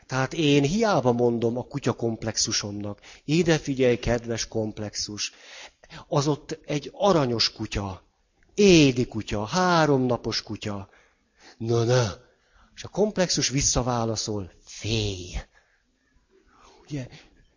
Tehát 0.05 0.33
én 0.33 0.63
hiába 0.63 1.11
mondom 1.11 1.57
a 1.57 1.63
kutya 1.63 1.93
komplexusomnak, 1.93 2.99
ide 3.25 3.57
figyelj, 3.57 3.95
kedves 3.95 4.47
komplexus, 4.47 5.31
az 6.07 6.27
ott 6.27 6.59
egy 6.65 6.91
aranyos 6.93 7.51
kutya, 7.51 8.03
édi 8.53 9.05
kutya, 9.05 9.45
háromnapos 9.45 10.41
kutya. 10.43 10.89
Na, 11.57 11.83
na. 11.83 12.13
És 12.75 12.83
a 12.83 12.87
komplexus 12.87 13.49
visszaválaszol, 13.49 14.51
félj. 14.63 15.35
Ugye, 16.83 17.07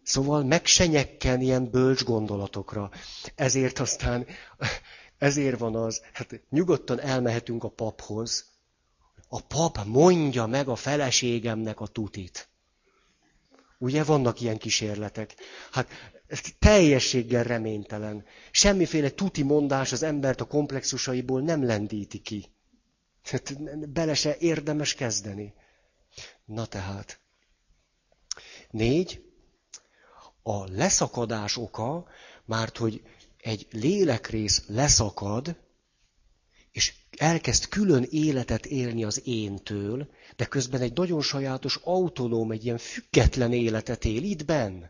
szóval 0.03 0.45
megsenyekken 0.45 1.41
ilyen 1.41 1.71
bölcs 1.71 2.05
gondolatokra. 2.05 2.91
Ezért 3.35 3.79
aztán 3.79 4.27
ezért 5.19 5.59
van 5.59 5.75
az, 5.75 6.03
hát 6.13 6.41
nyugodtan 6.51 7.01
elmehetünk 7.01 7.65
a 7.65 7.69
paphoz. 7.69 8.53
A 9.29 9.41
pap 9.41 9.85
mondja 9.85 10.47
meg 10.47 10.69
a 10.69 10.77
feleségemnek 10.77 11.81
a 11.81 11.87
tutit. 11.87 12.49
Ugye 13.79 14.05
vannak 14.05 14.41
ilyen 14.41 14.59
kísérletek? 14.59 15.35
Hát 15.71 15.89
ez 16.27 16.41
teljességgel 16.59 17.45
reménytelen. 17.45 18.25
Semmiféle 18.51 19.11
tuti 19.11 19.43
mondás 19.43 19.93
az 19.93 20.03
embert 20.03 20.41
a 20.41 20.45
komplexusaiból 20.45 21.41
nem 21.41 21.65
lendíti 21.65 22.19
ki. 22.19 22.53
Hát 23.23 23.59
bele 23.91 24.15
se 24.15 24.37
érdemes 24.39 24.95
kezdeni. 24.95 25.55
Na 26.45 26.67
tehát. 26.67 27.21
Négy. 28.71 29.23
A 30.43 30.71
leszakadás 30.71 31.57
oka, 31.57 32.07
mert 32.45 32.77
hogy 32.77 33.03
egy 33.45 33.67
lélekrész 33.71 34.63
leszakad, 34.67 35.57
és 36.73 36.95
elkezd 37.17 37.69
külön 37.69 38.07
életet 38.11 38.67
élni 38.67 39.05
az 39.05 39.21
éntől, 39.25 40.09
de 40.37 40.45
közben 40.45 40.81
egy 40.81 40.93
nagyon 40.93 41.23
sajátos, 41.23 41.81
autonóm, 41.83 42.51
egy 42.51 42.65
ilyen 42.65 42.79
független 42.79 43.53
életet 43.53 44.05
él 44.05 44.23
itt 44.23 44.45
benn. 44.45 44.83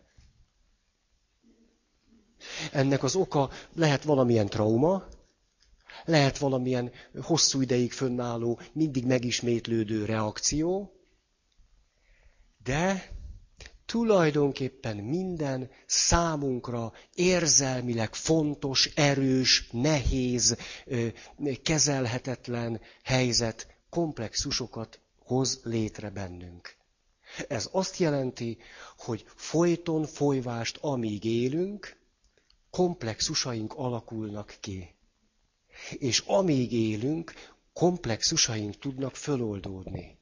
Ennek 2.72 3.02
az 3.02 3.14
oka 3.14 3.50
lehet 3.74 4.04
valamilyen 4.04 4.48
trauma, 4.48 5.08
lehet 6.04 6.38
valamilyen 6.38 6.92
hosszú 7.22 7.60
ideig 7.60 7.92
fönnálló, 7.92 8.60
mindig 8.72 9.04
megismétlődő 9.04 10.04
reakció, 10.04 10.92
de 12.64 13.10
tulajdonképpen 13.86 14.96
minden 14.96 15.70
számunkra 15.86 16.92
érzelmileg 17.14 18.14
fontos, 18.14 18.90
erős, 18.94 19.68
nehéz, 19.70 20.56
kezelhetetlen 21.62 22.80
helyzet 23.02 23.66
komplexusokat 23.90 25.00
hoz 25.18 25.60
létre 25.64 26.10
bennünk. 26.10 26.76
Ez 27.48 27.68
azt 27.72 27.96
jelenti, 27.96 28.58
hogy 28.96 29.24
folyton 29.34 30.06
folyvást, 30.06 30.78
amíg 30.80 31.24
élünk, 31.24 31.96
komplexusaink 32.70 33.74
alakulnak 33.74 34.56
ki. 34.60 34.94
És 35.90 36.18
amíg 36.26 36.72
élünk, 36.72 37.32
komplexusaink 37.72 38.78
tudnak 38.78 39.16
föloldódni. 39.16 40.18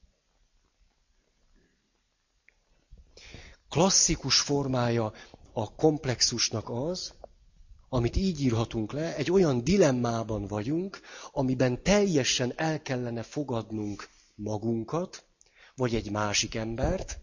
Klasszikus 3.72 4.40
formája 4.40 5.12
a 5.52 5.74
komplexusnak 5.74 6.70
az, 6.70 7.12
amit 7.88 8.16
így 8.16 8.40
írhatunk 8.40 8.92
le, 8.92 9.16
egy 9.16 9.30
olyan 9.30 9.64
dilemmában 9.64 10.46
vagyunk, 10.46 11.00
amiben 11.30 11.82
teljesen 11.82 12.52
el 12.56 12.82
kellene 12.82 13.22
fogadnunk 13.22 14.08
magunkat, 14.34 15.24
vagy 15.74 15.94
egy 15.94 16.10
másik 16.10 16.54
embert, 16.54 17.20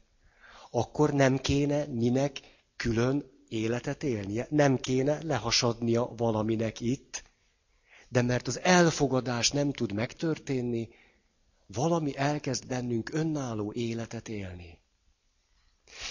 akkor 0.72 1.14
nem 1.14 1.38
kéne 1.38 1.86
minek 1.86 2.39
külön 2.76 3.26
életet 3.47 4.04
élnie, 4.04 4.47
nem 4.50 4.78
kéne 4.78 5.24
lehasadnia 5.24 6.14
valaminek 6.18 6.80
itt, 6.80 7.24
de 8.08 8.22
mert 8.22 8.47
az 8.47 8.60
elfogadás 8.60 9.52
nem 9.52 9.72
tud 9.72 9.93
megtörténni, 9.93 10.89
valami 11.68 12.18
elkezd 12.18 12.68
bennünk 12.68 13.14
önálló 13.14 13.74
életet 13.74 14.30
élni. 14.30 14.78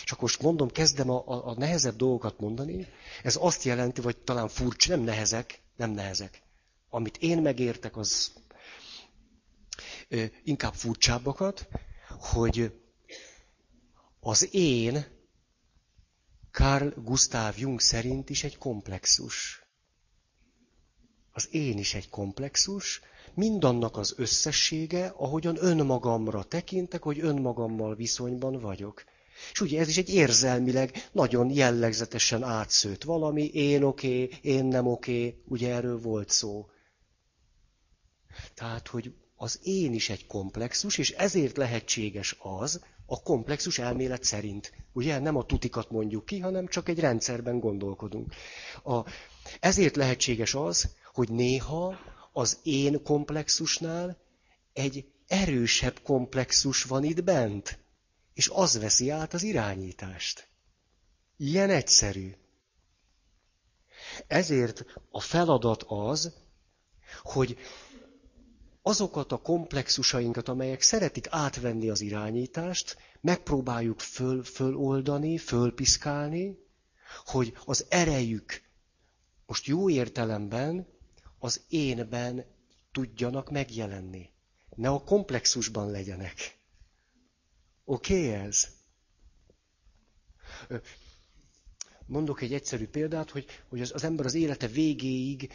Akkor 0.05 0.23
most 0.23 0.43
mondom, 0.43 0.71
kezdem 0.71 1.11
a, 1.11 1.23
a, 1.27 1.47
a 1.47 1.55
nehezebb 1.55 1.97
dolgokat 1.97 2.41
mondani. 2.41 2.87
Ez 3.23 3.37
azt 3.41 3.63
jelenti, 3.63 4.01
vagy 4.01 4.17
talán 4.17 4.49
furcsa, 4.49 4.97
nem 4.97 5.05
nehezek, 5.05 5.63
nem 5.77 5.91
nehezek. 5.91 6.43
Amit 6.89 7.17
én 7.17 7.43
megértek, 7.43 7.97
az 7.97 8.33
ö, 10.09 10.25
inkább 10.45 10.75
furcsábbakat, 10.75 11.69
hogy 12.09 12.81
az 14.21 14.55
én 14.55 15.07
Carl 16.51 16.89
Gustav 16.97 17.59
Jung 17.59 17.81
szerint 17.81 18.31
is 18.31 18.45
egy 18.45 18.59
komplexus. 18.59 19.63
Az 21.33 21.49
én 21.51 21.79
is 21.79 21.95
egy 21.95 22.09
komplexus, 22.09 23.01
mindannak 23.35 23.97
az 23.97 24.15
összessége, 24.17 25.07
ahogyan 25.17 25.57
önmagamra 25.65 26.43
tekintek, 26.43 27.03
hogy 27.03 27.21
önmagammal 27.21 27.95
viszonyban 27.95 28.61
vagyok. 28.61 29.05
És 29.53 29.61
ugye 29.61 29.81
ez 29.81 29.89
is 29.89 29.97
egy 29.97 30.15
érzelmileg 30.15 31.09
nagyon 31.13 31.51
jellegzetesen 31.51 32.43
átszőtt 32.43 33.05
valami, 33.05 33.45
én 33.45 33.83
oké, 33.83 34.23
okay, 34.23 34.39
én 34.43 34.65
nem 34.65 34.87
oké, 34.87 35.27
okay, 35.27 35.43
ugye 35.49 35.75
erről 35.75 36.01
volt 36.01 36.31
szó. 36.31 36.69
Tehát, 38.55 38.89
hogy 38.89 39.13
az 39.37 39.59
én 39.63 39.95
is 39.95 40.11
egy 40.11 40.27
komplexus, 40.27 40.99
és 40.99 41.11
ezért 41.11 41.57
lehetséges 41.57 42.37
az, 42.39 42.81
a 43.07 43.23
komplexus 43.23 43.79
elmélet 43.79 44.25
szerint. 44.25 44.73
Ugye 44.93 45.19
nem 45.19 45.37
a 45.37 45.45
tutikat 45.45 45.91
mondjuk 45.91 46.25
ki, 46.25 46.39
hanem 46.39 46.67
csak 46.67 46.89
egy 46.89 46.99
rendszerben 47.01 47.61
gondolkodunk. 47.61 48.35
A, 48.85 49.01
ezért 49.61 49.97
lehetséges 49.97 50.55
az, 50.55 50.89
hogy 51.13 51.31
néha 51.31 51.97
az 52.33 52.59
én 52.63 53.03
komplexusnál 53.03 54.19
egy 54.73 55.05
erősebb 55.27 56.01
komplexus 56.03 56.83
van 56.83 57.05
itt 57.05 57.25
bent, 57.25 57.79
és 58.39 58.49
az 58.53 58.79
veszi 58.79 59.11
át 59.11 59.35
az 59.35 59.43
irányítást. 59.43 60.49
Ilyen 61.37 61.71
egyszerű. 61.71 62.35
Ezért 64.27 64.85
a 65.11 65.21
feladat 65.21 65.85
az, 65.87 66.33
hogy 67.23 67.59
azokat 68.83 69.33
a 69.33 69.37
komplexusainkat, 69.37 70.49
amelyek 70.49 70.83
szeretik 70.83 71.27
átvenni 71.31 71.89
az 71.89 72.01
irányítást, 72.01 72.97
megpróbáljuk 73.21 74.01
föl, 74.01 74.45
föloldani, 74.45 75.39
fölpiszkálni, 75.39 76.59
hogy 77.25 77.57
az 77.65 77.87
erejük 77.89 78.63
most 79.47 79.67
jó 79.67 79.91
értelemben 79.91 80.87
az 81.39 81.61
énben 81.69 82.45
tudjanak 82.93 83.51
megjelenni. 83.51 84.31
Ne 84.75 84.89
a 84.89 85.05
komplexusban 85.05 85.91
legyenek. 85.91 86.58
Oké 87.91 88.29
okay, 88.29 88.33
ez? 88.33 88.69
Mondok 92.07 92.41
egy 92.43 92.55
egyszerű 92.55 92.87
példát, 92.87 93.31
hogy, 93.31 93.47
hogy 93.69 93.81
az, 93.81 93.91
az 93.95 94.05
ember 94.05 94.27
az 94.27 94.35
élete 94.35 94.67
végéig 94.67 95.53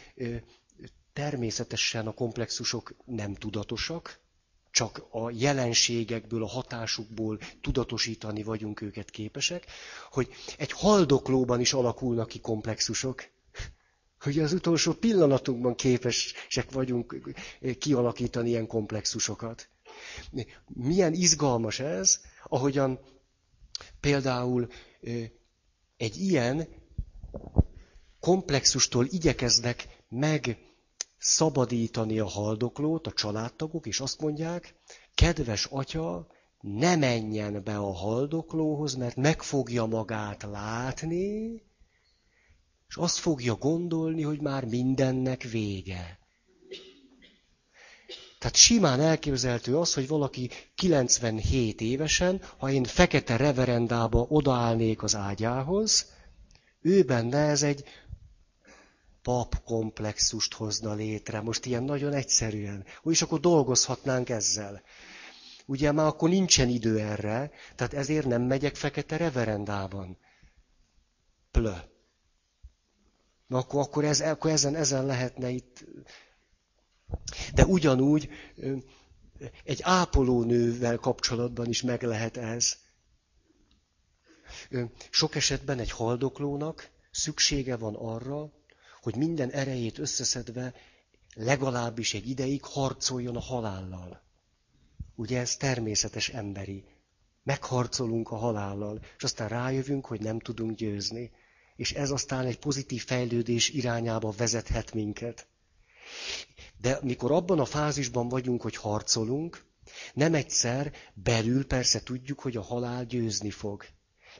természetesen 1.12 2.06
a 2.06 2.12
komplexusok 2.12 2.94
nem 3.04 3.34
tudatosak, 3.34 4.20
csak 4.70 5.06
a 5.10 5.30
jelenségekből, 5.30 6.42
a 6.42 6.46
hatásukból 6.48 7.38
tudatosítani 7.60 8.42
vagyunk 8.42 8.80
őket 8.80 9.10
képesek, 9.10 9.66
hogy 10.10 10.28
egy 10.58 10.72
haldoklóban 10.72 11.60
is 11.60 11.72
alakulnak 11.72 12.28
ki 12.28 12.40
komplexusok, 12.40 13.24
hogy 14.20 14.38
az 14.38 14.52
utolsó 14.52 14.92
pillanatunkban 14.92 15.74
képesek 15.74 16.70
vagyunk 16.70 17.34
kialakítani 17.78 18.48
ilyen 18.48 18.66
komplexusokat. 18.66 19.68
Milyen 20.66 21.12
izgalmas 21.12 21.80
ez, 21.80 22.20
ahogyan 22.48 22.98
például 24.00 24.68
egy 25.96 26.16
ilyen 26.16 26.68
komplexustól 28.20 29.06
igyekeznek 29.10 29.88
meg 30.08 30.58
szabadítani 31.18 32.18
a 32.18 32.26
haldoklót, 32.26 33.06
a 33.06 33.12
családtagok, 33.12 33.86
és 33.86 34.00
azt 34.00 34.20
mondják, 34.20 34.74
kedves 35.14 35.64
atya, 35.64 36.26
ne 36.60 36.96
menjen 36.96 37.62
be 37.64 37.76
a 37.76 37.92
haldoklóhoz, 37.92 38.94
mert 38.94 39.16
meg 39.16 39.42
fogja 39.42 39.84
magát 39.86 40.42
látni, 40.42 41.62
és 42.88 42.96
azt 42.96 43.18
fogja 43.18 43.54
gondolni, 43.54 44.22
hogy 44.22 44.40
már 44.40 44.64
mindennek 44.64 45.42
vége. 45.42 46.18
Tehát 48.44 48.58
simán 48.58 49.00
elképzelhető 49.00 49.78
az, 49.78 49.94
hogy 49.94 50.08
valaki 50.08 50.50
97 50.74 51.80
évesen, 51.80 52.40
ha 52.58 52.70
én 52.70 52.84
fekete 52.84 53.36
reverendába 53.36 54.26
odaállnék 54.28 55.02
az 55.02 55.14
ágyához, 55.14 56.06
ő 56.80 57.02
benne 57.02 57.38
ez 57.38 57.62
egy 57.62 57.84
papkomplexust 59.22 60.54
hozna 60.54 60.94
létre, 60.94 61.40
most 61.40 61.66
ilyen 61.66 61.82
nagyon 61.82 62.12
egyszerűen. 62.12 62.84
És 63.04 63.22
akkor 63.22 63.40
dolgozhatnánk 63.40 64.28
ezzel. 64.28 64.82
Ugye 65.66 65.92
már 65.92 66.06
akkor 66.06 66.28
nincsen 66.28 66.68
idő 66.68 66.98
erre, 66.98 67.50
tehát 67.76 67.94
ezért 67.94 68.26
nem 68.26 68.42
megyek 68.42 68.74
fekete 68.74 69.16
reverendában. 69.16 70.18
Plö. 71.50 71.74
Na 73.46 73.58
akkor, 73.58 73.80
akkor, 73.80 74.04
ez, 74.04 74.20
akkor 74.20 74.50
ezen, 74.50 74.74
ezen 74.74 75.06
lehetne 75.06 75.48
itt. 75.48 75.84
De 77.54 77.64
ugyanúgy 77.64 78.28
egy 79.64 79.80
ápolónővel 79.82 80.96
kapcsolatban 80.96 81.68
is 81.68 81.82
meg 81.82 82.02
lehet 82.02 82.36
ez. 82.36 82.76
Sok 85.10 85.34
esetben 85.34 85.78
egy 85.78 85.90
haldoklónak 85.90 86.90
szüksége 87.10 87.76
van 87.76 87.94
arra, 87.94 88.52
hogy 89.00 89.16
minden 89.16 89.50
erejét 89.50 89.98
összeszedve 89.98 90.74
legalábbis 91.34 92.14
egy 92.14 92.28
ideig 92.28 92.64
harcoljon 92.64 93.36
a 93.36 93.40
halállal. 93.40 94.22
Ugye 95.14 95.40
ez 95.40 95.56
természetes 95.56 96.28
emberi. 96.28 96.84
Megharcolunk 97.42 98.30
a 98.30 98.36
halállal, 98.36 99.00
és 99.16 99.22
aztán 99.22 99.48
rájövünk, 99.48 100.06
hogy 100.06 100.20
nem 100.20 100.38
tudunk 100.38 100.76
győzni. 100.76 101.30
És 101.76 101.92
ez 101.92 102.10
aztán 102.10 102.46
egy 102.46 102.58
pozitív 102.58 103.04
fejlődés 103.04 103.68
irányába 103.68 104.30
vezethet 104.30 104.94
minket. 104.94 105.46
De 106.80 106.98
mikor 107.02 107.32
abban 107.32 107.58
a 107.58 107.64
fázisban 107.64 108.28
vagyunk, 108.28 108.62
hogy 108.62 108.76
harcolunk, 108.76 109.64
nem 110.14 110.34
egyszer 110.34 110.92
belül 111.14 111.66
persze 111.66 112.02
tudjuk, 112.02 112.40
hogy 112.40 112.56
a 112.56 112.62
halál 112.62 113.04
győzni 113.04 113.50
fog. 113.50 113.86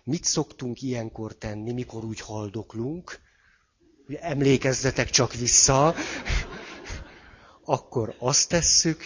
Mit 0.02 0.24
szoktunk 0.24 0.82
ilyenkor 0.82 1.34
tenni, 1.34 1.72
mikor 1.72 2.04
úgy 2.04 2.20
haldoklunk? 2.20 3.20
Emlékezzetek 4.20 5.10
csak 5.10 5.34
vissza. 5.34 5.94
Akkor 7.64 8.14
azt 8.18 8.48
tesszük, 8.48 9.04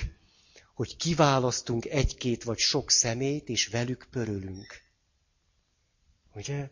hogy 0.74 0.96
kiválasztunk 0.96 1.84
egy-két 1.84 2.44
vagy 2.44 2.58
sok 2.58 2.90
szemét, 2.90 3.48
és 3.48 3.66
velük 3.66 4.08
pörölünk. 4.10 4.82
Ugye? 6.34 6.70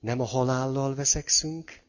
Nem 0.00 0.20
a 0.20 0.24
halállal 0.24 0.94
veszekszünk, 0.94 1.80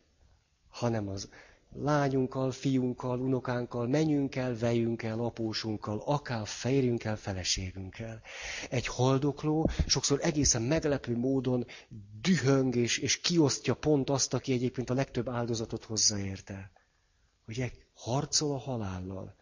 hanem 0.69 1.07
az 1.07 1.29
lányunkkal, 1.73 2.51
fiunkkal, 2.51 3.19
unokánkkal, 3.19 3.87
menyünkkel, 3.87 4.57
vejünkkel, 4.57 5.19
apósunkkal, 5.19 6.01
akár 6.05 6.47
férjünkkel, 6.47 7.15
feleségünkkel. 7.17 8.21
Egy 8.69 8.87
haldokló 8.87 9.69
sokszor 9.87 10.19
egészen 10.21 10.61
meglepő 10.61 11.17
módon 11.17 11.65
dühöng 12.21 12.75
és, 12.75 12.97
és 12.97 13.19
kiosztja 13.19 13.73
pont 13.73 14.09
azt, 14.09 14.33
aki 14.33 14.53
egyébként 14.53 14.89
a 14.89 14.93
legtöbb 14.93 15.29
áldozatot 15.29 15.83
hozzáérte. 15.85 16.71
Ugye 17.47 17.71
harcol 17.93 18.51
a 18.53 18.57
halállal. 18.57 19.35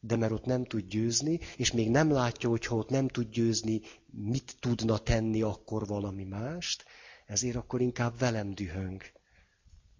De 0.00 0.16
mert 0.16 0.32
ott 0.32 0.44
nem 0.44 0.64
tud 0.64 0.86
győzni, 0.88 1.40
és 1.56 1.72
még 1.72 1.90
nem 1.90 2.10
látja, 2.10 2.48
hogy 2.48 2.66
ha 2.66 2.76
ott 2.76 2.88
nem 2.88 3.08
tud 3.08 3.30
győzni, 3.30 3.80
mit 4.10 4.56
tudna 4.60 4.98
tenni 4.98 5.42
akkor 5.42 5.86
valami 5.86 6.24
mást, 6.24 6.84
ezért 7.26 7.56
akkor 7.56 7.80
inkább 7.80 8.18
velem 8.18 8.54
dühöng. 8.54 9.02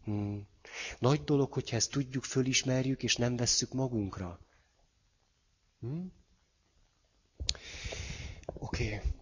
Hmm. 0.04 0.46
Nagy 0.98 1.24
dolog, 1.24 1.52
hogyha 1.52 1.76
ezt 1.76 1.90
tudjuk, 1.90 2.24
fölismerjük, 2.24 3.02
és 3.02 3.16
nem 3.16 3.36
vesszük 3.36 3.72
magunkra. 3.72 4.40
Hm? 5.80 6.00
Oké. 8.58 8.84
Okay. 8.84 9.12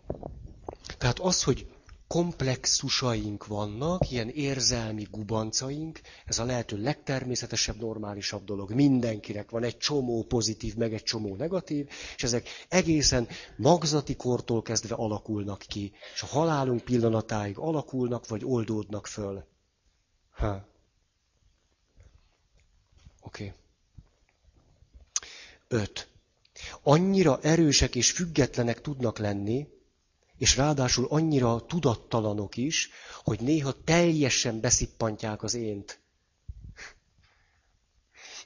Tehát 0.98 1.18
az, 1.18 1.42
hogy 1.42 1.66
komplexusaink 2.12 3.46
vannak, 3.46 4.10
ilyen 4.10 4.28
érzelmi 4.28 5.06
gubancaink, 5.10 6.00
ez 6.24 6.38
a 6.38 6.44
lehető 6.44 6.82
legtermészetesebb, 6.82 7.80
normálisabb 7.80 8.44
dolog. 8.44 8.72
Mindenkinek 8.72 9.50
van 9.50 9.62
egy 9.62 9.76
csomó 9.76 10.22
pozitív, 10.22 10.74
meg 10.74 10.94
egy 10.94 11.02
csomó 11.02 11.36
negatív, 11.36 11.88
és 12.16 12.22
ezek 12.22 12.48
egészen 12.68 13.28
magzati 13.56 14.16
kortól 14.16 14.62
kezdve 14.62 14.94
alakulnak 14.94 15.58
ki, 15.58 15.92
és 16.14 16.22
a 16.22 16.26
halálunk 16.26 16.80
pillanatáig 16.80 17.58
alakulnak, 17.58 18.28
vagy 18.28 18.44
oldódnak 18.44 19.06
föl. 19.06 19.44
Ha. 20.30 20.71
Oké. 23.22 23.44
Okay. 23.44 23.56
Öt. 25.68 26.08
Annyira 26.82 27.38
erősek 27.42 27.94
és 27.94 28.10
függetlenek 28.10 28.80
tudnak 28.80 29.18
lenni, 29.18 29.68
és 30.38 30.56
ráadásul 30.56 31.06
annyira 31.08 31.66
tudattalanok 31.66 32.56
is, 32.56 32.90
hogy 33.24 33.40
néha 33.40 33.82
teljesen 33.84 34.60
beszippantják 34.60 35.42
az 35.42 35.54
ént. 35.54 36.00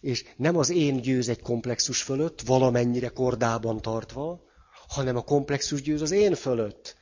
És 0.01 0.25
nem 0.37 0.57
az 0.57 0.71
én 0.71 1.01
győz 1.01 1.29
egy 1.29 1.41
komplexus 1.41 2.03
fölött, 2.03 2.41
valamennyire 2.41 3.09
kordában 3.09 3.81
tartva, 3.81 4.45
hanem 4.89 5.17
a 5.17 5.25
komplexus 5.25 5.83
győz 5.83 6.01
az 6.01 6.11
én 6.11 6.35
fölött. 6.35 6.97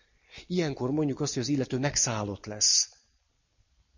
Ilyenkor 0.47 0.91
mondjuk 0.91 1.21
azt, 1.21 1.33
hogy 1.33 1.43
az 1.43 1.49
illető 1.49 1.79
megszállott 1.79 2.47
lesz. 2.47 2.94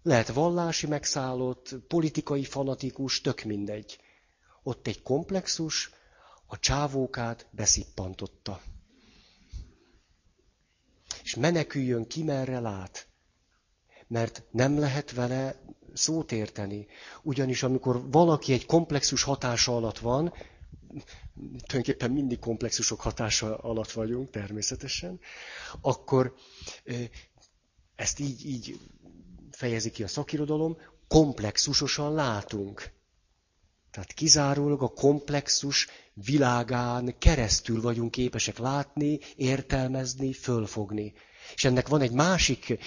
Lehet 0.07 0.29
vallási 0.29 0.87
megszállott, 0.87 1.75
politikai 1.89 2.45
fanatikus, 2.45 3.21
tök 3.21 3.43
mindegy. 3.43 3.99
Ott 4.63 4.87
egy 4.87 5.03
komplexus 5.03 5.91
a 6.47 6.59
csávókát 6.59 7.47
beszippantotta 7.51 8.61
és 11.23 11.35
meneküljön 11.35 12.07
ki, 12.07 12.23
merre 12.23 12.61
lát. 12.61 13.09
Mert 14.07 14.43
nem 14.51 14.79
lehet 14.79 15.13
vele 15.13 15.61
szót 15.95 16.33
érteni. 16.33 16.87
Ugyanis 17.23 17.63
amikor 17.63 18.11
valaki 18.11 18.53
egy 18.53 18.67
komplexus 18.67 19.23
hatása 19.23 19.77
alatt 19.77 19.99
van, 19.99 20.33
tulajdonképpen 21.35 22.11
mindig 22.11 22.39
komplexusok 22.39 23.01
hatása 23.01 23.57
alatt 23.57 23.91
vagyunk, 23.91 24.31
természetesen, 24.31 25.21
akkor 25.81 26.35
ezt 27.97 28.19
így, 28.19 28.47
így 28.47 28.79
fejezi 29.57 29.91
ki 29.91 30.03
a 30.03 30.09
szakirodalom, 30.09 30.77
komplexusosan 31.09 32.15
látunk. 32.15 32.93
Tehát 33.91 34.13
kizárólag 34.13 34.83
a 34.83 34.89
komplexus 34.89 35.89
világán 36.15 37.19
keresztül 37.19 37.81
vagyunk 37.81 38.11
képesek 38.11 38.59
látni, 38.59 39.19
értelmezni, 39.37 40.33
fölfogni. 40.33 41.13
És 41.55 41.65
ennek 41.65 41.89
van 41.89 42.01
egy 42.01 42.13
másik 42.13 42.79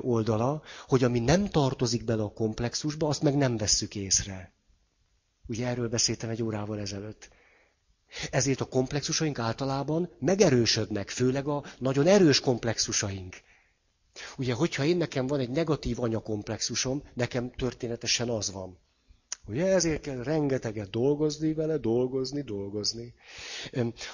oldala, 0.00 0.62
hogy 0.86 1.04
ami 1.04 1.18
nem 1.18 1.48
tartozik 1.48 2.04
bele 2.04 2.22
a 2.22 2.32
komplexusba, 2.32 3.08
azt 3.08 3.22
meg 3.22 3.36
nem 3.36 3.56
vesszük 3.56 3.94
észre. 3.94 4.52
Ugye 5.46 5.66
erről 5.66 5.88
beszéltem 5.88 6.30
egy 6.30 6.42
órával 6.42 6.80
ezelőtt. 6.80 7.28
Ezért 8.30 8.60
a 8.60 8.64
komplexusaink 8.68 9.38
általában 9.38 10.10
megerősödnek, 10.18 11.10
főleg 11.10 11.48
a 11.48 11.64
nagyon 11.78 12.06
erős 12.06 12.40
komplexusaink. 12.40 13.36
Ugye, 14.38 14.52
hogyha 14.52 14.84
én 14.84 14.96
nekem 14.96 15.26
van 15.26 15.40
egy 15.40 15.50
negatív 15.50 16.00
anyakomplexusom, 16.00 17.02
nekem 17.14 17.50
történetesen 17.50 18.28
az 18.28 18.52
van. 18.52 18.78
Ugye 19.46 19.66
ezért 19.66 20.00
kell 20.00 20.22
rengeteget 20.22 20.90
dolgozni 20.90 21.54
vele, 21.54 21.76
dolgozni, 21.76 22.42
dolgozni. 22.42 23.14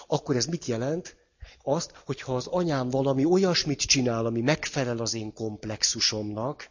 Akkor 0.06 0.36
ez 0.36 0.46
mit 0.46 0.64
jelent? 0.64 1.16
Azt, 1.62 1.92
hogyha 2.04 2.36
az 2.36 2.46
anyám 2.46 2.90
valami 2.90 3.24
olyasmit 3.24 3.80
csinál, 3.80 4.26
ami 4.26 4.40
megfelel 4.40 4.98
az 4.98 5.14
én 5.14 5.32
komplexusomnak, 5.32 6.70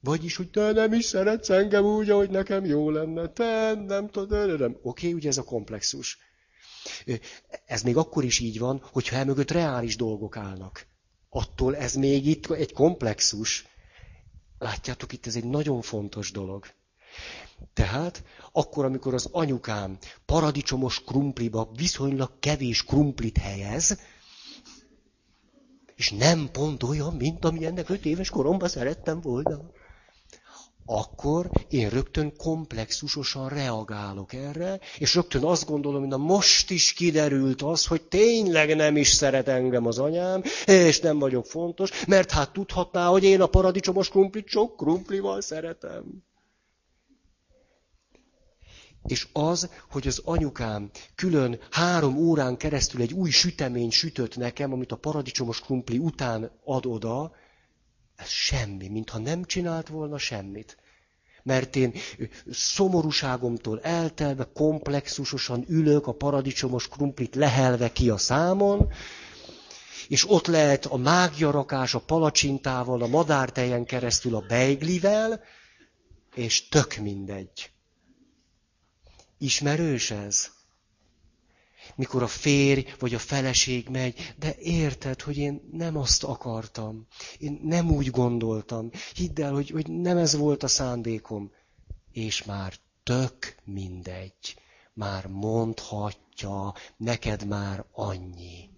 vagyis, 0.00 0.36
hogy 0.36 0.50
te 0.50 0.72
nem 0.72 0.92
is 0.92 1.04
szeretsz 1.04 1.50
engem 1.50 1.84
úgy, 1.84 2.10
ahogy 2.10 2.30
nekem 2.30 2.64
jó 2.64 2.90
lenne, 2.90 3.28
te 3.28 3.74
nem 3.74 4.08
tudod, 4.08 4.58
nem. 4.58 4.76
Oké, 4.82 5.12
ugye 5.12 5.28
ez 5.28 5.38
a 5.38 5.42
komplexus. 5.42 6.18
Ez 7.66 7.82
még 7.82 7.96
akkor 7.96 8.24
is 8.24 8.38
így 8.38 8.58
van, 8.58 8.82
hogyha 8.92 9.16
elmögött 9.16 9.50
reális 9.50 9.96
dolgok 9.96 10.36
állnak. 10.36 10.86
Attól 11.36 11.76
ez 11.76 11.94
még 11.94 12.26
itt 12.26 12.50
egy 12.50 12.72
komplexus. 12.72 13.66
Látjátok, 14.58 15.12
itt 15.12 15.26
ez 15.26 15.36
egy 15.36 15.44
nagyon 15.44 15.82
fontos 15.82 16.30
dolog. 16.30 16.66
Tehát 17.72 18.24
akkor, 18.52 18.84
amikor 18.84 19.14
az 19.14 19.28
anyukám 19.32 19.98
paradicsomos 20.26 21.04
krumpliba 21.04 21.70
viszonylag 21.76 22.38
kevés 22.38 22.84
krumplit 22.84 23.38
helyez, 23.38 23.98
és 25.94 26.10
nem 26.10 26.48
pont 26.52 26.82
olyan, 26.82 27.14
mint 27.14 27.44
ami 27.44 27.64
ennek 27.64 27.88
öt 27.88 28.04
éves 28.04 28.30
koromban 28.30 28.68
szerettem 28.68 29.20
volna, 29.20 29.70
akkor 30.86 31.50
én 31.68 31.88
rögtön 31.88 32.36
komplexusosan 32.36 33.48
reagálok 33.48 34.32
erre, 34.32 34.80
és 34.98 35.14
rögtön 35.14 35.44
azt 35.44 35.66
gondolom, 35.66 36.00
hogy 36.00 36.08
na 36.08 36.16
most 36.16 36.70
is 36.70 36.92
kiderült 36.92 37.62
az, 37.62 37.86
hogy 37.86 38.02
tényleg 38.02 38.76
nem 38.76 38.96
is 38.96 39.08
szeret 39.08 39.48
engem 39.48 39.86
az 39.86 39.98
anyám, 39.98 40.42
és 40.66 41.00
nem 41.00 41.18
vagyok 41.18 41.46
fontos, 41.46 42.04
mert 42.06 42.30
hát 42.30 42.52
tudhatná, 42.52 43.06
hogy 43.06 43.24
én 43.24 43.40
a 43.40 43.46
paradicsomos 43.46 44.08
krumplit 44.08 44.48
sok 44.48 44.76
krumplival 44.76 45.40
szeretem. 45.40 46.04
És 49.06 49.28
az, 49.32 49.70
hogy 49.90 50.06
az 50.06 50.20
anyukám 50.24 50.90
külön 51.14 51.58
három 51.70 52.16
órán 52.16 52.56
keresztül 52.56 53.00
egy 53.00 53.12
új 53.12 53.30
sütemény 53.30 53.90
sütött 53.90 54.36
nekem, 54.36 54.72
amit 54.72 54.92
a 54.92 54.96
paradicsomos 54.96 55.60
krumpli 55.60 55.98
után 55.98 56.50
ad 56.64 56.86
oda, 56.86 57.32
ez 58.16 58.28
semmi, 58.28 58.88
mintha 58.88 59.18
nem 59.18 59.44
csinált 59.44 59.88
volna 59.88 60.18
semmit. 60.18 60.76
Mert 61.42 61.76
én 61.76 61.92
szomorúságomtól 62.50 63.80
eltelve, 63.80 64.48
komplexusosan 64.54 65.64
ülök 65.68 66.06
a 66.06 66.12
paradicsomos 66.12 66.88
krumplit 66.88 67.34
lehelve 67.34 67.92
ki 67.92 68.10
a 68.10 68.16
számon, 68.16 68.92
és 70.08 70.30
ott 70.30 70.46
lehet 70.46 70.86
a 70.86 70.96
mágjarakás 70.96 71.94
a 71.94 72.00
palacsintával, 72.00 73.02
a 73.02 73.06
madártejen 73.06 73.84
keresztül 73.84 74.34
a 74.34 74.44
beiglivel, 74.48 75.40
és 76.34 76.68
tök 76.68 76.96
mindegy. 76.96 77.70
Ismerős 79.38 80.10
ez? 80.10 80.53
Mikor 81.96 82.22
a 82.22 82.26
férj 82.26 82.86
vagy 82.98 83.14
a 83.14 83.18
feleség 83.18 83.88
megy, 83.88 84.34
de 84.38 84.54
érted, 84.58 85.20
hogy 85.20 85.36
én 85.36 85.68
nem 85.72 85.96
azt 85.96 86.24
akartam. 86.24 87.06
Én 87.38 87.60
nem 87.62 87.90
úgy 87.90 88.10
gondoltam. 88.10 88.90
Hidd 89.14 89.40
el, 89.40 89.52
hogy, 89.52 89.70
hogy 89.70 89.90
nem 89.90 90.16
ez 90.16 90.36
volt 90.36 90.62
a 90.62 90.68
szándékom. 90.68 91.52
És 92.12 92.44
már 92.44 92.74
tök 93.02 93.54
mindegy. 93.64 94.56
Már 94.92 95.26
mondhatja, 95.26 96.74
neked 96.96 97.46
már 97.46 97.84
annyi. 97.92 98.70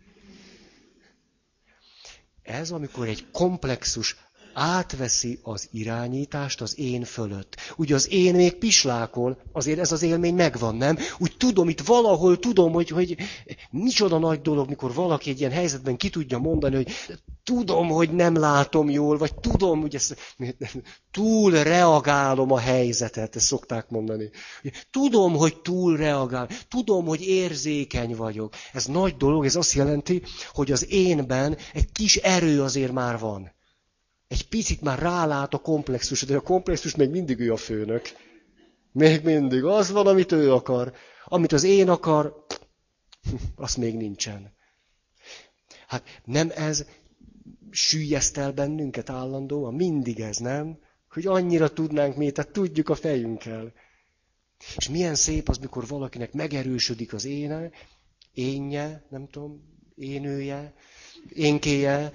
Ez, 2.43 2.71
amikor 2.71 3.09
egy 3.09 3.31
komplexus 3.31 4.17
átveszi 4.57 5.39
az 5.43 5.69
irányítást 5.73 6.61
az 6.61 6.79
én 6.79 7.05
fölött. 7.05 7.57
Ugye 7.77 7.95
az 7.95 8.13
én 8.13 8.35
még 8.35 8.55
pislákol, 8.55 9.43
azért 9.53 9.79
ez 9.79 9.93
az 9.93 10.03
élmény 10.03 10.35
megvan, 10.35 10.77
nem? 10.77 10.99
Úgy 11.19 11.37
tudom, 11.37 11.69
itt 11.69 11.81
valahol 11.81 12.39
tudom, 12.39 12.73
hogy, 12.73 12.89
hogy 12.89 13.17
micsoda 13.71 14.19
nagy 14.19 14.41
dolog, 14.41 14.69
mikor 14.69 14.95
valaki 14.95 15.31
egy 15.31 15.41
ilyen 15.41 15.53
helyzetben 15.53 15.97
ki 15.97 16.11
tudja 16.11 16.39
mondani, 16.39 16.75
hogy 16.75 16.93
tudom, 17.43 17.89
hogy 17.89 18.11
nem 18.11 18.37
látom 18.37 18.91
jól, 18.91 19.19
vagy 19.19 19.35
tudom, 19.35 19.81
hogy 19.81 19.95
ezt, 19.95 20.17
túl 21.11 21.51
reagálom 21.51 22.53
a 22.53 22.59
helyzetet, 22.59 23.37
ezt 23.37 23.47
szokták 23.47 23.89
mondani. 23.89 24.31
Tudom, 24.91 25.33
hogy 25.37 25.61
túl 25.61 25.97
reagál, 25.97 26.49
tudom, 26.69 27.07
hogy 27.07 27.21
érzékeny 27.21 28.17
vagyok. 28.17 28.55
Ez 28.73 28.85
nagy 28.85 29.17
dolog, 29.17 29.45
ez 29.45 29.57
azt 29.57 29.73
jelenti, 29.73 30.23
hogy 30.53 30.73
az 30.73 30.91
énben 30.91 31.57
egy 31.73 31.93
kis 31.93 32.17
erő 32.17 32.63
azért 32.63 32.93
már 32.93 33.19
van. 33.19 33.55
Egy 34.29 34.49
picit 34.49 34.81
már 34.81 34.99
rálát 34.99 35.55
a 35.55 35.59
komplexus, 35.59 36.23
de 36.23 36.37
a 36.37 36.41
komplexus 36.41 36.95
még 36.95 37.11
mindig 37.11 37.41
ő 37.41 37.53
a 37.53 37.57
főnök. 37.57 38.03
Még 38.93 39.25
mindig. 39.25 39.65
Az 39.65 39.91
van, 39.91 40.07
amit 40.07 40.33
ő 40.33 40.53
akar. 40.53 40.93
Amit 41.25 41.53
az 41.53 41.63
én 41.63 41.89
akar, 41.89 42.45
az 43.55 43.75
még 43.75 43.97
nincsen. 43.97 44.55
Hát 45.87 46.21
nem 46.25 46.51
ez 46.55 46.87
sűjjeszt 47.71 48.37
el 48.37 48.53
bennünket 48.53 49.11
állandóan? 49.11 49.75
Mindig 49.75 50.21
ez, 50.21 50.37
nem? 50.37 50.79
Hogy 51.11 51.27
annyira 51.27 51.73
tudnánk 51.73 52.17
mi, 52.17 52.31
tehát 52.31 52.53
tudjuk 52.53 52.89
a 52.89 52.95
fejünkkel. 52.95 53.73
És 54.77 54.89
milyen 54.89 55.15
szép 55.15 55.49
az, 55.49 55.59
mikor 55.59 55.87
valakinek 55.87 56.33
megerősödik 56.33 57.13
az 57.13 57.25
éne, 57.25 57.71
énje, 58.33 59.07
nem 59.11 59.29
tudom, 59.29 59.77
énője, 59.95 60.75
énkéje, 61.29 62.13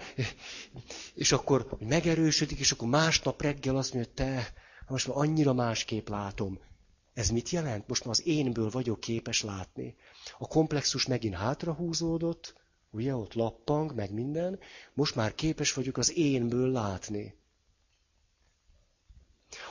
és 1.14 1.32
akkor 1.32 1.78
megerősödik, 1.80 2.59
és 2.59 2.72
akkor 2.72 2.88
másnap 2.88 3.41
reggel 3.41 3.78
azt 3.78 3.93
mondja, 3.93 4.12
hogy 4.16 4.26
te, 4.26 4.53
most 4.88 5.07
már 5.07 5.18
annyira 5.18 5.53
másképp 5.53 6.09
látom. 6.09 6.59
Ez 7.14 7.30
mit 7.30 7.49
jelent? 7.49 7.88
Most 7.88 8.05
már 8.05 8.14
az 8.14 8.28
énből 8.28 8.70
vagyok 8.70 8.99
képes 8.99 9.43
látni. 9.43 9.95
A 10.38 10.47
komplexus 10.47 11.05
megint 11.05 11.36
hátrahúzódott, 11.36 12.62
Ugye 12.93 13.16
ott 13.16 13.34
lappang, 13.34 13.95
meg 13.95 14.14
minden. 14.14 14.59
Most 14.93 15.16
már 15.16 15.36
képes 15.36 15.74
vagyok 15.74 15.97
az 15.97 16.18
énből 16.18 16.72
látni. 16.72 17.36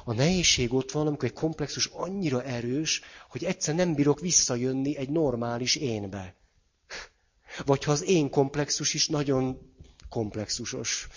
A 0.04 0.12
nehézség 0.12 0.72
ott 0.72 0.90
van, 0.90 1.06
amikor 1.06 1.24
egy 1.24 1.34
komplexus 1.34 1.86
annyira 1.86 2.42
erős, 2.42 3.00
hogy 3.28 3.44
egyszer 3.44 3.74
nem 3.74 3.94
bírok 3.94 4.20
visszajönni 4.20 4.96
egy 4.96 5.08
normális 5.08 5.76
énbe. 5.76 6.34
Vagy 7.64 7.84
ha 7.84 7.92
az 7.92 8.02
én 8.02 8.30
komplexus 8.30 8.94
is 8.94 9.08
nagyon 9.08 9.58
komplexusos. 10.08 11.08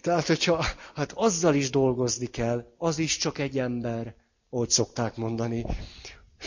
Tehát, 0.00 0.26
hogyha 0.26 0.64
hát 0.94 1.12
azzal 1.12 1.54
is 1.54 1.70
dolgozni 1.70 2.26
kell, 2.26 2.74
az 2.78 2.98
is 2.98 3.16
csak 3.16 3.38
egy 3.38 3.58
ember, 3.58 4.14
ahogy 4.50 4.70
szokták 4.70 5.16
mondani. 5.16 5.64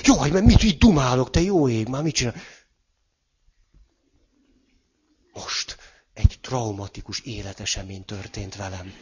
Jaj, 0.04 0.30
mert 0.30 0.46
mit 0.46 0.64
így 0.64 0.78
dumálok, 0.78 1.30
te 1.30 1.42
jó 1.42 1.70
ég, 1.70 1.88
már 1.88 2.04
mit 2.04 2.14
csinál? 2.14 2.36
Most 5.34 5.78
egy 6.14 6.38
traumatikus 6.42 7.20
életesemény 7.20 8.06
történt 8.06 8.56
velem. 8.56 8.94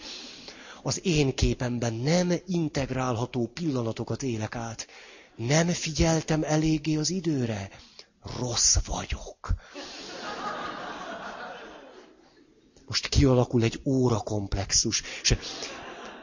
Az 0.84 1.06
én 1.06 1.36
képemben 1.36 1.94
nem 1.94 2.34
integrálható 2.46 3.48
pillanatokat 3.48 4.24
élek 4.24 4.56
át. 4.56 4.88
Nem 5.36 5.68
figyeltem 5.68 6.44
eléggé 6.44 6.96
az 6.96 7.10
időre. 7.10 7.70
Rossz 8.40 8.78
vagyok. 8.86 9.54
Most 12.88 13.08
kialakul 13.08 13.64
egy 13.64 13.82
óra 13.86 14.18
komplexus. 14.18 15.04
És 15.22 15.36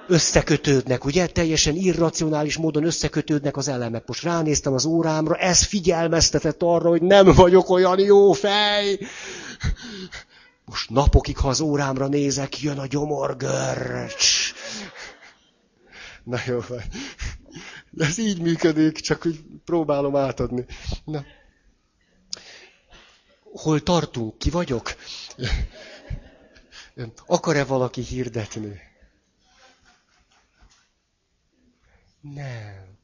összekötődnek, 0.09 1.05
ugye? 1.05 1.27
Teljesen 1.27 1.75
irracionális 1.75 2.57
módon 2.57 2.85
összekötődnek 2.85 3.57
az 3.57 3.69
elemek. 3.69 4.07
Most 4.07 4.23
ránéztem 4.23 4.73
az 4.73 4.85
órámra, 4.85 5.35
ez 5.35 5.63
figyelmeztetett 5.63 6.63
arra, 6.63 6.89
hogy 6.89 7.03
nem 7.03 7.33
vagyok 7.33 7.71
olyan 7.71 7.99
jó 7.99 8.33
fej. 8.33 8.99
Most 10.65 10.91
napokig, 10.91 11.37
ha 11.37 11.49
az 11.49 11.61
órámra 11.61 12.09
nézek, 12.09 12.61
jön 12.61 12.79
a 12.79 12.87
gyomorgörcs. 12.87 14.53
Na 16.25 16.39
jó, 16.47 16.61
vagy. 16.69 16.85
Ez 17.99 18.19
így 18.19 18.41
működik, 18.41 19.01
csak 19.01 19.27
úgy 19.27 19.41
próbálom 19.65 20.17
átadni. 20.17 20.65
Na. 21.05 21.25
Hol 23.55 23.83
tartunk? 23.83 24.39
Ki 24.39 24.51
vagyok? 24.51 24.95
Akar-e 27.27 27.65
valaki 27.65 28.01
hirdetni? 28.03 28.81
Nem. 32.21 32.99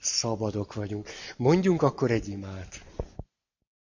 Szabadok 0.00 0.74
vagyunk. 0.74 1.08
Mondjunk 1.36 1.82
akkor 1.82 2.10
egy 2.10 2.28
imát. 2.28 2.80